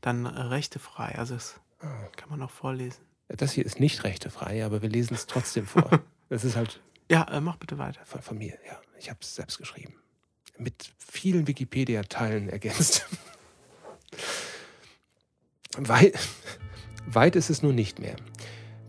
dann 0.00 0.24
äh, 0.24 0.28
rechtefrei. 0.28 1.16
Also 1.18 1.34
das 1.34 1.60
Ah. 1.80 2.06
kann 2.16 2.30
man 2.30 2.40
auch 2.42 2.50
vorlesen. 2.50 3.02
Das 3.28 3.52
hier 3.52 3.66
ist 3.66 3.80
nicht 3.80 4.04
rechtefrei, 4.04 4.64
aber 4.64 4.82
wir 4.82 4.88
lesen 4.88 5.14
es 5.14 5.26
trotzdem 5.26 5.66
vor. 5.66 5.90
Das 6.28 6.44
ist 6.44 6.56
halt 6.56 6.80
Ja, 7.10 7.24
äh, 7.24 7.40
mach 7.42 7.56
bitte 7.56 7.76
weiter. 7.76 8.00
von, 8.06 8.22
von 8.22 8.38
mir, 8.38 8.56
ja. 8.66 8.80
Ich 8.98 9.10
habe 9.10 9.18
es 9.20 9.34
selbst 9.34 9.58
geschrieben. 9.58 9.92
Mit 10.62 10.92
vielen 10.98 11.48
Wikipedia-Teilen 11.48 12.48
ergänzt. 12.48 13.06
Weit, 15.76 16.18
weit 17.06 17.34
ist 17.34 17.50
es 17.50 17.62
nun 17.62 17.74
nicht 17.74 17.98
mehr. 17.98 18.14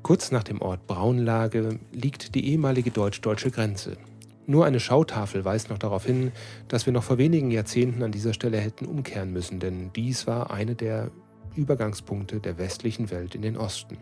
Kurz 0.04 0.32
nach 0.32 0.44
dem 0.44 0.62
Ort 0.62 0.86
Braunlage 0.86 1.80
liegt 1.92 2.36
die 2.36 2.48
ehemalige 2.50 2.92
deutsch-deutsche 2.92 3.50
Grenze. 3.50 3.98
Nur 4.46 4.66
eine 4.66 4.80
Schautafel 4.80 5.46
weist 5.46 5.70
noch 5.70 5.78
darauf 5.80 6.06
hin, 6.06 6.32
dass 6.68 6.86
wir 6.86 6.94
noch 6.94 7.04
vor 7.04 7.18
wenigen 7.18 7.50
Jahrzehnten 7.50 8.04
an 8.04 8.12
dieser 8.12 8.34
Stelle 8.34 8.60
hätten 8.60 8.86
umkehren 8.86 9.32
müssen, 9.32 9.60
denn 9.60 9.92
dies 9.94 10.28
war 10.28 10.52
eine 10.52 10.76
der 10.76 11.10
Übergangspunkte 11.56 12.40
der 12.40 12.58
westlichen 12.58 13.10
Welt 13.10 13.34
in 13.34 13.42
den 13.42 13.58
Osten. 13.58 13.98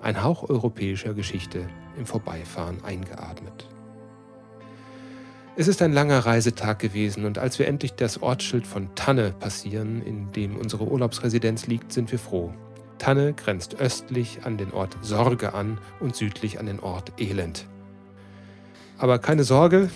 Ein 0.00 0.22
Hauch 0.22 0.48
europäischer 0.48 1.12
Geschichte 1.12 1.68
im 1.98 2.06
Vorbeifahren 2.06 2.84
eingeatmet. 2.84 3.68
Es 5.58 5.68
ist 5.68 5.80
ein 5.80 5.94
langer 5.94 6.18
Reisetag 6.18 6.80
gewesen 6.80 7.24
und 7.24 7.38
als 7.38 7.58
wir 7.58 7.66
endlich 7.66 7.94
das 7.94 8.20
Ortsschild 8.20 8.66
von 8.66 8.94
Tanne 8.94 9.32
passieren, 9.32 10.02
in 10.02 10.30
dem 10.32 10.54
unsere 10.54 10.84
Urlaubsresidenz 10.84 11.66
liegt, 11.66 11.94
sind 11.94 12.12
wir 12.12 12.18
froh. 12.18 12.52
Tanne 12.98 13.32
grenzt 13.32 13.80
östlich 13.80 14.40
an 14.44 14.58
den 14.58 14.70
Ort 14.72 14.98
Sorge 15.00 15.54
an 15.54 15.78
und 15.98 16.14
südlich 16.14 16.60
an 16.60 16.66
den 16.66 16.78
Ort 16.80 17.14
Elend. 17.18 17.66
Aber 18.98 19.18
keine 19.18 19.44
Sorge. 19.44 19.88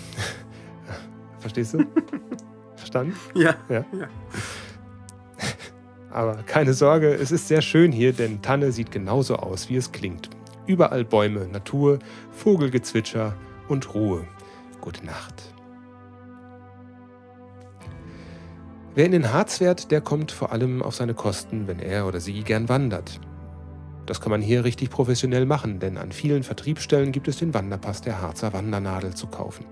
Verstehst 1.39 1.75
du? 1.75 1.85
Verstanden? 2.75 3.15
Ja. 3.35 3.55
Ja. 3.69 3.85
Ja. 3.93 4.07
Aber 6.09 6.37
keine 6.41 6.73
Sorge, 6.73 7.13
es 7.13 7.31
ist 7.31 7.47
sehr 7.47 7.61
schön 7.61 7.91
hier, 7.91 8.13
denn 8.13 8.41
Tanne 8.41 8.71
sieht 8.71 8.89
genauso 8.89 9.35
aus, 9.35 9.69
wie 9.69 9.75
es 9.75 9.91
klingt. 9.91 10.31
Überall 10.65 11.05
Bäume, 11.05 11.47
Natur, 11.47 11.99
Vogelgezwitscher 12.31 13.35
und 13.67 13.93
Ruhe. 13.93 14.25
Gute 14.81 15.05
Nacht. 15.05 15.53
Wer 18.95 19.05
in 19.05 19.11
den 19.11 19.31
Harz 19.31 19.59
fährt, 19.59 19.91
der 19.91 20.01
kommt 20.01 20.31
vor 20.31 20.51
allem 20.51 20.81
auf 20.81 20.95
seine 20.95 21.13
Kosten, 21.13 21.67
wenn 21.67 21.79
er 21.79 22.07
oder 22.07 22.19
sie 22.19 22.41
gern 22.43 22.67
wandert. 22.67 23.21
Das 24.07 24.19
kann 24.19 24.31
man 24.31 24.41
hier 24.41 24.65
richtig 24.65 24.89
professionell 24.89 25.45
machen, 25.45 25.79
denn 25.79 25.97
an 25.97 26.11
vielen 26.11 26.43
Vertriebsstellen 26.43 27.11
gibt 27.11 27.27
es 27.27 27.37
den 27.37 27.53
Wanderpass 27.53 28.01
der 28.01 28.21
Harzer 28.21 28.51
Wandernadel 28.51 29.13
zu 29.13 29.27
kaufen. 29.27 29.65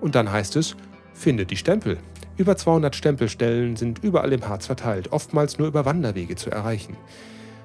Und 0.00 0.14
dann 0.14 0.30
heißt 0.30 0.56
es, 0.56 0.76
finde 1.14 1.46
die 1.46 1.56
Stempel. 1.56 1.98
Über 2.36 2.56
200 2.56 2.94
Stempelstellen 2.96 3.76
sind 3.76 4.02
überall 4.02 4.32
im 4.32 4.46
Harz 4.46 4.66
verteilt, 4.66 5.12
oftmals 5.12 5.58
nur 5.58 5.68
über 5.68 5.84
Wanderwege 5.84 6.36
zu 6.36 6.50
erreichen. 6.50 6.96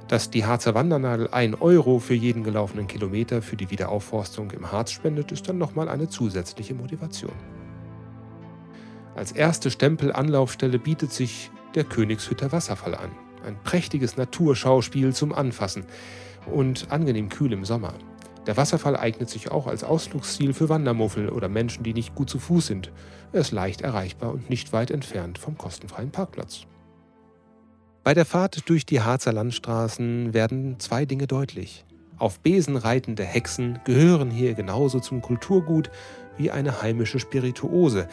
Dass 0.07 0.29
die 0.29 0.45
Harzer 0.45 0.75
Wandernadel 0.75 1.29
1 1.29 1.61
Euro 1.61 1.97
für 1.97 2.13
jeden 2.13 2.43
gelaufenen 2.43 2.85
Kilometer 2.85 3.41
für 3.41 3.55
die 3.55 3.71
Wiederaufforstung 3.71 4.51
im 4.51 4.71
Harz 4.71 4.91
spendet, 4.91 5.31
ist 5.31 5.49
dann 5.49 5.57
nochmal 5.57 5.89
eine 5.89 6.07
zusätzliche 6.07 6.75
Motivation. 6.75 7.33
Als 9.15 9.31
erste 9.31 9.71
Stempelanlaufstelle 9.71 10.77
bietet 10.77 11.11
sich 11.11 11.49
der 11.73 11.85
Königshütter 11.85 12.51
Wasserfall 12.51 12.93
an. 12.93 13.11
Ein 13.47 13.57
prächtiges 13.63 14.15
Naturschauspiel 14.15 15.13
zum 15.13 15.33
Anfassen 15.33 15.85
und 16.45 16.91
angenehm 16.91 17.29
kühl 17.29 17.51
im 17.51 17.65
Sommer. 17.65 17.93
Der 18.45 18.57
Wasserfall 18.57 18.95
eignet 18.95 19.31
sich 19.31 19.49
auch 19.49 19.65
als 19.65 19.83
Ausflugsziel 19.83 20.53
für 20.53 20.69
Wandermuffel 20.69 21.29
oder 21.29 21.49
Menschen, 21.49 21.83
die 21.83 21.95
nicht 21.95 22.13
gut 22.13 22.29
zu 22.29 22.37
Fuß 22.37 22.67
sind. 22.67 22.91
Er 23.31 23.41
ist 23.41 23.51
leicht 23.51 23.81
erreichbar 23.81 24.31
und 24.31 24.51
nicht 24.51 24.71
weit 24.71 24.91
entfernt 24.91 25.39
vom 25.39 25.57
kostenfreien 25.57 26.11
Parkplatz. 26.11 26.67
Bei 28.05 28.13
der 28.13 28.25
Fahrt 28.25 28.69
durch 28.69 28.85
die 28.85 29.01
Harzer 29.01 29.33
Landstraßen 29.33 30.35
werden 30.35 30.79
zwei 30.79 31.05
Dinge 31.05 31.25
deutlich. 31.25 31.85
Auf 32.19 32.39
Besen 32.39 32.77
reitende 32.77 33.23
Hexen 33.23 33.79
gehören 33.83 34.29
hier 34.29 34.53
genauso 34.53 34.99
zum 34.99 35.23
Kulturgut 35.23 35.89
wie 36.37 36.51
eine 36.51 36.83
heimische 36.83 37.17
Spirituose. 37.17 38.07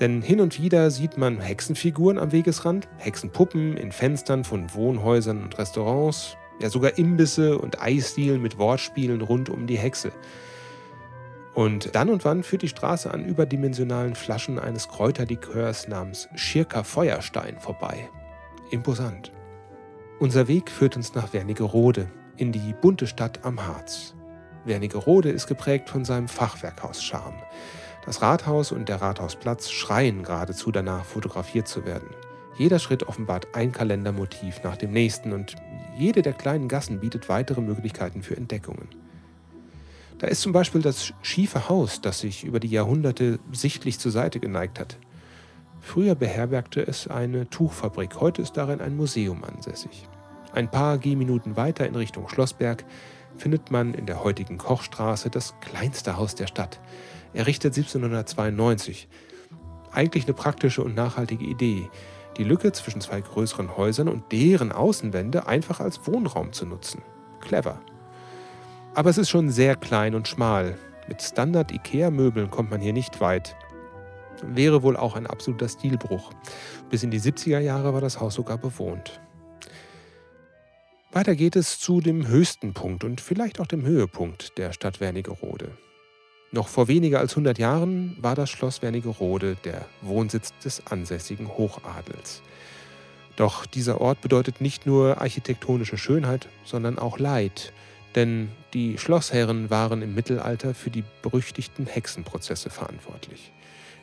Denn 0.00 0.20
hin 0.20 0.40
und 0.40 0.60
wieder 0.60 0.90
sieht 0.90 1.16
man 1.16 1.38
Hexenfiguren 1.38 2.18
am 2.18 2.32
Wegesrand, 2.32 2.88
Hexenpuppen 2.98 3.76
in 3.76 3.92
Fenstern 3.92 4.42
von 4.42 4.74
Wohnhäusern 4.74 5.44
und 5.44 5.56
Restaurants, 5.58 6.36
ja 6.60 6.68
sogar 6.68 6.98
Imbisse 6.98 7.56
und 7.56 7.80
Eisdielen 7.80 8.42
mit 8.42 8.58
Wortspielen 8.58 9.20
rund 9.20 9.48
um 9.48 9.68
die 9.68 9.78
Hexe. 9.78 10.10
Und 11.54 11.94
dann 11.94 12.08
und 12.08 12.24
wann 12.24 12.42
führt 12.42 12.62
die 12.62 12.68
Straße 12.68 13.14
an 13.14 13.24
überdimensionalen 13.24 14.16
Flaschen 14.16 14.58
eines 14.58 14.88
Kräuterlikörs 14.88 15.86
namens 15.86 16.28
Schirker 16.34 16.82
Feuerstein 16.82 17.60
vorbei. 17.60 18.08
Imposant. 18.72 19.30
Unser 20.18 20.48
Weg 20.48 20.70
führt 20.70 20.96
uns 20.96 21.14
nach 21.14 21.34
Wernigerode, 21.34 22.08
in 22.38 22.50
die 22.50 22.74
bunte 22.80 23.06
Stadt 23.06 23.44
am 23.44 23.66
Harz. 23.66 24.14
Wernigerode 24.64 25.28
ist 25.28 25.46
geprägt 25.46 25.90
von 25.90 26.06
seinem 26.06 26.26
Fachwerkhaus-Charme. 26.26 27.42
Das 28.06 28.22
Rathaus 28.22 28.72
und 28.72 28.88
der 28.88 29.02
Rathausplatz 29.02 29.70
schreien 29.70 30.22
geradezu 30.22 30.70
danach, 30.72 31.04
fotografiert 31.04 31.68
zu 31.68 31.84
werden. 31.84 32.08
Jeder 32.56 32.78
Schritt 32.78 33.02
offenbart 33.02 33.48
ein 33.54 33.72
Kalendermotiv 33.72 34.62
nach 34.62 34.78
dem 34.78 34.92
nächsten 34.92 35.34
und 35.34 35.54
jede 35.98 36.22
der 36.22 36.32
kleinen 36.32 36.68
Gassen 36.68 37.00
bietet 37.00 37.28
weitere 37.28 37.60
Möglichkeiten 37.60 38.22
für 38.22 38.38
Entdeckungen. 38.38 38.88
Da 40.16 40.28
ist 40.28 40.40
zum 40.40 40.52
Beispiel 40.52 40.80
das 40.80 41.12
schiefe 41.20 41.68
Haus, 41.68 42.00
das 42.00 42.20
sich 42.20 42.44
über 42.44 42.58
die 42.58 42.70
Jahrhunderte 42.70 43.38
sichtlich 43.52 43.98
zur 43.98 44.12
Seite 44.12 44.40
geneigt 44.40 44.80
hat. 44.80 44.96
Früher 45.86 46.16
beherbergte 46.16 46.84
es 46.84 47.06
eine 47.06 47.48
Tuchfabrik, 47.48 48.20
heute 48.20 48.42
ist 48.42 48.56
darin 48.56 48.80
ein 48.80 48.96
Museum 48.96 49.44
ansässig. 49.44 50.08
Ein 50.52 50.68
paar 50.68 50.98
Gehminuten 50.98 51.56
weiter 51.56 51.86
in 51.86 51.94
Richtung 51.94 52.28
Schlossberg 52.28 52.84
findet 53.36 53.70
man 53.70 53.94
in 53.94 54.04
der 54.04 54.24
heutigen 54.24 54.58
Kochstraße 54.58 55.30
das 55.30 55.54
kleinste 55.60 56.16
Haus 56.16 56.34
der 56.34 56.48
Stadt, 56.48 56.80
errichtet 57.34 57.76
1792. 57.76 59.06
Eigentlich 59.92 60.24
eine 60.24 60.34
praktische 60.34 60.82
und 60.82 60.96
nachhaltige 60.96 61.44
Idee, 61.44 61.88
die 62.36 62.44
Lücke 62.44 62.72
zwischen 62.72 63.00
zwei 63.00 63.20
größeren 63.20 63.76
Häusern 63.76 64.08
und 64.08 64.32
deren 64.32 64.72
Außenwände 64.72 65.46
einfach 65.46 65.78
als 65.78 66.04
Wohnraum 66.04 66.52
zu 66.52 66.66
nutzen. 66.66 67.00
Clever. 67.40 67.80
Aber 68.94 69.08
es 69.08 69.18
ist 69.18 69.30
schon 69.30 69.50
sehr 69.50 69.76
klein 69.76 70.16
und 70.16 70.26
schmal. 70.26 70.76
Mit 71.06 71.22
Standard-IKEA-Möbeln 71.22 72.50
kommt 72.50 72.72
man 72.72 72.80
hier 72.80 72.92
nicht 72.92 73.20
weit. 73.20 73.54
Wäre 74.42 74.82
wohl 74.82 74.96
auch 74.96 75.16
ein 75.16 75.26
absoluter 75.26 75.68
Stilbruch. 75.68 76.32
Bis 76.90 77.02
in 77.02 77.10
die 77.10 77.20
70er 77.20 77.60
Jahre 77.60 77.94
war 77.94 78.00
das 78.00 78.20
Haus 78.20 78.34
sogar 78.34 78.58
bewohnt. 78.58 79.20
Weiter 81.12 81.34
geht 81.34 81.56
es 81.56 81.78
zu 81.78 82.00
dem 82.00 82.28
höchsten 82.28 82.74
Punkt 82.74 83.02
und 83.02 83.20
vielleicht 83.20 83.60
auch 83.60 83.66
dem 83.66 83.84
Höhepunkt 83.84 84.58
der 84.58 84.72
Stadt 84.72 85.00
Wernigerode. 85.00 85.70
Noch 86.52 86.68
vor 86.68 86.88
weniger 86.88 87.20
als 87.20 87.32
100 87.32 87.58
Jahren 87.58 88.16
war 88.20 88.34
das 88.34 88.50
Schloss 88.50 88.82
Wernigerode 88.82 89.56
der 89.64 89.86
Wohnsitz 90.02 90.52
des 90.64 90.86
ansässigen 90.86 91.48
Hochadels. 91.48 92.42
Doch 93.36 93.66
dieser 93.66 94.00
Ort 94.00 94.20
bedeutet 94.20 94.60
nicht 94.60 94.86
nur 94.86 95.20
architektonische 95.20 95.98
Schönheit, 95.98 96.48
sondern 96.64 96.98
auch 96.98 97.18
Leid, 97.18 97.72
denn 98.14 98.48
die 98.76 98.98
Schlossherren 98.98 99.70
waren 99.70 100.02
im 100.02 100.14
Mittelalter 100.14 100.74
für 100.74 100.90
die 100.90 101.02
berüchtigten 101.22 101.86
Hexenprozesse 101.86 102.68
verantwortlich. 102.68 103.50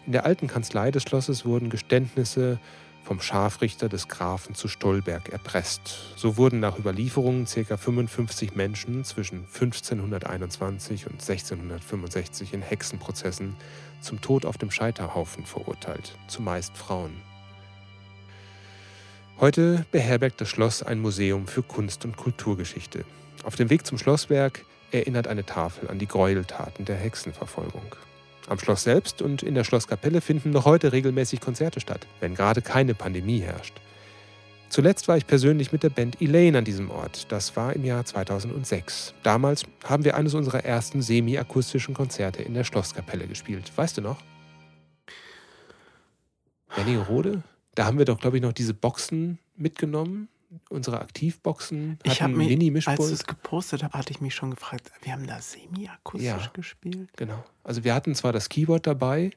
In 0.07 0.13
der 0.13 0.25
alten 0.25 0.47
Kanzlei 0.47 0.89
des 0.89 1.03
Schlosses 1.03 1.45
wurden 1.45 1.69
Geständnisse 1.69 2.57
vom 3.03 3.21
Scharfrichter 3.21 3.87
des 3.87 4.07
Grafen 4.07 4.55
zu 4.55 4.67
Stolberg 4.67 5.29
erpresst. 5.29 6.15
So 6.15 6.37
wurden 6.37 6.59
nach 6.59 6.79
Überlieferungen 6.79 7.45
ca. 7.45 7.77
55 7.77 8.55
Menschen 8.55 9.03
zwischen 9.05 9.45
1521 9.53 11.05
und 11.05 11.21
1665 11.21 12.55
in 12.55 12.63
Hexenprozessen 12.63 13.55
zum 14.01 14.21
Tod 14.21 14.43
auf 14.43 14.57
dem 14.57 14.71
Scheiterhaufen 14.71 15.45
verurteilt, 15.45 16.17
zumeist 16.25 16.75
Frauen. 16.75 17.13
Heute 19.39 19.85
beherbergt 19.91 20.41
das 20.41 20.49
Schloss 20.49 20.81
ein 20.81 20.99
Museum 20.99 21.45
für 21.45 21.61
Kunst- 21.61 22.05
und 22.05 22.17
Kulturgeschichte. 22.17 23.05
Auf 23.43 23.57
dem 23.57 23.69
Weg 23.69 23.85
zum 23.85 23.97
Schlossberg 23.97 24.63
erinnert 24.91 25.27
eine 25.27 25.45
Tafel 25.45 25.89
an 25.89 25.99
die 25.99 26.07
Gräueltaten 26.07 26.85
der 26.85 26.95
Hexenverfolgung. 26.95 27.95
Am 28.47 28.59
Schloss 28.59 28.83
selbst 28.83 29.21
und 29.21 29.43
in 29.43 29.53
der 29.53 29.63
Schlosskapelle 29.63 30.21
finden 30.21 30.51
noch 30.51 30.65
heute 30.65 30.91
regelmäßig 30.91 31.41
Konzerte 31.41 31.79
statt, 31.79 32.07
wenn 32.19 32.35
gerade 32.35 32.61
keine 32.61 32.93
Pandemie 32.93 33.39
herrscht. 33.39 33.73
Zuletzt 34.69 35.07
war 35.07 35.17
ich 35.17 35.27
persönlich 35.27 35.71
mit 35.71 35.83
der 35.83 35.89
Band 35.89 36.21
Elaine 36.21 36.57
an 36.57 36.65
diesem 36.65 36.89
Ort. 36.89 37.31
Das 37.31 37.55
war 37.55 37.73
im 37.73 37.85
Jahr 37.85 38.05
2006. 38.05 39.13
Damals 39.23 39.63
haben 39.83 40.03
wir 40.03 40.15
eines 40.15 40.33
unserer 40.33 40.65
ersten 40.65 41.01
semi-akustischen 41.01 41.93
Konzerte 41.93 42.41
in 42.41 42.53
der 42.53 42.63
Schlosskapelle 42.63 43.27
gespielt. 43.27 43.71
Weißt 43.75 43.97
du 43.97 44.01
noch? 44.01 44.17
Wernigerode? 46.75 47.43
Da 47.75 47.85
haben 47.85 47.97
wir 47.97 48.05
doch, 48.05 48.19
glaube 48.19 48.37
ich, 48.37 48.43
noch 48.43 48.53
diese 48.53 48.73
Boxen 48.73 49.37
mitgenommen 49.55 50.27
unsere 50.69 50.99
Aktivboxen 51.01 51.97
Ich 52.03 52.21
habe 52.21 52.33
hatten 52.33 52.37
mich, 52.37 52.47
als 52.47 52.53
du 52.53 52.57
Mini-Mischpult. 52.57 53.11
es 53.11 53.25
gepostet 53.25 53.83
habe, 53.83 53.97
hatte 53.97 54.11
ich 54.11 54.21
mich 54.21 54.35
schon 54.35 54.51
gefragt, 54.51 54.91
wir 55.01 55.13
haben 55.13 55.27
da 55.27 55.41
semi-akustisch 55.41 56.25
Ja. 56.27 56.51
gespielt. 56.53 57.09
Genau. 57.15 57.43
Also 57.63 57.83
wir 57.83 57.93
hatten 57.93 58.15
zwar 58.15 58.33
das 58.33 58.49
Keyboard 58.49 58.85
dabei 58.87 59.31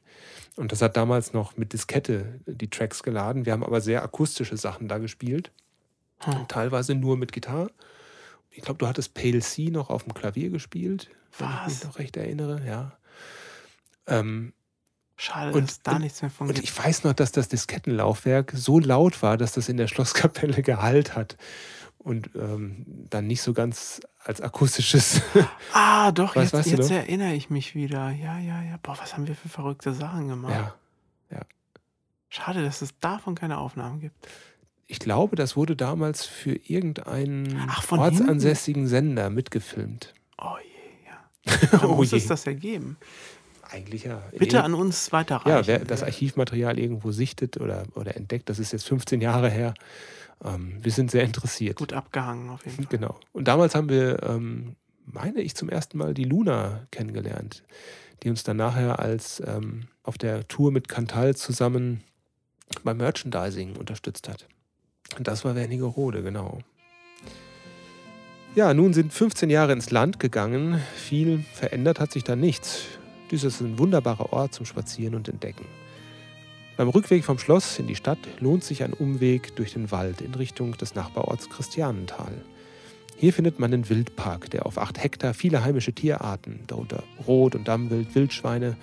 und 0.55 0.71
das 0.71 0.81
hat 0.81 0.97
damals 0.97 1.33
noch 1.33 1.57
mit 1.57 1.73
Diskette 1.73 2.39
die 2.45 2.69
Tracks 2.69 3.03
geladen. 3.03 3.45
Wir 3.45 3.53
haben 3.53 3.63
aber 3.63 3.81
sehr 3.81 4.03
akustische 4.03 4.57
Sachen 4.57 4.87
da 4.87 4.97
gespielt. 4.97 5.51
Hm. 6.19 6.47
Teilweise 6.47 6.95
nur 6.95 7.17
mit 7.17 7.31
Gitarre. 7.31 7.71
Ich 8.49 8.63
glaube, 8.63 8.79
du 8.79 8.87
hattest 8.87 9.13
Pale 9.13 9.39
C 9.39 9.69
noch 9.69 9.89
auf 9.91 10.03
dem 10.03 10.13
Klavier 10.15 10.49
gespielt, 10.49 11.09
wenn 11.37 11.47
ich 11.47 11.53
Was? 11.55 11.67
mich 11.73 11.83
noch 11.83 11.99
recht 11.99 12.17
erinnere, 12.17 12.65
ja. 12.65 12.97
Ähm, 14.07 14.53
Schade, 15.19 15.51
Und- 15.51 15.67
dass 15.67 15.81
da 15.81 15.93
und- 15.93 16.01
nichts 16.01 16.21
mehr 16.21 16.29
von 16.31 16.47
und 16.47 16.59
ich 16.59 16.77
weiß 16.77 17.03
noch, 17.03 17.13
dass 17.13 17.31
das 17.31 17.47
Diskettenlaufwerk 17.49 18.51
so 18.55 18.79
laut 18.79 19.21
war, 19.23 19.35
dass 19.37 19.53
das 19.53 19.67
in 19.67 19.77
der 19.77 19.87
Schlosskapelle 19.89 20.61
Gehalt 20.61 21.15
hat 21.15 21.37
und 21.97 22.29
ähm, 22.35 22.85
dann 23.09 23.25
nicht 23.27 23.41
so 23.41 23.53
ganz 23.53 23.99
als 24.23 24.41
akustisches. 24.41 25.21
Ah, 25.73 26.11
doch, 26.11 26.35
Was, 26.35 26.43
jetzt, 26.45 26.53
weißt 26.53 26.67
du 26.67 26.75
jetzt 26.77 26.91
erinnere 26.91 27.33
ich 27.33 27.49
mich 27.49 27.75
wieder. 27.75 28.11
Ja, 28.11 28.37
ja, 28.39 28.61
ja. 28.63 28.77
Boah, 28.81 28.97
was 28.99 29.13
haben 29.13 29.27
wir 29.27 29.35
für 29.35 29.49
verrückte 29.49 29.93
Sachen 29.93 30.27
gemacht. 30.29 30.53
ja. 30.53 30.73
Schade, 32.29 32.61
dass 32.63 32.81
es 32.81 32.93
davon 32.99 33.35
keine 33.35 33.57
Aufnahmen 33.57 33.99
gibt. 34.01 34.27
Ich 34.85 34.99
glaube, 34.99 35.35
das 35.37 35.55
wurde 35.55 35.75
damals 35.77 36.25
für 36.25 36.55
irgendeinen 36.55 37.57
Ach, 37.69 37.89
ortsansässigen 37.91 38.87
Sender 38.87 39.29
mitgefilmt. 39.29 40.13
Oh 40.37 40.57
je, 40.61 41.05
ja. 41.09 41.57
Da 41.79 41.85
Oh 41.87 41.95
muss 41.95 42.11
je. 42.11 42.17
es 42.17 42.27
das 42.27 42.43
ja 42.45 42.51
geben. 42.53 42.97
Eigentlich 43.69 44.03
ja. 44.05 44.21
Bitte 44.31 44.57
irgend- 44.57 44.65
an 44.65 44.73
uns 44.73 45.11
weiterreichen. 45.11 45.49
Ja, 45.49 45.67
wer 45.67 45.79
das 45.79 46.03
Archivmaterial 46.03 46.79
irgendwo 46.79 47.11
sichtet 47.11 47.57
oder, 47.59 47.83
oder 47.95 48.15
entdeckt, 48.15 48.49
das 48.49 48.59
ist 48.59 48.71
jetzt 48.71 48.87
15 48.87 49.19
Jahre 49.21 49.49
her. 49.49 49.73
Ähm, 50.43 50.77
wir 50.81 50.91
sind 50.91 51.11
sehr 51.11 51.23
interessiert. 51.23 51.77
Gut 51.77 51.93
abgehangen 51.93 52.49
auf 52.49 52.63
jeden 52.65 52.77
Fall. 52.77 52.85
Genau. 52.89 53.19
Und 53.33 53.47
damals 53.47 53.75
haben 53.75 53.89
wir, 53.89 54.23
ähm, 54.23 54.75
meine 55.05 55.41
ich, 55.41 55.55
zum 55.55 55.69
ersten 55.69 55.97
Mal 55.97 56.13
die 56.13 56.23
Luna 56.23 56.87
kennengelernt, 56.91 57.63
die 58.23 58.29
uns 58.29 58.43
dann 58.43 58.57
nachher 58.57 58.99
als 58.99 59.41
ähm, 59.45 59.87
auf 60.03 60.17
der 60.17 60.47
Tour 60.47 60.71
mit 60.71 60.87
Cantal 60.87 61.35
zusammen 61.35 62.03
beim 62.83 62.97
Merchandising 62.97 63.75
unterstützt 63.75 64.29
hat. 64.29 64.47
Und 65.17 65.27
das 65.27 65.43
war 65.45 65.55
Wernigerode, 65.55 66.21
genau. 66.23 66.59
Ja, 68.55 68.73
nun 68.73 68.93
sind 68.93 69.13
15 69.13 69.49
Jahre 69.49 69.71
ins 69.73 69.91
Land 69.91 70.19
gegangen. 70.19 70.81
Viel 70.95 71.43
verändert 71.53 71.99
hat 71.99 72.11
sich 72.11 72.23
da 72.23 72.35
nichts. 72.35 72.85
Dies 73.31 73.43
ist 73.43 73.61
ein 73.61 73.77
wunderbarer 73.77 74.31
Ort 74.31 74.53
zum 74.53 74.65
Spazieren 74.65 75.15
und 75.15 75.27
Entdecken. 75.27 75.65
Beim 76.77 76.89
Rückweg 76.89 77.25
vom 77.25 77.39
Schloss 77.39 77.79
in 77.79 77.87
die 77.87 77.95
Stadt 77.95 78.19
lohnt 78.39 78.63
sich 78.63 78.83
ein 78.83 78.93
Umweg 78.93 79.55
durch 79.55 79.73
den 79.73 79.91
Wald 79.91 80.21
in 80.21 80.35
Richtung 80.35 80.77
des 80.77 80.95
Nachbarorts 80.95 81.49
Christianenthal. 81.49 82.33
Hier 83.17 83.33
findet 83.33 83.59
man 83.59 83.71
den 83.71 83.89
Wildpark, 83.89 84.51
der 84.51 84.67
auf 84.67 84.77
acht 84.77 85.03
Hektar 85.03 85.33
viele 85.33 85.63
heimische 85.63 85.91
Tierarten, 85.91 86.59
darunter 86.67 87.03
Rot- 87.25 87.55
und 87.55 87.67
Dammwild, 87.67 88.13
Wildschweine, 88.13 88.77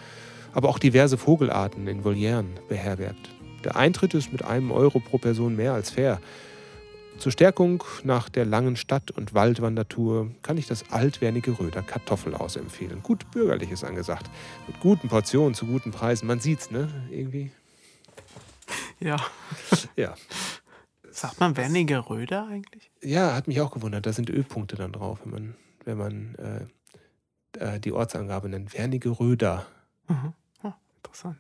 aber 0.53 0.69
auch 0.69 0.81
diverse 0.81 1.17
Vogelarten 1.17 1.87
in 1.87 2.05
Volieren 2.05 2.49
beherbergt. 2.69 3.31
Der 3.63 3.77
Eintritt 3.77 4.13
ist 4.13 4.33
mit 4.33 4.45
einem 4.45 4.73
Euro 4.73 4.99
pro 4.99 5.19
Person 5.19 5.57
mehr 5.57 5.73
als 5.73 5.91
fair. 5.91 6.21
Zur 7.19 7.33
Stärkung 7.33 7.85
nach 8.03 8.29
der 8.29 8.45
langen 8.45 8.77
Stadt- 8.77 9.11
und 9.11 9.35
Waldwandertour 9.35 10.31
kann 10.43 10.59
ich 10.59 10.67
das 10.67 10.91
altwernige 10.91 11.59
Röder 11.59 11.83
Kartoffelhaus 11.83 12.57
empfehlen. 12.57 13.03
Gut 13.03 13.31
bürgerliches 13.31 13.85
angesagt. 13.85 14.31
Mit 14.67 14.81
guten 14.81 15.09
Portionen 15.09 15.55
zu 15.55 15.67
guten 15.67 15.91
Preisen. 15.91 16.27
Man 16.27 16.41
sieht's, 16.41 16.71
ne? 16.71 16.89
Irgendwie. 17.11 17.51
Ja. 19.01 19.17
Ja. 19.97 20.15
Sagt 21.11 21.39
man 21.39 21.57
Werniger 21.57 22.11
Röder 22.11 22.49
eigentlich? 22.49 22.91
Ja, 23.01 23.35
hat 23.35 23.47
mich 23.47 23.61
auch 23.61 23.71
gewundert. 23.71 24.05
Da 24.05 24.13
sind 24.13 24.29
Ö-Punkte 24.29 24.77
dann 24.77 24.93
drauf, 24.93 25.21
wenn 25.25 25.31
man, 25.33 25.55
wenn 25.85 25.97
man 25.97 26.35
äh, 26.35 27.75
äh, 27.77 27.81
die 27.81 27.93
Ortsangabe 27.93 28.49
nennt. 28.49 28.75
Wernige 28.75 29.11
Röder. 29.11 29.67
Mhm. 30.09 30.33
Oh, 30.63 30.73
interessant. 30.97 31.37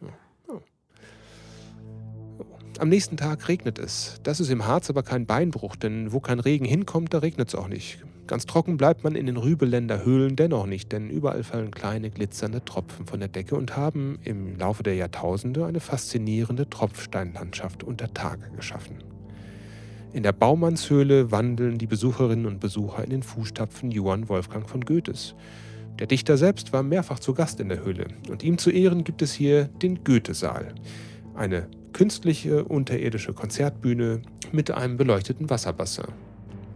Am 2.80 2.88
nächsten 2.88 3.16
Tag 3.16 3.46
regnet 3.46 3.78
es. 3.78 4.18
Das 4.24 4.40
ist 4.40 4.50
im 4.50 4.66
Harz 4.66 4.90
aber 4.90 5.04
kein 5.04 5.26
Beinbruch, 5.26 5.76
denn 5.76 6.12
wo 6.12 6.18
kein 6.18 6.40
Regen 6.40 6.64
hinkommt, 6.64 7.14
da 7.14 7.18
regnet 7.18 7.48
es 7.48 7.54
auch 7.54 7.68
nicht. 7.68 8.04
Ganz 8.26 8.46
trocken 8.46 8.78
bleibt 8.78 9.04
man 9.04 9.14
in 9.14 9.26
den 9.26 9.36
Rübeländer 9.36 10.04
Höhlen 10.04 10.34
dennoch 10.34 10.66
nicht, 10.66 10.90
denn 10.90 11.08
überall 11.08 11.44
fallen 11.44 11.70
kleine 11.70 12.10
glitzernde 12.10 12.64
Tropfen 12.64 13.06
von 13.06 13.20
der 13.20 13.28
Decke 13.28 13.54
und 13.54 13.76
haben 13.76 14.18
im 14.24 14.56
Laufe 14.58 14.82
der 14.82 14.96
Jahrtausende 14.96 15.66
eine 15.66 15.78
faszinierende 15.78 16.68
Tropfsteinlandschaft 16.68 17.84
unter 17.84 18.12
Tage 18.12 18.50
geschaffen. 18.56 19.04
In 20.12 20.24
der 20.24 20.32
Baumannshöhle 20.32 21.30
wandeln 21.30 21.78
die 21.78 21.86
Besucherinnen 21.86 22.46
und 22.46 22.60
Besucher 22.60 23.04
in 23.04 23.10
den 23.10 23.22
Fußstapfen 23.22 23.92
Johann 23.92 24.28
Wolfgang 24.28 24.68
von 24.68 24.80
Goethes. 24.80 25.34
Der 26.00 26.08
Dichter 26.08 26.36
selbst 26.38 26.72
war 26.72 26.82
mehrfach 26.82 27.20
zu 27.20 27.34
Gast 27.34 27.60
in 27.60 27.68
der 27.68 27.84
Höhle 27.84 28.08
und 28.30 28.42
ihm 28.42 28.58
zu 28.58 28.70
Ehren 28.70 29.04
gibt 29.04 29.22
es 29.22 29.32
hier 29.32 29.64
den 29.64 30.02
Goethesaal. 30.02 30.74
Eine 31.34 31.68
künstliche 31.94 32.64
unterirdische 32.64 33.32
Konzertbühne 33.32 34.20
mit 34.52 34.70
einem 34.70 34.98
beleuchteten 34.98 35.48
Wasserbassin. 35.48 36.04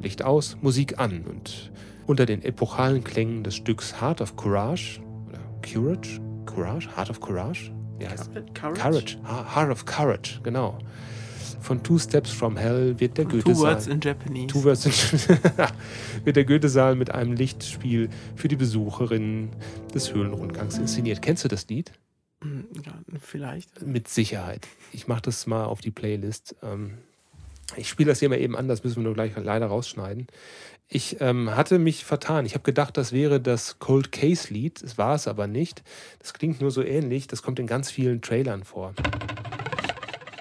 Licht 0.01 0.23
aus, 0.25 0.57
Musik 0.62 0.99
an 0.99 1.25
und 1.29 1.71
unter 2.07 2.25
den 2.25 2.41
epochalen 2.43 3.05
Klängen 3.05 3.43
des 3.45 3.57
Stücks 3.57 4.01
Heart 4.01 4.23
of 4.23 4.37
Courage 4.37 5.01
oder 5.29 5.41
Courage? 5.61 6.21
Courage? 6.47 6.89
Heart 6.97 7.11
of 7.11 7.21
Courage? 7.21 7.73
Wie 7.99 8.07
heißt 8.09 8.31
Courage? 8.55 8.81
Courage. 8.81 9.16
Heart 9.55 9.71
of 9.71 9.85
Courage, 9.85 10.41
genau. 10.43 10.79
Von 11.61 11.83
Two 11.83 11.99
Steps 11.99 12.31
from 12.31 12.57
Hell 12.57 12.95
wird 13.01 13.19
der 13.19 13.25
Two 13.29 13.39
Goethesaal. 13.39 13.73
words 13.75 13.87
in 13.89 14.01
Japanese. 14.01 14.47
Two 14.47 14.62
Words 14.64 14.87
in- 14.87 14.93
wird 16.25 16.37
der 16.37 16.45
Goethesaal 16.45 16.95
mit 16.95 17.11
einem 17.11 17.33
Lichtspiel 17.33 18.09
für 18.37 18.47
die 18.47 18.55
Besucherinnen 18.57 19.51
des 19.93 20.14
Höhlenrundgangs 20.14 20.79
inszeniert. 20.79 21.21
Kennst 21.21 21.45
du 21.45 21.49
das 21.49 21.66
Lied? 21.69 21.91
Ja, 22.84 22.93
vielleicht. 23.20 23.82
Mit 23.82 24.09
Sicherheit. 24.09 24.66
Ich 24.93 25.09
mache 25.09 25.22
das 25.22 25.47
mal 25.47 25.64
auf 25.64 25.80
die 25.80 25.91
Playlist. 25.91 26.57
Ähm, 26.62 26.99
ich 27.76 27.89
spiele 27.89 28.11
das 28.11 28.20
hier 28.20 28.28
mal 28.28 28.41
eben 28.41 28.57
an, 28.57 28.68
das 28.68 28.82
müssen 28.82 28.97
wir 28.97 29.05
nur 29.05 29.14
gleich 29.14 29.32
leider 29.36 29.66
rausschneiden. 29.66 30.26
Ich 30.89 31.20
ähm, 31.20 31.55
hatte 31.55 31.78
mich 31.78 32.05
vertan. 32.05 32.47
Ich 32.47 32.55
habe 32.55 32.64
gedacht, 32.64 32.97
das 32.97 33.12
wäre 33.12 33.41
das 33.41 33.78
Cold 33.78 34.11
Case 34.11 34.53
Lied. 34.53 34.82
Das 34.82 34.97
war 34.97 35.14
es 35.14 35.28
aber 35.28 35.47
nicht. 35.47 35.82
Das 36.18 36.32
klingt 36.32 36.62
nur 36.62 36.70
so 36.70 36.82
ähnlich. 36.82 37.26
Das 37.26 37.43
kommt 37.43 37.59
in 37.59 37.66
ganz 37.66 37.91
vielen 37.91 38.22
Trailern 38.22 38.64
vor. 38.64 38.95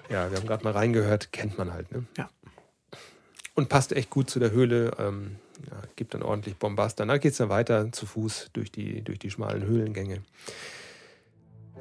Ja, 0.09 0.31
wir 0.31 0.37
haben 0.37 0.47
gerade 0.47 0.63
mal 0.63 0.71
reingehört. 0.71 1.33
Kennt 1.33 1.57
man 1.57 1.73
halt, 1.73 1.91
ne? 1.91 2.05
Ja. 2.17 2.29
Und 3.55 3.67
passt 3.67 3.91
echt 3.91 4.09
gut 4.09 4.29
zu 4.29 4.39
der 4.39 4.51
Höhle. 4.51 4.91
Ähm, 4.97 5.35
ja, 5.69 5.81
gibt 5.97 6.13
dann 6.13 6.21
ordentlich 6.23 6.55
Bombast. 6.55 6.97
Danach 6.99 7.19
geht 7.19 7.33
es 7.33 7.39
dann 7.39 7.49
weiter 7.49 7.91
zu 7.91 8.05
Fuß 8.05 8.51
durch 8.53 8.71
die, 8.71 9.01
durch 9.01 9.19
die 9.19 9.31
schmalen 9.31 9.65
Höhlengänge. 9.65 10.21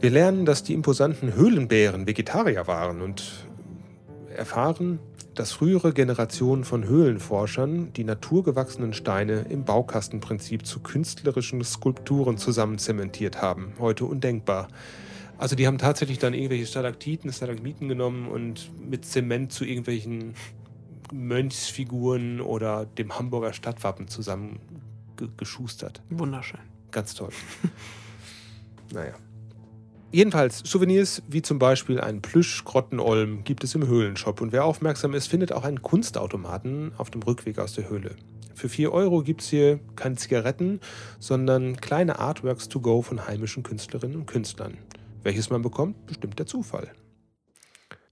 Wir 0.00 0.10
lernen, 0.10 0.44
dass 0.44 0.62
die 0.62 0.74
imposanten 0.74 1.34
Höhlenbären 1.34 2.06
Vegetarier 2.06 2.66
waren 2.66 3.00
und 3.00 3.46
erfahren, 4.34 4.98
dass 5.34 5.52
frühere 5.52 5.92
Generationen 5.92 6.64
von 6.64 6.84
Höhlenforschern 6.84 7.92
die 7.94 8.04
naturgewachsenen 8.04 8.92
Steine 8.92 9.46
im 9.48 9.64
Baukastenprinzip 9.64 10.66
zu 10.66 10.80
künstlerischen 10.80 11.64
Skulpturen 11.64 12.36
zusammenzementiert 12.36 13.40
haben. 13.40 13.72
Heute 13.78 14.04
undenkbar. 14.04 14.68
Also 15.38 15.56
die 15.56 15.66
haben 15.66 15.78
tatsächlich 15.78 16.18
dann 16.18 16.34
irgendwelche 16.34 16.66
Stalaktiten, 16.66 17.32
Stalagmiten 17.32 17.88
genommen 17.88 18.28
und 18.28 18.70
mit 18.88 19.04
Zement 19.06 19.52
zu 19.52 19.64
irgendwelchen 19.64 20.34
Mönchsfiguren 21.12 22.40
oder 22.40 22.84
dem 22.84 23.18
Hamburger 23.18 23.52
Stadtwappen 23.52 24.08
zusammengeschustert. 24.08 26.02
Wunderschön. 26.10 26.60
Ganz 26.90 27.14
toll. 27.14 27.30
naja. 28.92 29.14
Jedenfalls, 30.12 30.60
Souvenirs 30.60 31.22
wie 31.28 31.42
zum 31.42 31.58
Beispiel 31.58 32.00
einen 32.00 32.22
Plüsch-Grottenolm 32.22 33.44
gibt 33.44 33.64
es 33.64 33.74
im 33.74 33.86
Höhlenshop. 33.86 34.40
Und 34.40 34.52
wer 34.52 34.64
aufmerksam 34.64 35.14
ist, 35.14 35.26
findet 35.26 35.52
auch 35.52 35.64
einen 35.64 35.82
Kunstautomaten 35.82 36.92
auf 36.96 37.10
dem 37.10 37.22
Rückweg 37.22 37.58
aus 37.58 37.74
der 37.74 37.88
Höhle. 37.88 38.16
Für 38.54 38.68
4 38.68 38.92
Euro 38.92 39.22
gibt 39.22 39.42
es 39.42 39.48
hier 39.48 39.80
keine 39.96 40.16
Zigaretten, 40.16 40.80
sondern 41.18 41.76
kleine 41.76 42.18
Artworks 42.18 42.68
to 42.68 42.80
go 42.80 43.02
von 43.02 43.26
heimischen 43.26 43.62
Künstlerinnen 43.62 44.16
und 44.16 44.26
Künstlern. 44.26 44.78
Welches 45.22 45.50
man 45.50 45.60
bekommt, 45.60 46.06
bestimmt 46.06 46.38
der 46.38 46.46
Zufall. 46.46 46.92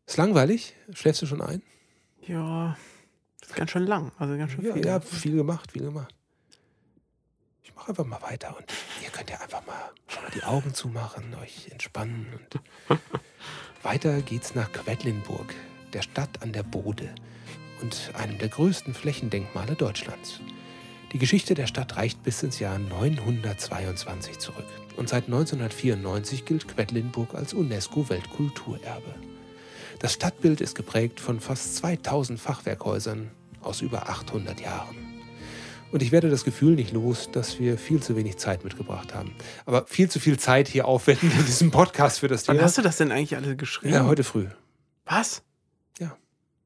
Ist 0.07 0.18
langweilig? 0.18 0.74
Schläfst 0.92 1.22
du 1.22 1.26
schon 1.26 1.40
ein? 1.40 1.62
Ja, 2.26 2.76
ist 3.40 3.55
ganz 3.55 3.70
schön 3.70 3.84
lang. 3.86 4.12
Also 4.18 4.36
ganz 4.36 4.53
schön 4.53 4.64
Ja, 4.64 4.74
viel. 4.74 4.84
ja, 4.84 5.01
viel 5.01 5.36
gemacht, 5.36 5.72
viel 5.72 5.82
gemacht. 5.84 6.14
Ich 7.65 7.75
mache 7.75 7.89
einfach 7.89 8.05
mal 8.05 8.21
weiter 8.21 8.55
und 8.57 8.67
ihr 9.03 9.09
könnt 9.11 9.31
ja 9.31 9.41
einfach 9.41 9.65
mal 9.67 9.91
die 10.35 10.43
Augen 10.45 10.75
zumachen, 10.75 11.35
euch 11.43 11.69
entspannen 11.71 12.27
und 12.35 12.99
weiter 13.83 14.21
geht's 14.21 14.55
nach 14.55 14.71
Quedlinburg, 14.71 15.55
der 15.95 16.03
Stadt 16.03 16.43
an 16.43 16.53
der 16.53 16.62
Bode 16.62 17.15
und 17.81 18.12
einem 18.15 18.37
der 18.39 18.49
größten 18.49 18.93
Flächendenkmale 18.93 19.77
Deutschlands. 19.77 20.41
Die 21.12 21.19
Geschichte 21.19 21.55
der 21.55 21.67
Stadt 21.67 21.97
reicht 21.97 22.23
bis 22.23 22.43
ins 22.43 22.59
Jahr 22.59 22.79
922 22.79 24.39
zurück 24.39 24.67
und 24.97 25.09
seit 25.09 25.25
1994 25.25 26.45
gilt 26.45 26.69
Quedlinburg 26.69 27.35
als 27.35 27.55
UNESCO-Weltkulturerbe. 27.55 29.15
Das 30.01 30.12
Stadtbild 30.12 30.61
ist 30.61 30.75
geprägt 30.75 31.19
von 31.19 31.41
fast 31.41 31.77
2000 31.77 32.39
Fachwerkhäusern 32.39 33.31
aus 33.62 33.81
über 33.81 34.11
800 34.11 34.61
Jahren. 34.61 35.14
Und 35.95 36.03
ich 36.03 36.11
werde 36.11 36.28
das 36.28 36.42
Gefühl 36.45 36.74
nicht 36.74 36.92
los, 36.92 37.30
dass 37.30 37.61
wir 37.61 37.78
viel 37.78 38.03
zu 38.03 38.16
wenig 38.16 38.36
Zeit 38.36 38.64
mitgebracht 38.64 39.14
haben. 39.14 39.32
Aber 39.64 39.86
viel 39.86 40.11
zu 40.11 40.18
viel 40.18 40.36
Zeit 40.40 40.66
hier 40.66 40.88
aufwenden 40.88 41.30
in 41.30 41.47
diesem 41.47 41.70
Podcast 41.70 42.18
für 42.18 42.26
das 42.26 42.49
Wann 42.49 42.57
Thema. 42.57 42.66
hast 42.66 42.76
du 42.76 42.82
das 42.82 42.97
denn 42.97 43.12
eigentlich 43.12 43.36
alle 43.36 43.55
geschrieben? 43.55 43.95
Ja, 43.95 44.05
heute 44.05 44.24
früh. 44.24 44.49
Was? 45.05 45.42
Ja. 46.01 46.16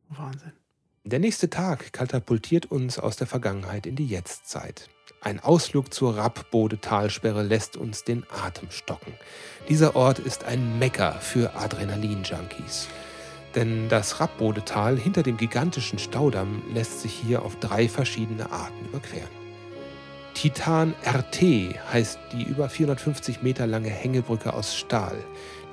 Wahnsinn. 0.08 0.52
Der 1.04 1.18
nächste 1.18 1.50
Tag 1.50 1.92
katapultiert 1.92 2.70
uns 2.72 2.98
aus 2.98 3.16
der 3.16 3.26
Vergangenheit 3.26 3.84
in 3.84 3.96
die 3.96 4.06
Jetztzeit. 4.06 4.88
Ein 5.20 5.40
Ausflug 5.40 5.92
zur 5.92 6.16
Rappbode-Talsperre 6.16 7.42
lässt 7.42 7.76
uns 7.76 8.04
den 8.04 8.24
Atem 8.30 8.70
stocken. 8.70 9.12
Dieser 9.68 9.94
Ort 9.94 10.20
ist 10.20 10.44
ein 10.44 10.78
Mecker 10.78 11.12
für 11.20 11.54
Adrenalin-Junkies. 11.54 12.86
Denn 13.54 13.88
das 13.88 14.20
Rappbodetal 14.20 14.98
hinter 14.98 15.22
dem 15.22 15.36
gigantischen 15.36 15.98
Staudamm 15.98 16.62
lässt 16.72 17.00
sich 17.00 17.12
hier 17.12 17.42
auf 17.42 17.56
drei 17.56 17.88
verschiedene 17.88 18.52
Arten 18.52 18.84
überqueren. 18.84 19.38
Titan 20.34 20.94
RT 21.04 21.42
heißt 21.92 22.18
die 22.32 22.44
über 22.44 22.68
450 22.68 23.42
Meter 23.42 23.66
lange 23.66 23.88
Hängebrücke 23.88 24.52
aus 24.52 24.76
Stahl, 24.76 25.16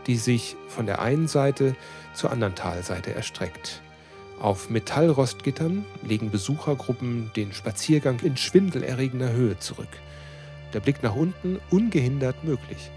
die 0.07 0.15
sich 0.15 0.55
von 0.67 0.85
der 0.85 1.01
einen 1.01 1.27
Seite 1.27 1.75
zur 2.13 2.31
anderen 2.31 2.55
Talseite 2.55 3.13
erstreckt. 3.13 3.81
Auf 4.39 4.69
Metallrostgittern 4.69 5.85
legen 6.03 6.31
Besuchergruppen 6.31 7.31
den 7.35 7.53
Spaziergang 7.53 8.19
in 8.19 8.37
schwindelerregender 8.37 9.31
Höhe 9.31 9.59
zurück. 9.59 9.87
Der 10.73 10.79
Blick 10.79 11.03
nach 11.03 11.15
unten 11.15 11.59
ungehindert 11.69 12.43
möglich. 12.43 12.91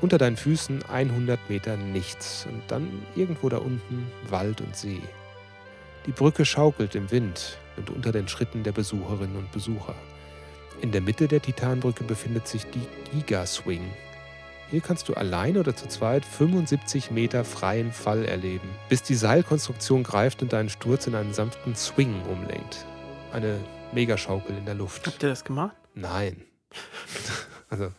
Unter 0.00 0.18
deinen 0.18 0.36
Füßen 0.36 0.84
100 0.84 1.48
Meter 1.48 1.76
nichts 1.76 2.46
und 2.50 2.62
dann 2.68 3.02
irgendwo 3.14 3.48
da 3.48 3.58
unten 3.58 4.10
Wald 4.28 4.60
und 4.60 4.76
See. 4.76 5.00
Die 6.06 6.12
Brücke 6.12 6.44
schaukelt 6.44 6.94
im 6.94 7.10
Wind 7.10 7.58
und 7.76 7.90
unter 7.90 8.12
den 8.12 8.28
Schritten 8.28 8.62
der 8.62 8.72
Besucherinnen 8.72 9.36
und 9.36 9.50
Besucher. 9.52 9.94
In 10.82 10.92
der 10.92 11.00
Mitte 11.00 11.26
der 11.26 11.40
Titanbrücke 11.40 12.04
befindet 12.04 12.46
sich 12.46 12.64
die 12.66 12.86
Giga 13.10 13.46
Swing. 13.46 13.90
Hier 14.70 14.80
kannst 14.80 15.08
du 15.08 15.14
allein 15.14 15.56
oder 15.56 15.74
zu 15.74 15.88
zweit 15.88 16.24
75 16.24 17.10
Meter 17.10 17.44
freien 17.44 17.92
Fall 17.92 18.24
erleben, 18.24 18.68
bis 18.88 19.02
die 19.02 19.14
Seilkonstruktion 19.14 20.02
greift 20.02 20.42
und 20.42 20.52
deinen 20.52 20.68
Sturz 20.68 21.06
in 21.06 21.14
einen 21.14 21.32
sanften 21.32 21.76
Swing 21.76 22.20
umlenkt. 22.22 22.84
Eine 23.32 23.60
Megaschaukel 23.92 24.56
in 24.56 24.64
der 24.64 24.74
Luft. 24.74 25.06
Habt 25.06 25.22
ihr 25.22 25.28
das 25.28 25.44
gemacht? 25.44 25.76
Nein. 25.94 26.42
Also, 27.68 27.90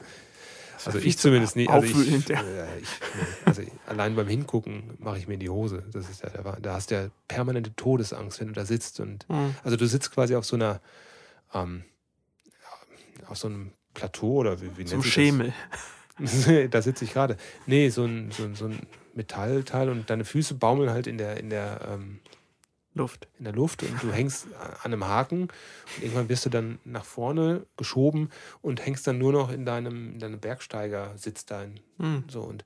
also 0.88 1.00
viel 1.00 1.10
ich 1.10 1.18
zu 1.18 1.24
zumindest 1.24 1.56
nicht. 1.56 1.70
Also, 1.70 1.88
ich, 1.88 1.94
aufwühlend, 1.94 2.30
ja. 2.30 2.42
äh, 2.42 2.80
ich, 2.82 2.90
also 3.46 3.62
allein 3.86 4.16
beim 4.16 4.28
Hingucken 4.28 4.96
mache 5.00 5.18
ich 5.18 5.28
mir 5.28 5.36
in 5.36 5.40
die 5.40 5.50
Hose. 5.50 5.84
Das 5.92 6.10
ist 6.10 6.24
ja 6.24 6.30
der, 6.30 6.58
da 6.60 6.74
hast 6.74 6.92
du 6.92 6.96
ja 6.96 7.10
permanente 7.28 7.76
Todesangst, 7.76 8.40
wenn 8.40 8.48
du 8.48 8.54
da 8.54 8.66
sitzt 8.66 9.00
und 9.00 9.26
Hm. 9.28 9.56
also 9.64 9.78
du 9.78 9.86
sitzt 9.86 10.12
quasi 10.12 10.36
auf 10.36 10.46
so 10.46 10.56
einer 10.56 10.82
ähm, 11.54 11.84
auf 13.28 13.38
so 13.38 13.48
einem 13.48 13.72
Plateau 13.94 14.38
oder 14.38 14.62
wie, 14.62 14.78
wie 14.78 14.86
Zum 14.86 15.00
nennt 15.00 15.04
sich 15.04 15.14
Schemel. 15.14 15.54
da 16.72 16.82
sitze 16.82 17.06
ich 17.06 17.14
gerade. 17.14 17.38
Nee, 17.66 17.90
so 17.90 18.06
ein, 18.06 18.32
so, 18.32 18.44
ein, 18.44 18.56
so 18.56 18.66
ein 18.66 18.80
Metallteil 19.14 19.90
und 19.90 20.10
deine 20.10 20.26
Füße 20.26 20.56
baumeln 20.56 20.90
halt 20.90 21.08
in 21.08 21.18
der 21.18 21.38
in 21.38 21.50
der 21.50 21.80
ähm, 21.92 22.20
Luft. 22.98 23.28
in 23.40 23.46
der 23.46 23.54
Luft 23.54 23.84
und 23.84 24.02
du 24.04 24.12
hängst 24.12 24.48
an 24.84 24.92
einem 24.92 25.06
Haken 25.06 25.42
und 25.44 25.52
irgendwann 26.02 26.30
wirst 26.30 26.46
du 26.46 26.50
dann 26.50 26.80
nach 26.86 27.06
vorne 27.06 27.66
geschoben 27.78 28.30
und 28.62 28.86
hängst 28.86 29.08
dann 29.08 29.18
nur 29.18 29.32
noch 29.32 29.52
in 29.52 29.66
deinem, 29.66 30.14
in 30.14 30.20
deinem 30.20 30.40
Bergsteigersitz 30.40 31.46
da. 31.46 31.64
In, 31.64 31.80
Hm. 32.00 32.24
so 32.30 32.42
und 32.42 32.66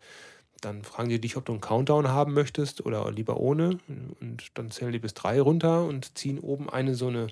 dann 0.61 0.83
fragen 0.83 1.09
die 1.09 1.19
dich, 1.19 1.37
ob 1.37 1.45
du 1.45 1.53
einen 1.53 1.61
Countdown 1.61 2.07
haben 2.09 2.33
möchtest 2.33 2.85
oder 2.85 3.09
lieber 3.11 3.37
ohne. 3.37 3.79
Und 4.19 4.43
dann 4.53 4.69
zählen 4.69 4.91
die 4.91 4.99
bis 4.99 5.13
drei 5.15 5.41
runter 5.41 5.85
und 5.85 6.15
ziehen 6.17 6.37
oben 6.39 6.69
eine 6.69 6.93
so 6.93 7.07
eine. 7.07 7.27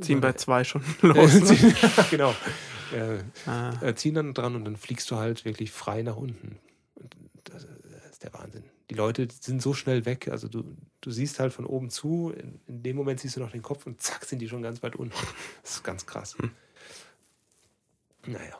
Ziehen 0.00 0.20
bei 0.20 0.32
zwei 0.32 0.64
schon 0.64 0.82
los. 1.02 1.34
Ne? 1.34 1.74
genau. 2.10 2.34
Äh, 2.92 3.18
Ah. 3.48 3.72
äh, 3.82 3.94
ziehen 3.94 4.14
dann 4.14 4.34
dran 4.34 4.54
und 4.56 4.64
dann 4.64 4.76
fliegst 4.76 5.10
du 5.10 5.16
halt 5.16 5.44
wirklich 5.44 5.70
frei 5.70 6.02
nach 6.02 6.16
unten. 6.16 6.58
Das 7.44 7.66
ist 8.16 8.24
der 8.24 8.32
Wahnsinn. 8.32 8.64
Die 8.88 8.94
Leute 8.94 9.28
sind 9.40 9.60
so 9.60 9.74
schnell 9.74 10.06
weg. 10.06 10.28
Also 10.28 10.48
du, 10.48 10.64
du 11.02 11.10
siehst 11.10 11.38
halt 11.38 11.52
von 11.52 11.66
oben 11.66 11.90
zu, 11.90 12.32
in, 12.34 12.60
in 12.66 12.82
dem 12.82 12.96
Moment 12.96 13.20
siehst 13.20 13.36
du 13.36 13.40
noch 13.40 13.50
den 13.50 13.60
Kopf 13.60 13.86
und 13.86 14.00
zack 14.00 14.24
sind 14.24 14.38
die 14.38 14.48
schon 14.48 14.62
ganz 14.62 14.82
weit 14.82 14.96
unten. 14.96 15.14
Das 15.62 15.72
ist 15.72 15.84
ganz 15.84 16.06
krass. 16.06 16.34
Naja. 18.26 18.58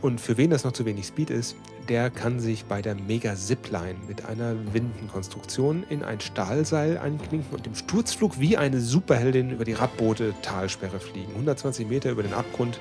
Und 0.00 0.20
für 0.20 0.36
wen 0.36 0.50
das 0.50 0.62
noch 0.62 0.70
zu 0.70 0.84
wenig 0.86 1.06
Speed 1.06 1.30
ist, 1.30 1.56
der 1.88 2.08
kann 2.08 2.38
sich 2.38 2.66
bei 2.66 2.80
der 2.80 2.94
Mega 2.94 3.34
Zipline 3.34 3.98
mit 4.06 4.26
einer 4.26 4.54
Windenkonstruktion 4.72 5.82
in 5.90 6.04
ein 6.04 6.20
Stahlseil 6.20 6.98
einklinken 6.98 7.52
und 7.52 7.66
im 7.66 7.74
Sturzflug 7.74 8.38
wie 8.38 8.56
eine 8.56 8.80
Superheldin 8.80 9.50
über 9.50 9.64
die 9.64 9.72
Rappboote 9.72 10.34
Talsperre 10.42 11.00
fliegen. 11.00 11.32
120 11.32 11.88
Meter 11.88 12.12
über 12.12 12.22
den 12.22 12.32
Abgrund. 12.32 12.78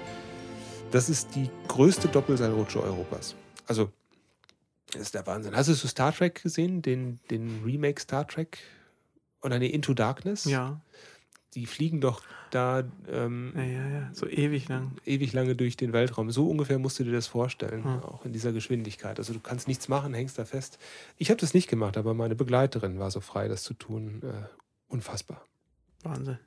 Das 0.92 1.10
ist 1.10 1.34
die 1.34 1.50
größte 1.68 2.08
Doppelseilrutsche 2.08 2.84
Europas. 2.84 3.34
Also, 3.66 3.90
das 4.94 5.02
ist 5.04 5.16
der 5.16 5.26
Wahnsinn. 5.28 5.56
Hast 5.56 5.70
du 5.70 5.74
Star 5.76 6.14
Trek 6.14 6.42
gesehen? 6.44 6.82
Den, 6.82 7.20
den 7.30 7.62
Remake 7.66 8.02
Star 8.02 8.28
Trek? 8.28 8.58
Oder 9.42 9.60
nee, 9.60 9.68
Into 9.68 9.94
Darkness? 9.94 10.46
Ja. 10.46 10.82
Die 11.54 11.66
fliegen 11.66 12.02
doch 12.02 12.22
da 12.52 12.84
ähm, 13.12 13.52
ja, 13.56 13.64
ja, 13.64 13.88
ja. 13.90 14.10
So 14.14 14.28
ewig 14.28 14.68
lang. 14.70 14.94
ewig 15.06 15.34
lange 15.34 15.56
durch 15.56 15.76
den 15.76 15.92
Weltraum. 15.92 16.32
So 16.32 16.50
ungefähr 16.50 16.80
musst 16.80 17.00
du 17.00 17.04
dir 17.04 17.12
das 17.12 17.28
vorstellen, 17.28 17.84
Hm. 17.84 18.04
auch 18.04 18.26
in 18.26 18.32
dieser 18.32 18.54
Geschwindigkeit. 18.54 19.20
Also 19.20 19.34
du 19.34 19.40
kannst 19.40 19.68
nichts 19.68 19.88
machen, 19.90 20.14
hängst 20.14 20.38
da 20.40 20.46
fest. 20.46 20.78
Ich 21.18 21.30
habe 21.30 21.40
das 21.42 21.54
nicht 21.54 21.68
gemacht, 21.70 21.98
aber 21.98 22.14
meine 22.14 22.36
Begleiterin 22.36 23.00
war 23.00 23.12
so 23.12 23.20
frei, 23.20 23.48
das 23.48 23.64
zu 23.64 23.74
tun. 23.74 24.22
Äh, 24.24 24.48
unfassbar. 24.88 25.44
Wahnsinn. 26.04 26.40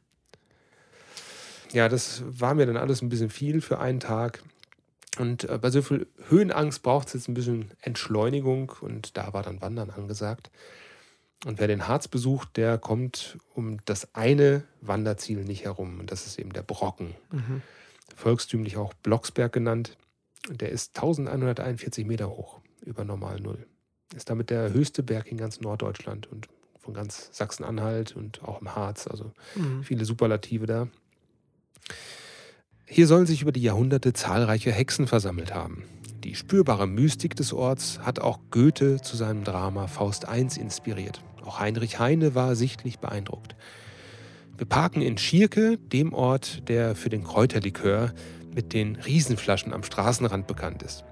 Ja, 1.72 1.88
das 1.88 2.22
war 2.26 2.55
mir 2.55 2.66
dann 2.66 2.76
alles 2.76 3.03
ein 3.03 3.09
bisschen 3.11 3.30
viel 3.30 3.61
für 3.61 3.78
einen 3.78 4.01
Tag. 4.01 4.43
Und 5.21 5.45
äh, 5.45 5.59
bei 5.59 5.71
so 5.71 5.83
viel 5.83 6.07
Höhenangst 6.29 6.83
braucht 6.83 7.09
es 7.09 7.12
jetzt 7.14 7.29
ein 7.29 7.35
bisschen 7.35 7.71
Entschleunigung 7.81 8.73
und 8.81 9.16
da 9.18 9.33
war 9.35 9.43
dann 9.43 9.61
Wandern 9.61 9.91
angesagt. 9.91 10.51
Und 11.45 11.59
wer 11.59 11.68
den 11.68 11.89
Harz 11.89 12.09
besucht, 12.09 12.57
der 12.57 12.79
kommt 12.79 13.39
um 13.55 13.79
das 13.85 14.14
eine 14.14 14.64
Wanderziel 14.81 15.45
nicht 15.45 15.64
herum. 15.64 16.01
Und 16.01 16.11
das 16.11 16.27
ist 16.27 16.39
eben 16.39 16.53
der 16.53 16.62
Brocken. 16.62 17.14
Mhm. 17.31 17.62
volkstümlich 18.16 18.77
auch 18.77 18.93
Blocksberg 18.95 19.53
genannt. 19.53 19.97
Und 20.49 20.61
der 20.62 20.71
ist 20.71 20.97
1141 20.97 22.07
Meter 22.07 22.29
hoch, 22.31 22.61
über 22.85 23.05
normal 23.05 23.41
Null. 23.41 23.66
Ist 24.14 24.29
damit 24.31 24.51
der 24.51 24.73
höchste 24.73 25.03
Berg 25.03 25.31
in 25.31 25.37
ganz 25.39 25.61
Norddeutschland 25.61 26.31
und 26.33 26.49
von 26.79 26.95
ganz 26.95 27.29
Sachsen-Anhalt 27.33 28.16
und 28.16 28.43
auch 28.43 28.61
im 28.61 28.75
Harz. 28.75 29.07
Also 29.07 29.33
Mhm. 29.55 29.85
viele 29.85 30.05
Superlative 30.05 30.66
da. 30.66 30.89
Hier 32.93 33.07
sollen 33.07 33.24
sich 33.24 33.41
über 33.41 33.53
die 33.53 33.62
Jahrhunderte 33.62 34.12
zahlreiche 34.12 34.72
Hexen 34.72 35.07
versammelt 35.07 35.55
haben. 35.55 35.84
Die 36.24 36.34
spürbare 36.34 36.88
Mystik 36.88 37.36
des 37.36 37.53
Orts 37.53 38.01
hat 38.01 38.18
auch 38.18 38.41
Goethe 38.51 39.01
zu 39.01 39.16
seinem 39.16 39.45
Drama 39.45 39.86
Faust 39.86 40.26
I 40.28 40.41
inspiriert. 40.61 41.22
Auch 41.45 41.61
Heinrich 41.61 42.01
Heine 42.01 42.34
war 42.34 42.57
sichtlich 42.57 42.99
beeindruckt. 42.99 43.55
Wir 44.59 44.66
parken 44.66 45.03
in 45.03 45.18
Schierke, 45.18 45.78
dem 45.78 46.12
Ort, 46.12 46.68
der 46.68 46.97
für 46.97 47.11
den 47.11 47.22
Kräuterlikör 47.22 48.12
mit 48.53 48.72
den 48.72 48.97
Riesenflaschen 48.97 49.72
am 49.72 49.84
Straßenrand 49.84 50.49
bekannt 50.49 50.82
ist. 50.82 51.05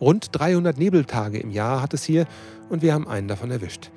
Rund 0.00 0.28
300 0.30 0.78
Nebeltage 0.78 1.40
im 1.40 1.50
Jahr 1.50 1.82
hat 1.82 1.92
es 1.92 2.04
hier 2.04 2.24
und 2.70 2.82
wir 2.82 2.94
haben 2.94 3.08
einen 3.08 3.26
davon 3.26 3.50
erwischt. 3.50 3.90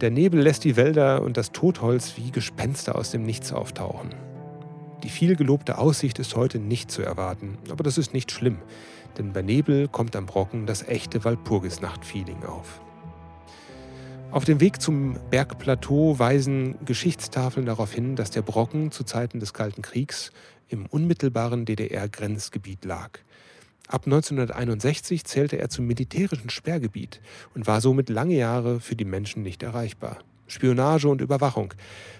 Der 0.00 0.10
Nebel 0.10 0.40
lässt 0.40 0.64
die 0.64 0.76
Wälder 0.76 1.20
und 1.20 1.36
das 1.36 1.52
Totholz 1.52 2.14
wie 2.16 2.30
Gespenster 2.30 2.96
aus 2.96 3.10
dem 3.10 3.24
Nichts 3.24 3.52
auftauchen. 3.52 4.14
Die 5.02 5.10
viel 5.10 5.36
gelobte 5.36 5.78
Aussicht 5.78 6.18
ist 6.18 6.34
heute 6.34 6.58
nicht 6.58 6.90
zu 6.90 7.02
erwarten, 7.02 7.56
aber 7.70 7.84
das 7.84 7.98
ist 7.98 8.12
nicht 8.12 8.32
schlimm, 8.32 8.58
denn 9.16 9.32
bei 9.32 9.42
Nebel 9.42 9.86
kommt 9.86 10.16
am 10.16 10.26
Brocken 10.26 10.66
das 10.66 10.82
echte 10.82 11.24
Walpurgisnacht-Feeling 11.24 12.44
auf. 12.44 12.80
Auf 14.30 14.44
dem 14.44 14.60
Weg 14.60 14.82
zum 14.82 15.16
Bergplateau 15.30 16.18
weisen 16.18 16.84
Geschichtstafeln 16.84 17.64
darauf 17.64 17.92
hin, 17.92 18.16
dass 18.16 18.30
der 18.30 18.42
Brocken 18.42 18.90
zu 18.90 19.04
Zeiten 19.04 19.40
des 19.40 19.54
Kalten 19.54 19.82
Kriegs 19.82 20.32
im 20.68 20.84
unmittelbaren 20.86 21.64
DDR-Grenzgebiet 21.64 22.84
lag. 22.84 23.20
Ab 23.86 24.02
1961 24.04 25.24
zählte 25.24 25.58
er 25.58 25.70
zum 25.70 25.86
militärischen 25.86 26.50
Sperrgebiet 26.50 27.22
und 27.54 27.66
war 27.66 27.80
somit 27.80 28.10
lange 28.10 28.34
Jahre 28.34 28.80
für 28.80 28.96
die 28.96 29.06
Menschen 29.06 29.42
nicht 29.42 29.62
erreichbar. 29.62 30.18
Spionage 30.48 31.08
und 31.08 31.20
Überwachung. 31.20 31.74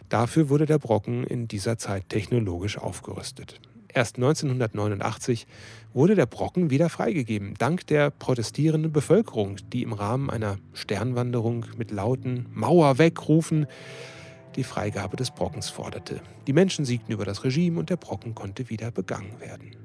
Dafür 0.08 0.48
wurde 0.48 0.66
der 0.66 0.78
Brocken 0.78 1.24
in 1.24 1.48
dieser 1.48 1.76
Zeit 1.78 2.08
technologisch 2.08 2.78
aufgerüstet. 2.78 3.60
Erst 3.92 4.16
1989 4.16 5.46
wurde 5.92 6.14
der 6.14 6.26
Brocken 6.26 6.70
wieder 6.70 6.88
freigegeben, 6.88 7.54
dank 7.58 7.86
der 7.86 8.10
protestierenden 8.10 8.92
Bevölkerung, 8.92 9.56
die 9.72 9.82
im 9.82 9.92
Rahmen 9.92 10.30
einer 10.30 10.58
Sternwanderung 10.74 11.64
mit 11.76 11.90
lauten 11.90 12.46
Mauer 12.52 12.98
wegrufen 12.98 13.66
die 14.56 14.64
Freigabe 14.64 15.16
des 15.16 15.30
Brockens 15.30 15.70
forderte. 15.70 16.20
Die 16.46 16.52
Menschen 16.52 16.84
siegten 16.84 17.12
über 17.12 17.24
das 17.24 17.44
Regime 17.44 17.78
und 17.78 17.90
der 17.90 17.96
Brocken 17.96 18.34
konnte 18.34 18.68
wieder 18.68 18.90
begangen 18.90 19.40
werden. 19.40 19.76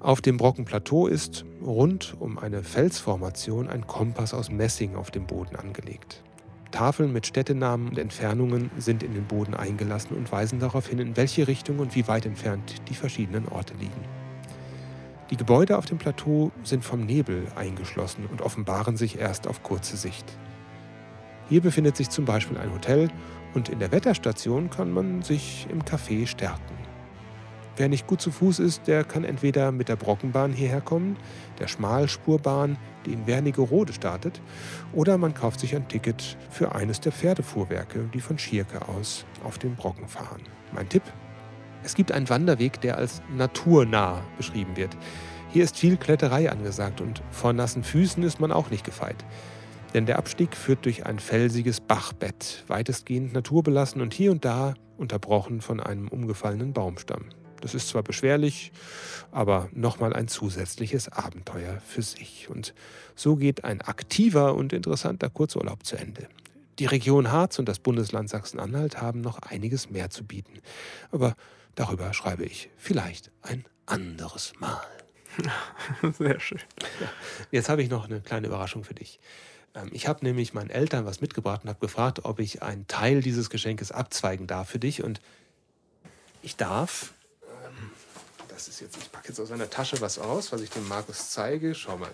Auf 0.00 0.20
dem 0.20 0.36
Brockenplateau 0.36 1.06
ist 1.06 1.44
rund 1.62 2.14
um 2.18 2.36
eine 2.36 2.62
Felsformation 2.62 3.68
ein 3.68 3.86
Kompass 3.86 4.34
aus 4.34 4.50
Messing 4.50 4.96
auf 4.96 5.10
dem 5.10 5.26
Boden 5.26 5.56
angelegt. 5.56 6.22
Tafeln 6.74 7.12
mit 7.12 7.24
Städtenamen 7.24 7.88
und 7.88 7.98
Entfernungen 7.98 8.68
sind 8.78 9.04
in 9.04 9.14
den 9.14 9.26
Boden 9.26 9.54
eingelassen 9.54 10.16
und 10.16 10.32
weisen 10.32 10.58
darauf 10.58 10.88
hin, 10.88 10.98
in 10.98 11.16
welche 11.16 11.46
Richtung 11.46 11.78
und 11.78 11.94
wie 11.94 12.08
weit 12.08 12.26
entfernt 12.26 12.74
die 12.88 12.94
verschiedenen 12.94 13.46
Orte 13.46 13.74
liegen. 13.74 14.04
Die 15.30 15.36
Gebäude 15.36 15.78
auf 15.78 15.86
dem 15.86 15.98
Plateau 15.98 16.50
sind 16.64 16.84
vom 16.84 17.06
Nebel 17.06 17.46
eingeschlossen 17.54 18.26
und 18.28 18.42
offenbaren 18.42 18.96
sich 18.96 19.20
erst 19.20 19.46
auf 19.46 19.62
kurze 19.62 19.96
Sicht. 19.96 20.24
Hier 21.48 21.60
befindet 21.60 21.96
sich 21.96 22.10
zum 22.10 22.24
Beispiel 22.24 22.58
ein 22.58 22.72
Hotel 22.72 23.08
und 23.54 23.68
in 23.68 23.78
der 23.78 23.92
Wetterstation 23.92 24.68
kann 24.68 24.90
man 24.90 25.22
sich 25.22 25.68
im 25.70 25.80
Café 25.82 26.26
stärken. 26.26 26.83
Wer 27.76 27.88
nicht 27.88 28.06
gut 28.06 28.20
zu 28.20 28.30
Fuß 28.30 28.60
ist, 28.60 28.86
der 28.86 29.02
kann 29.02 29.24
entweder 29.24 29.72
mit 29.72 29.88
der 29.88 29.96
Brockenbahn 29.96 30.52
hierher 30.52 30.80
kommen, 30.80 31.16
der 31.58 31.66
Schmalspurbahn, 31.66 32.76
die 33.04 33.12
in 33.12 33.26
Wernigerode 33.26 33.92
startet, 33.92 34.40
oder 34.92 35.18
man 35.18 35.34
kauft 35.34 35.58
sich 35.58 35.74
ein 35.74 35.88
Ticket 35.88 36.36
für 36.50 36.72
eines 36.74 37.00
der 37.00 37.10
Pferdefuhrwerke, 37.10 38.08
die 38.14 38.20
von 38.20 38.38
Schierke 38.38 38.88
aus 38.88 39.26
auf 39.42 39.58
den 39.58 39.74
Brocken 39.74 40.06
fahren. 40.06 40.42
Mein 40.72 40.88
Tipp? 40.88 41.02
Es 41.82 41.94
gibt 41.94 42.12
einen 42.12 42.28
Wanderweg, 42.28 42.80
der 42.80 42.96
als 42.96 43.20
naturnah 43.36 44.22
beschrieben 44.36 44.76
wird. 44.76 44.96
Hier 45.50 45.64
ist 45.64 45.76
viel 45.76 45.96
Kletterei 45.96 46.50
angesagt 46.50 47.00
und 47.00 47.22
vor 47.30 47.52
nassen 47.52 47.82
Füßen 47.82 48.22
ist 48.22 48.40
man 48.40 48.52
auch 48.52 48.70
nicht 48.70 48.84
gefeit. 48.84 49.24
Denn 49.94 50.06
der 50.06 50.18
Abstieg 50.18 50.56
führt 50.56 50.84
durch 50.84 51.06
ein 51.06 51.18
felsiges 51.18 51.80
Bachbett, 51.80 52.64
weitestgehend 52.68 53.32
naturbelassen 53.32 54.00
und 54.00 54.14
hier 54.14 54.30
und 54.30 54.44
da 54.44 54.74
unterbrochen 54.96 55.60
von 55.60 55.80
einem 55.80 56.08
umgefallenen 56.08 56.72
Baumstamm. 56.72 57.26
Das 57.64 57.74
ist 57.74 57.88
zwar 57.88 58.02
beschwerlich, 58.02 58.72
aber 59.32 59.70
nochmal 59.72 60.12
ein 60.12 60.28
zusätzliches 60.28 61.08
Abenteuer 61.08 61.80
für 61.80 62.02
sich. 62.02 62.50
Und 62.50 62.74
so 63.16 63.36
geht 63.36 63.64
ein 63.64 63.80
aktiver 63.80 64.54
und 64.54 64.74
interessanter 64.74 65.30
Kurzurlaub 65.30 65.82
zu 65.86 65.96
Ende. 65.96 66.28
Die 66.78 66.84
Region 66.84 67.32
Harz 67.32 67.58
und 67.58 67.66
das 67.66 67.78
Bundesland 67.78 68.28
Sachsen-Anhalt 68.28 69.00
haben 69.00 69.22
noch 69.22 69.38
einiges 69.38 69.88
mehr 69.88 70.10
zu 70.10 70.24
bieten. 70.24 70.60
Aber 71.10 71.36
darüber 71.74 72.12
schreibe 72.12 72.44
ich 72.44 72.68
vielleicht 72.76 73.30
ein 73.40 73.64
anderes 73.86 74.52
Mal. 74.60 74.86
Sehr 76.18 76.40
schön. 76.40 76.60
Jetzt 77.50 77.70
habe 77.70 77.82
ich 77.82 77.88
noch 77.88 78.04
eine 78.04 78.20
kleine 78.20 78.48
Überraschung 78.48 78.84
für 78.84 78.94
dich. 78.94 79.20
Ähm, 79.74 79.88
Ich 79.90 80.06
habe 80.06 80.22
nämlich 80.22 80.52
meinen 80.52 80.68
Eltern 80.68 81.06
was 81.06 81.22
mitgebracht 81.22 81.62
und 81.62 81.70
habe 81.70 81.80
gefragt, 81.80 82.26
ob 82.26 82.40
ich 82.40 82.62
einen 82.62 82.86
Teil 82.88 83.22
dieses 83.22 83.48
Geschenkes 83.48 83.90
abzweigen 83.90 84.46
darf 84.46 84.68
für 84.68 84.78
dich. 84.78 85.02
Und 85.02 85.22
ich 86.42 86.56
darf. 86.56 87.13
Das 88.64 88.72
ist 88.76 88.80
jetzt, 88.80 88.96
ich 88.96 89.12
packe 89.12 89.28
jetzt 89.28 89.38
aus 89.40 89.50
einer 89.50 89.68
Tasche 89.68 90.00
was 90.00 90.18
aus, 90.18 90.50
was 90.50 90.62
ich 90.62 90.70
dem 90.70 90.88
Markus 90.88 91.28
zeige. 91.28 91.74
Schau 91.74 91.98
mal. 91.98 92.10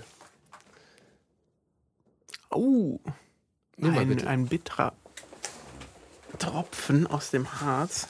Oh, 2.51 2.99
Nimm 3.77 3.95
mal 3.95 4.01
ein, 4.01 4.09
bitte. 4.09 4.27
ein 4.27 4.47
bitterer 4.47 4.93
Tropfen 6.41 7.07
aus 7.07 7.31
dem 7.31 7.61
Harz. 7.61 8.09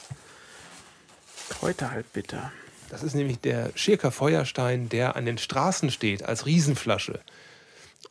Kräuter 1.49 1.91
halt 1.91 2.11
bitter. 2.13 2.51
Das 2.89 3.03
ist 3.03 3.13
nämlich 3.13 3.39
der 3.41 3.71
Schirker 3.75 4.09
Feuerstein, 4.11 4.89
der 4.89 5.15
an 5.15 5.25
den 5.27 5.37
Straßen 5.37 5.91
steht 5.91 6.23
als 6.23 6.47
Riesenflasche. 6.47 7.19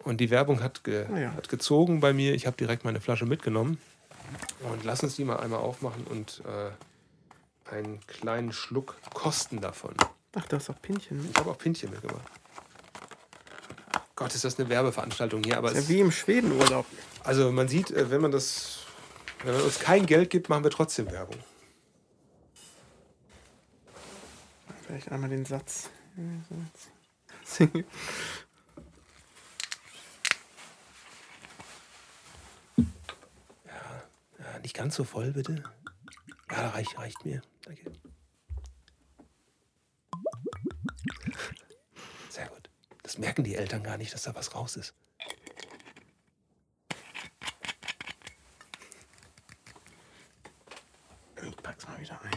Und 0.05 0.18
die 0.18 0.31
Werbung 0.31 0.62
hat, 0.62 0.85
ge 0.85 1.07
Ah 1.12 1.18
ja. 1.18 1.33
hat 1.33 1.49
gezogen 1.49 1.99
bei 1.99 2.12
mir. 2.12 2.35
Ich 2.35 2.47
habe 2.47 2.57
direkt 2.57 2.85
meine 2.85 3.01
Flasche 3.01 3.26
mitgenommen. 3.26 3.78
Und 4.61 4.85
lass 4.85 5.03
uns 5.03 5.16
die 5.16 5.24
mal 5.24 5.41
einmal 5.41 5.59
aufmachen 5.59 6.05
und 6.07 6.41
äh, 6.47 7.74
einen 7.74 7.99
kleinen 8.07 8.53
Schluck 8.53 8.95
kosten 9.12 9.61
davon. 9.61 9.97
Ach, 10.35 10.47
da 10.47 10.57
ist 10.59 10.70
auch 10.70 10.81
Pinchen 10.81 11.18
mit. 11.22 11.31
Ich 11.31 11.37
habe 11.39 11.51
auch 11.51 11.59
Pintchen 11.59 11.91
mitgebracht. 11.91 12.22
Gott, 14.14 14.35
ist 14.35 14.45
das 14.45 14.59
eine 14.59 14.68
Werbeveranstaltung 14.68 15.43
hier. 15.43 15.57
Aber 15.59 15.72
Ist 15.72 15.89
ja 15.89 15.95
wie 15.95 16.01
im 16.01 16.12
Schwedenurlaub. 16.12 16.87
also 17.24 17.51
man 17.51 17.68
sieht, 17.68 17.91
äh, 17.91 18.11
wenn 18.11 18.20
man 18.20 18.31
das, 18.31 18.81
wenn 19.45 19.55
man 19.55 19.62
uns 19.62 19.78
kein 19.78 20.07
Geld 20.07 20.31
gibt, 20.31 20.49
machen 20.49 20.62
wir 20.62 20.70
trotzdem 20.70 21.11
Werbung. 21.11 21.39
Vielleicht 24.87 25.11
einmal 25.11 25.31
den 25.31 25.45
Satz. 25.47 25.89
Singen. 27.45 27.85
Ja, 34.39 34.59
nicht 34.62 34.74
ganz 34.74 34.97
so 34.97 35.05
voll, 35.05 35.33
bitte. 35.33 35.62
Ja, 36.51 36.68
reicht, 36.70 36.99
reicht 36.99 37.24
mir. 37.24 37.43
Danke. 37.62 37.93
Sehr 42.28 42.49
gut. 42.49 42.68
Das 43.11 43.18
merken 43.18 43.42
die 43.42 43.56
Eltern 43.56 43.82
gar 43.82 43.96
nicht, 43.96 44.14
dass 44.14 44.22
da 44.22 44.32
was 44.36 44.54
raus 44.54 44.76
ist. 44.76 44.94
Ich 51.42 51.56
pack's 51.56 51.88
mal 51.88 52.00
wieder 52.00 52.20
ein. 52.22 52.30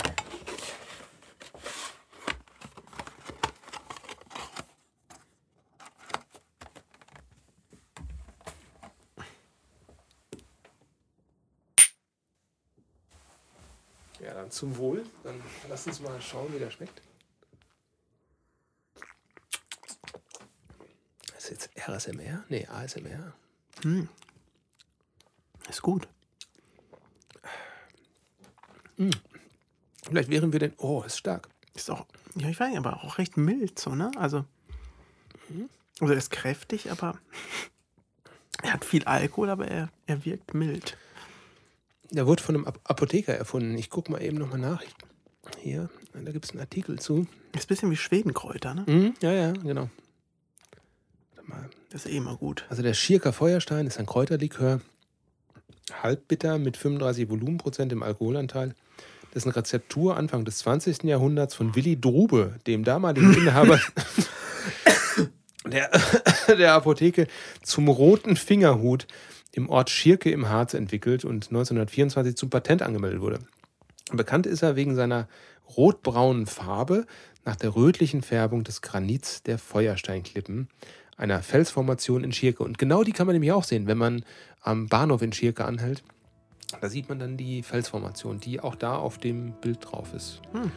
Ja, 14.20 14.34
dann 14.34 14.50
zum 14.50 14.76
Wohl. 14.78 15.06
Dann 15.22 15.40
lass 15.70 15.86
uns 15.86 16.00
mal 16.00 16.20
schauen, 16.20 16.52
wie 16.52 16.58
der 16.58 16.72
schmeckt. 16.72 17.04
Das 21.44 21.52
ist 21.52 21.66
jetzt 21.66 21.73
RSMR? 21.88 22.44
Nee, 22.50 22.68
ASMR. 22.68 23.34
Ist 25.70 25.82
gut. 25.82 26.08
Vielleicht 30.08 30.30
wären 30.30 30.52
wir 30.54 30.60
denn. 30.60 30.74
Oh, 30.78 31.04
ist 31.04 31.18
stark. 31.18 31.50
Ist 31.74 31.90
auch, 31.90 32.06
ja, 32.36 32.50
ich 32.50 32.60
weiß 32.60 32.70
nicht, 32.70 32.78
aber 32.78 33.04
auch 33.04 33.18
recht 33.18 33.38
mild 33.38 33.80
so, 33.80 33.96
ne? 33.96 34.12
Also, 34.18 34.46
also 36.00 36.14
er 36.14 36.18
ist 36.20 36.30
kräftig, 36.32 36.92
aber 36.92 37.18
er 38.62 38.74
hat 38.74 38.86
viel 38.86 39.04
Alkohol, 39.06 39.50
aber 39.50 39.68
er, 39.68 39.90
er 40.06 40.24
wirkt 40.26 40.54
mild. 40.54 40.98
Der 42.12 42.28
wurde 42.28 42.44
von 42.44 42.56
einem 42.56 42.68
Ap- 42.68 42.80
Apotheker 42.84 43.34
erfunden. 43.36 43.76
Ich 43.78 43.90
gucke 43.90 44.12
mal 44.12 44.22
eben 44.22 44.38
nochmal 44.38 44.60
nach. 44.60 44.84
Hier, 45.60 45.90
da 46.14 46.32
gibt 46.32 46.46
es 46.46 46.52
einen 46.52 46.60
Artikel 46.60 47.00
zu. 47.00 47.26
Ist 47.54 47.66
ein 47.66 47.68
bisschen 47.68 47.92
wie 47.92 47.98
Schwedenkräuter, 47.98 48.76
ne? 48.76 48.84
Mhm, 48.88 49.14
ja, 49.22 49.32
ja, 49.32 49.52
genau. 49.54 49.90
Das 51.94 52.06
ist 52.06 52.12
eh 52.12 52.18
immer 52.18 52.36
gut. 52.36 52.66
Also 52.70 52.82
der 52.82 52.96
Schierker 52.96 53.34
Feuerstein 53.34 53.86
ist 53.86 54.00
ein 54.00 54.08
Kräuterlikör, 54.08 54.82
halbbitter 56.02 56.58
mit 56.58 56.76
35 56.76 57.30
Volumenprozent 57.30 57.92
im 57.92 58.02
Alkoholanteil. 58.02 58.74
Dessen 59.36 59.52
Rezeptur 59.52 60.18
Anfang 60.18 60.44
des 60.44 60.58
20. 60.58 61.04
Jahrhunderts 61.04 61.54
von 61.54 61.76
Willi 61.76 62.02
Drube, 62.02 62.56
dem 62.66 62.84
damaligen 62.84 63.34
Inhaber 63.38 63.80
der, 65.68 65.92
der 66.48 66.74
Apotheke, 66.74 67.28
zum 67.62 67.88
roten 67.88 68.38
Fingerhut 68.38 69.06
im 69.52 69.70
Ort 69.70 69.92
Schirke 69.92 70.32
im 70.32 70.50
Harz 70.50 70.74
entwickelt 70.74 71.24
und 71.24 71.46
1924 71.50 72.36
zum 72.36 72.50
Patent 72.50 72.82
angemeldet 72.82 73.22
wurde. 73.22 73.38
Bekannt 74.12 74.48
ist 74.48 74.64
er 74.64 74.76
wegen 74.76 74.96
seiner 74.96 75.28
rotbraunen 75.78 76.48
Farbe 76.48 77.06
nach 77.46 77.56
der 77.56 77.76
rötlichen 77.76 78.24
Färbung 78.24 78.64
des 78.64 78.82
Granits 78.82 79.44
der 79.44 79.60
Feuersteinklippen, 79.60 80.70
einer 81.18 81.42
Felsformation 81.42 82.24
in 82.24 82.32
Schirke. 82.32 82.64
Und 82.64 82.78
genau 82.78 83.04
die 83.04 83.12
kann 83.12 83.28
man 83.28 83.34
nämlich 83.34 83.52
auch 83.52 83.64
sehen, 83.64 83.88
wenn 83.88 83.98
man 83.98 84.24
am 84.62 84.88
Bahnhof 84.88 85.22
in 85.22 85.34
Schirke 85.34 85.66
anhält. 85.66 86.04
Da 86.82 86.90
sieht 86.90 87.10
man 87.10 87.20
dann 87.20 87.38
die 87.38 87.62
Felsformation, 87.62 88.40
die 88.40 88.60
auch 88.60 88.76
da 88.76 88.96
auf 88.96 89.18
dem 89.18 89.54
Bild 89.62 89.80
drauf 89.82 90.14
ist. 90.14 90.42
Hm. 90.54 90.72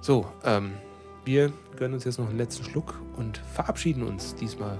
So, 0.00 0.26
ähm, 0.44 0.72
wir 1.24 1.52
gönnen 1.76 1.94
uns 1.94 2.04
jetzt 2.04 2.18
noch 2.18 2.28
einen 2.28 2.38
letzten 2.38 2.64
Schluck 2.64 3.00
und 3.16 3.38
verabschieden 3.52 4.02
uns 4.02 4.34
diesmal 4.34 4.76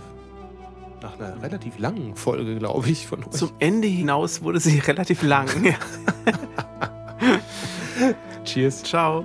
nach 1.02 1.18
einer 1.18 1.42
relativ 1.42 1.78
langen 1.78 2.16
Folge, 2.16 2.56
glaube 2.56 2.88
ich, 2.88 3.06
von 3.06 3.24
euch. 3.24 3.30
Zum 3.30 3.50
Ende 3.58 3.88
hinaus 3.88 4.42
wurde 4.42 4.60
sie 4.60 4.78
relativ 4.86 5.22
lang. 5.22 5.48
Cheers. 8.44 8.82
Ciao. 8.82 9.24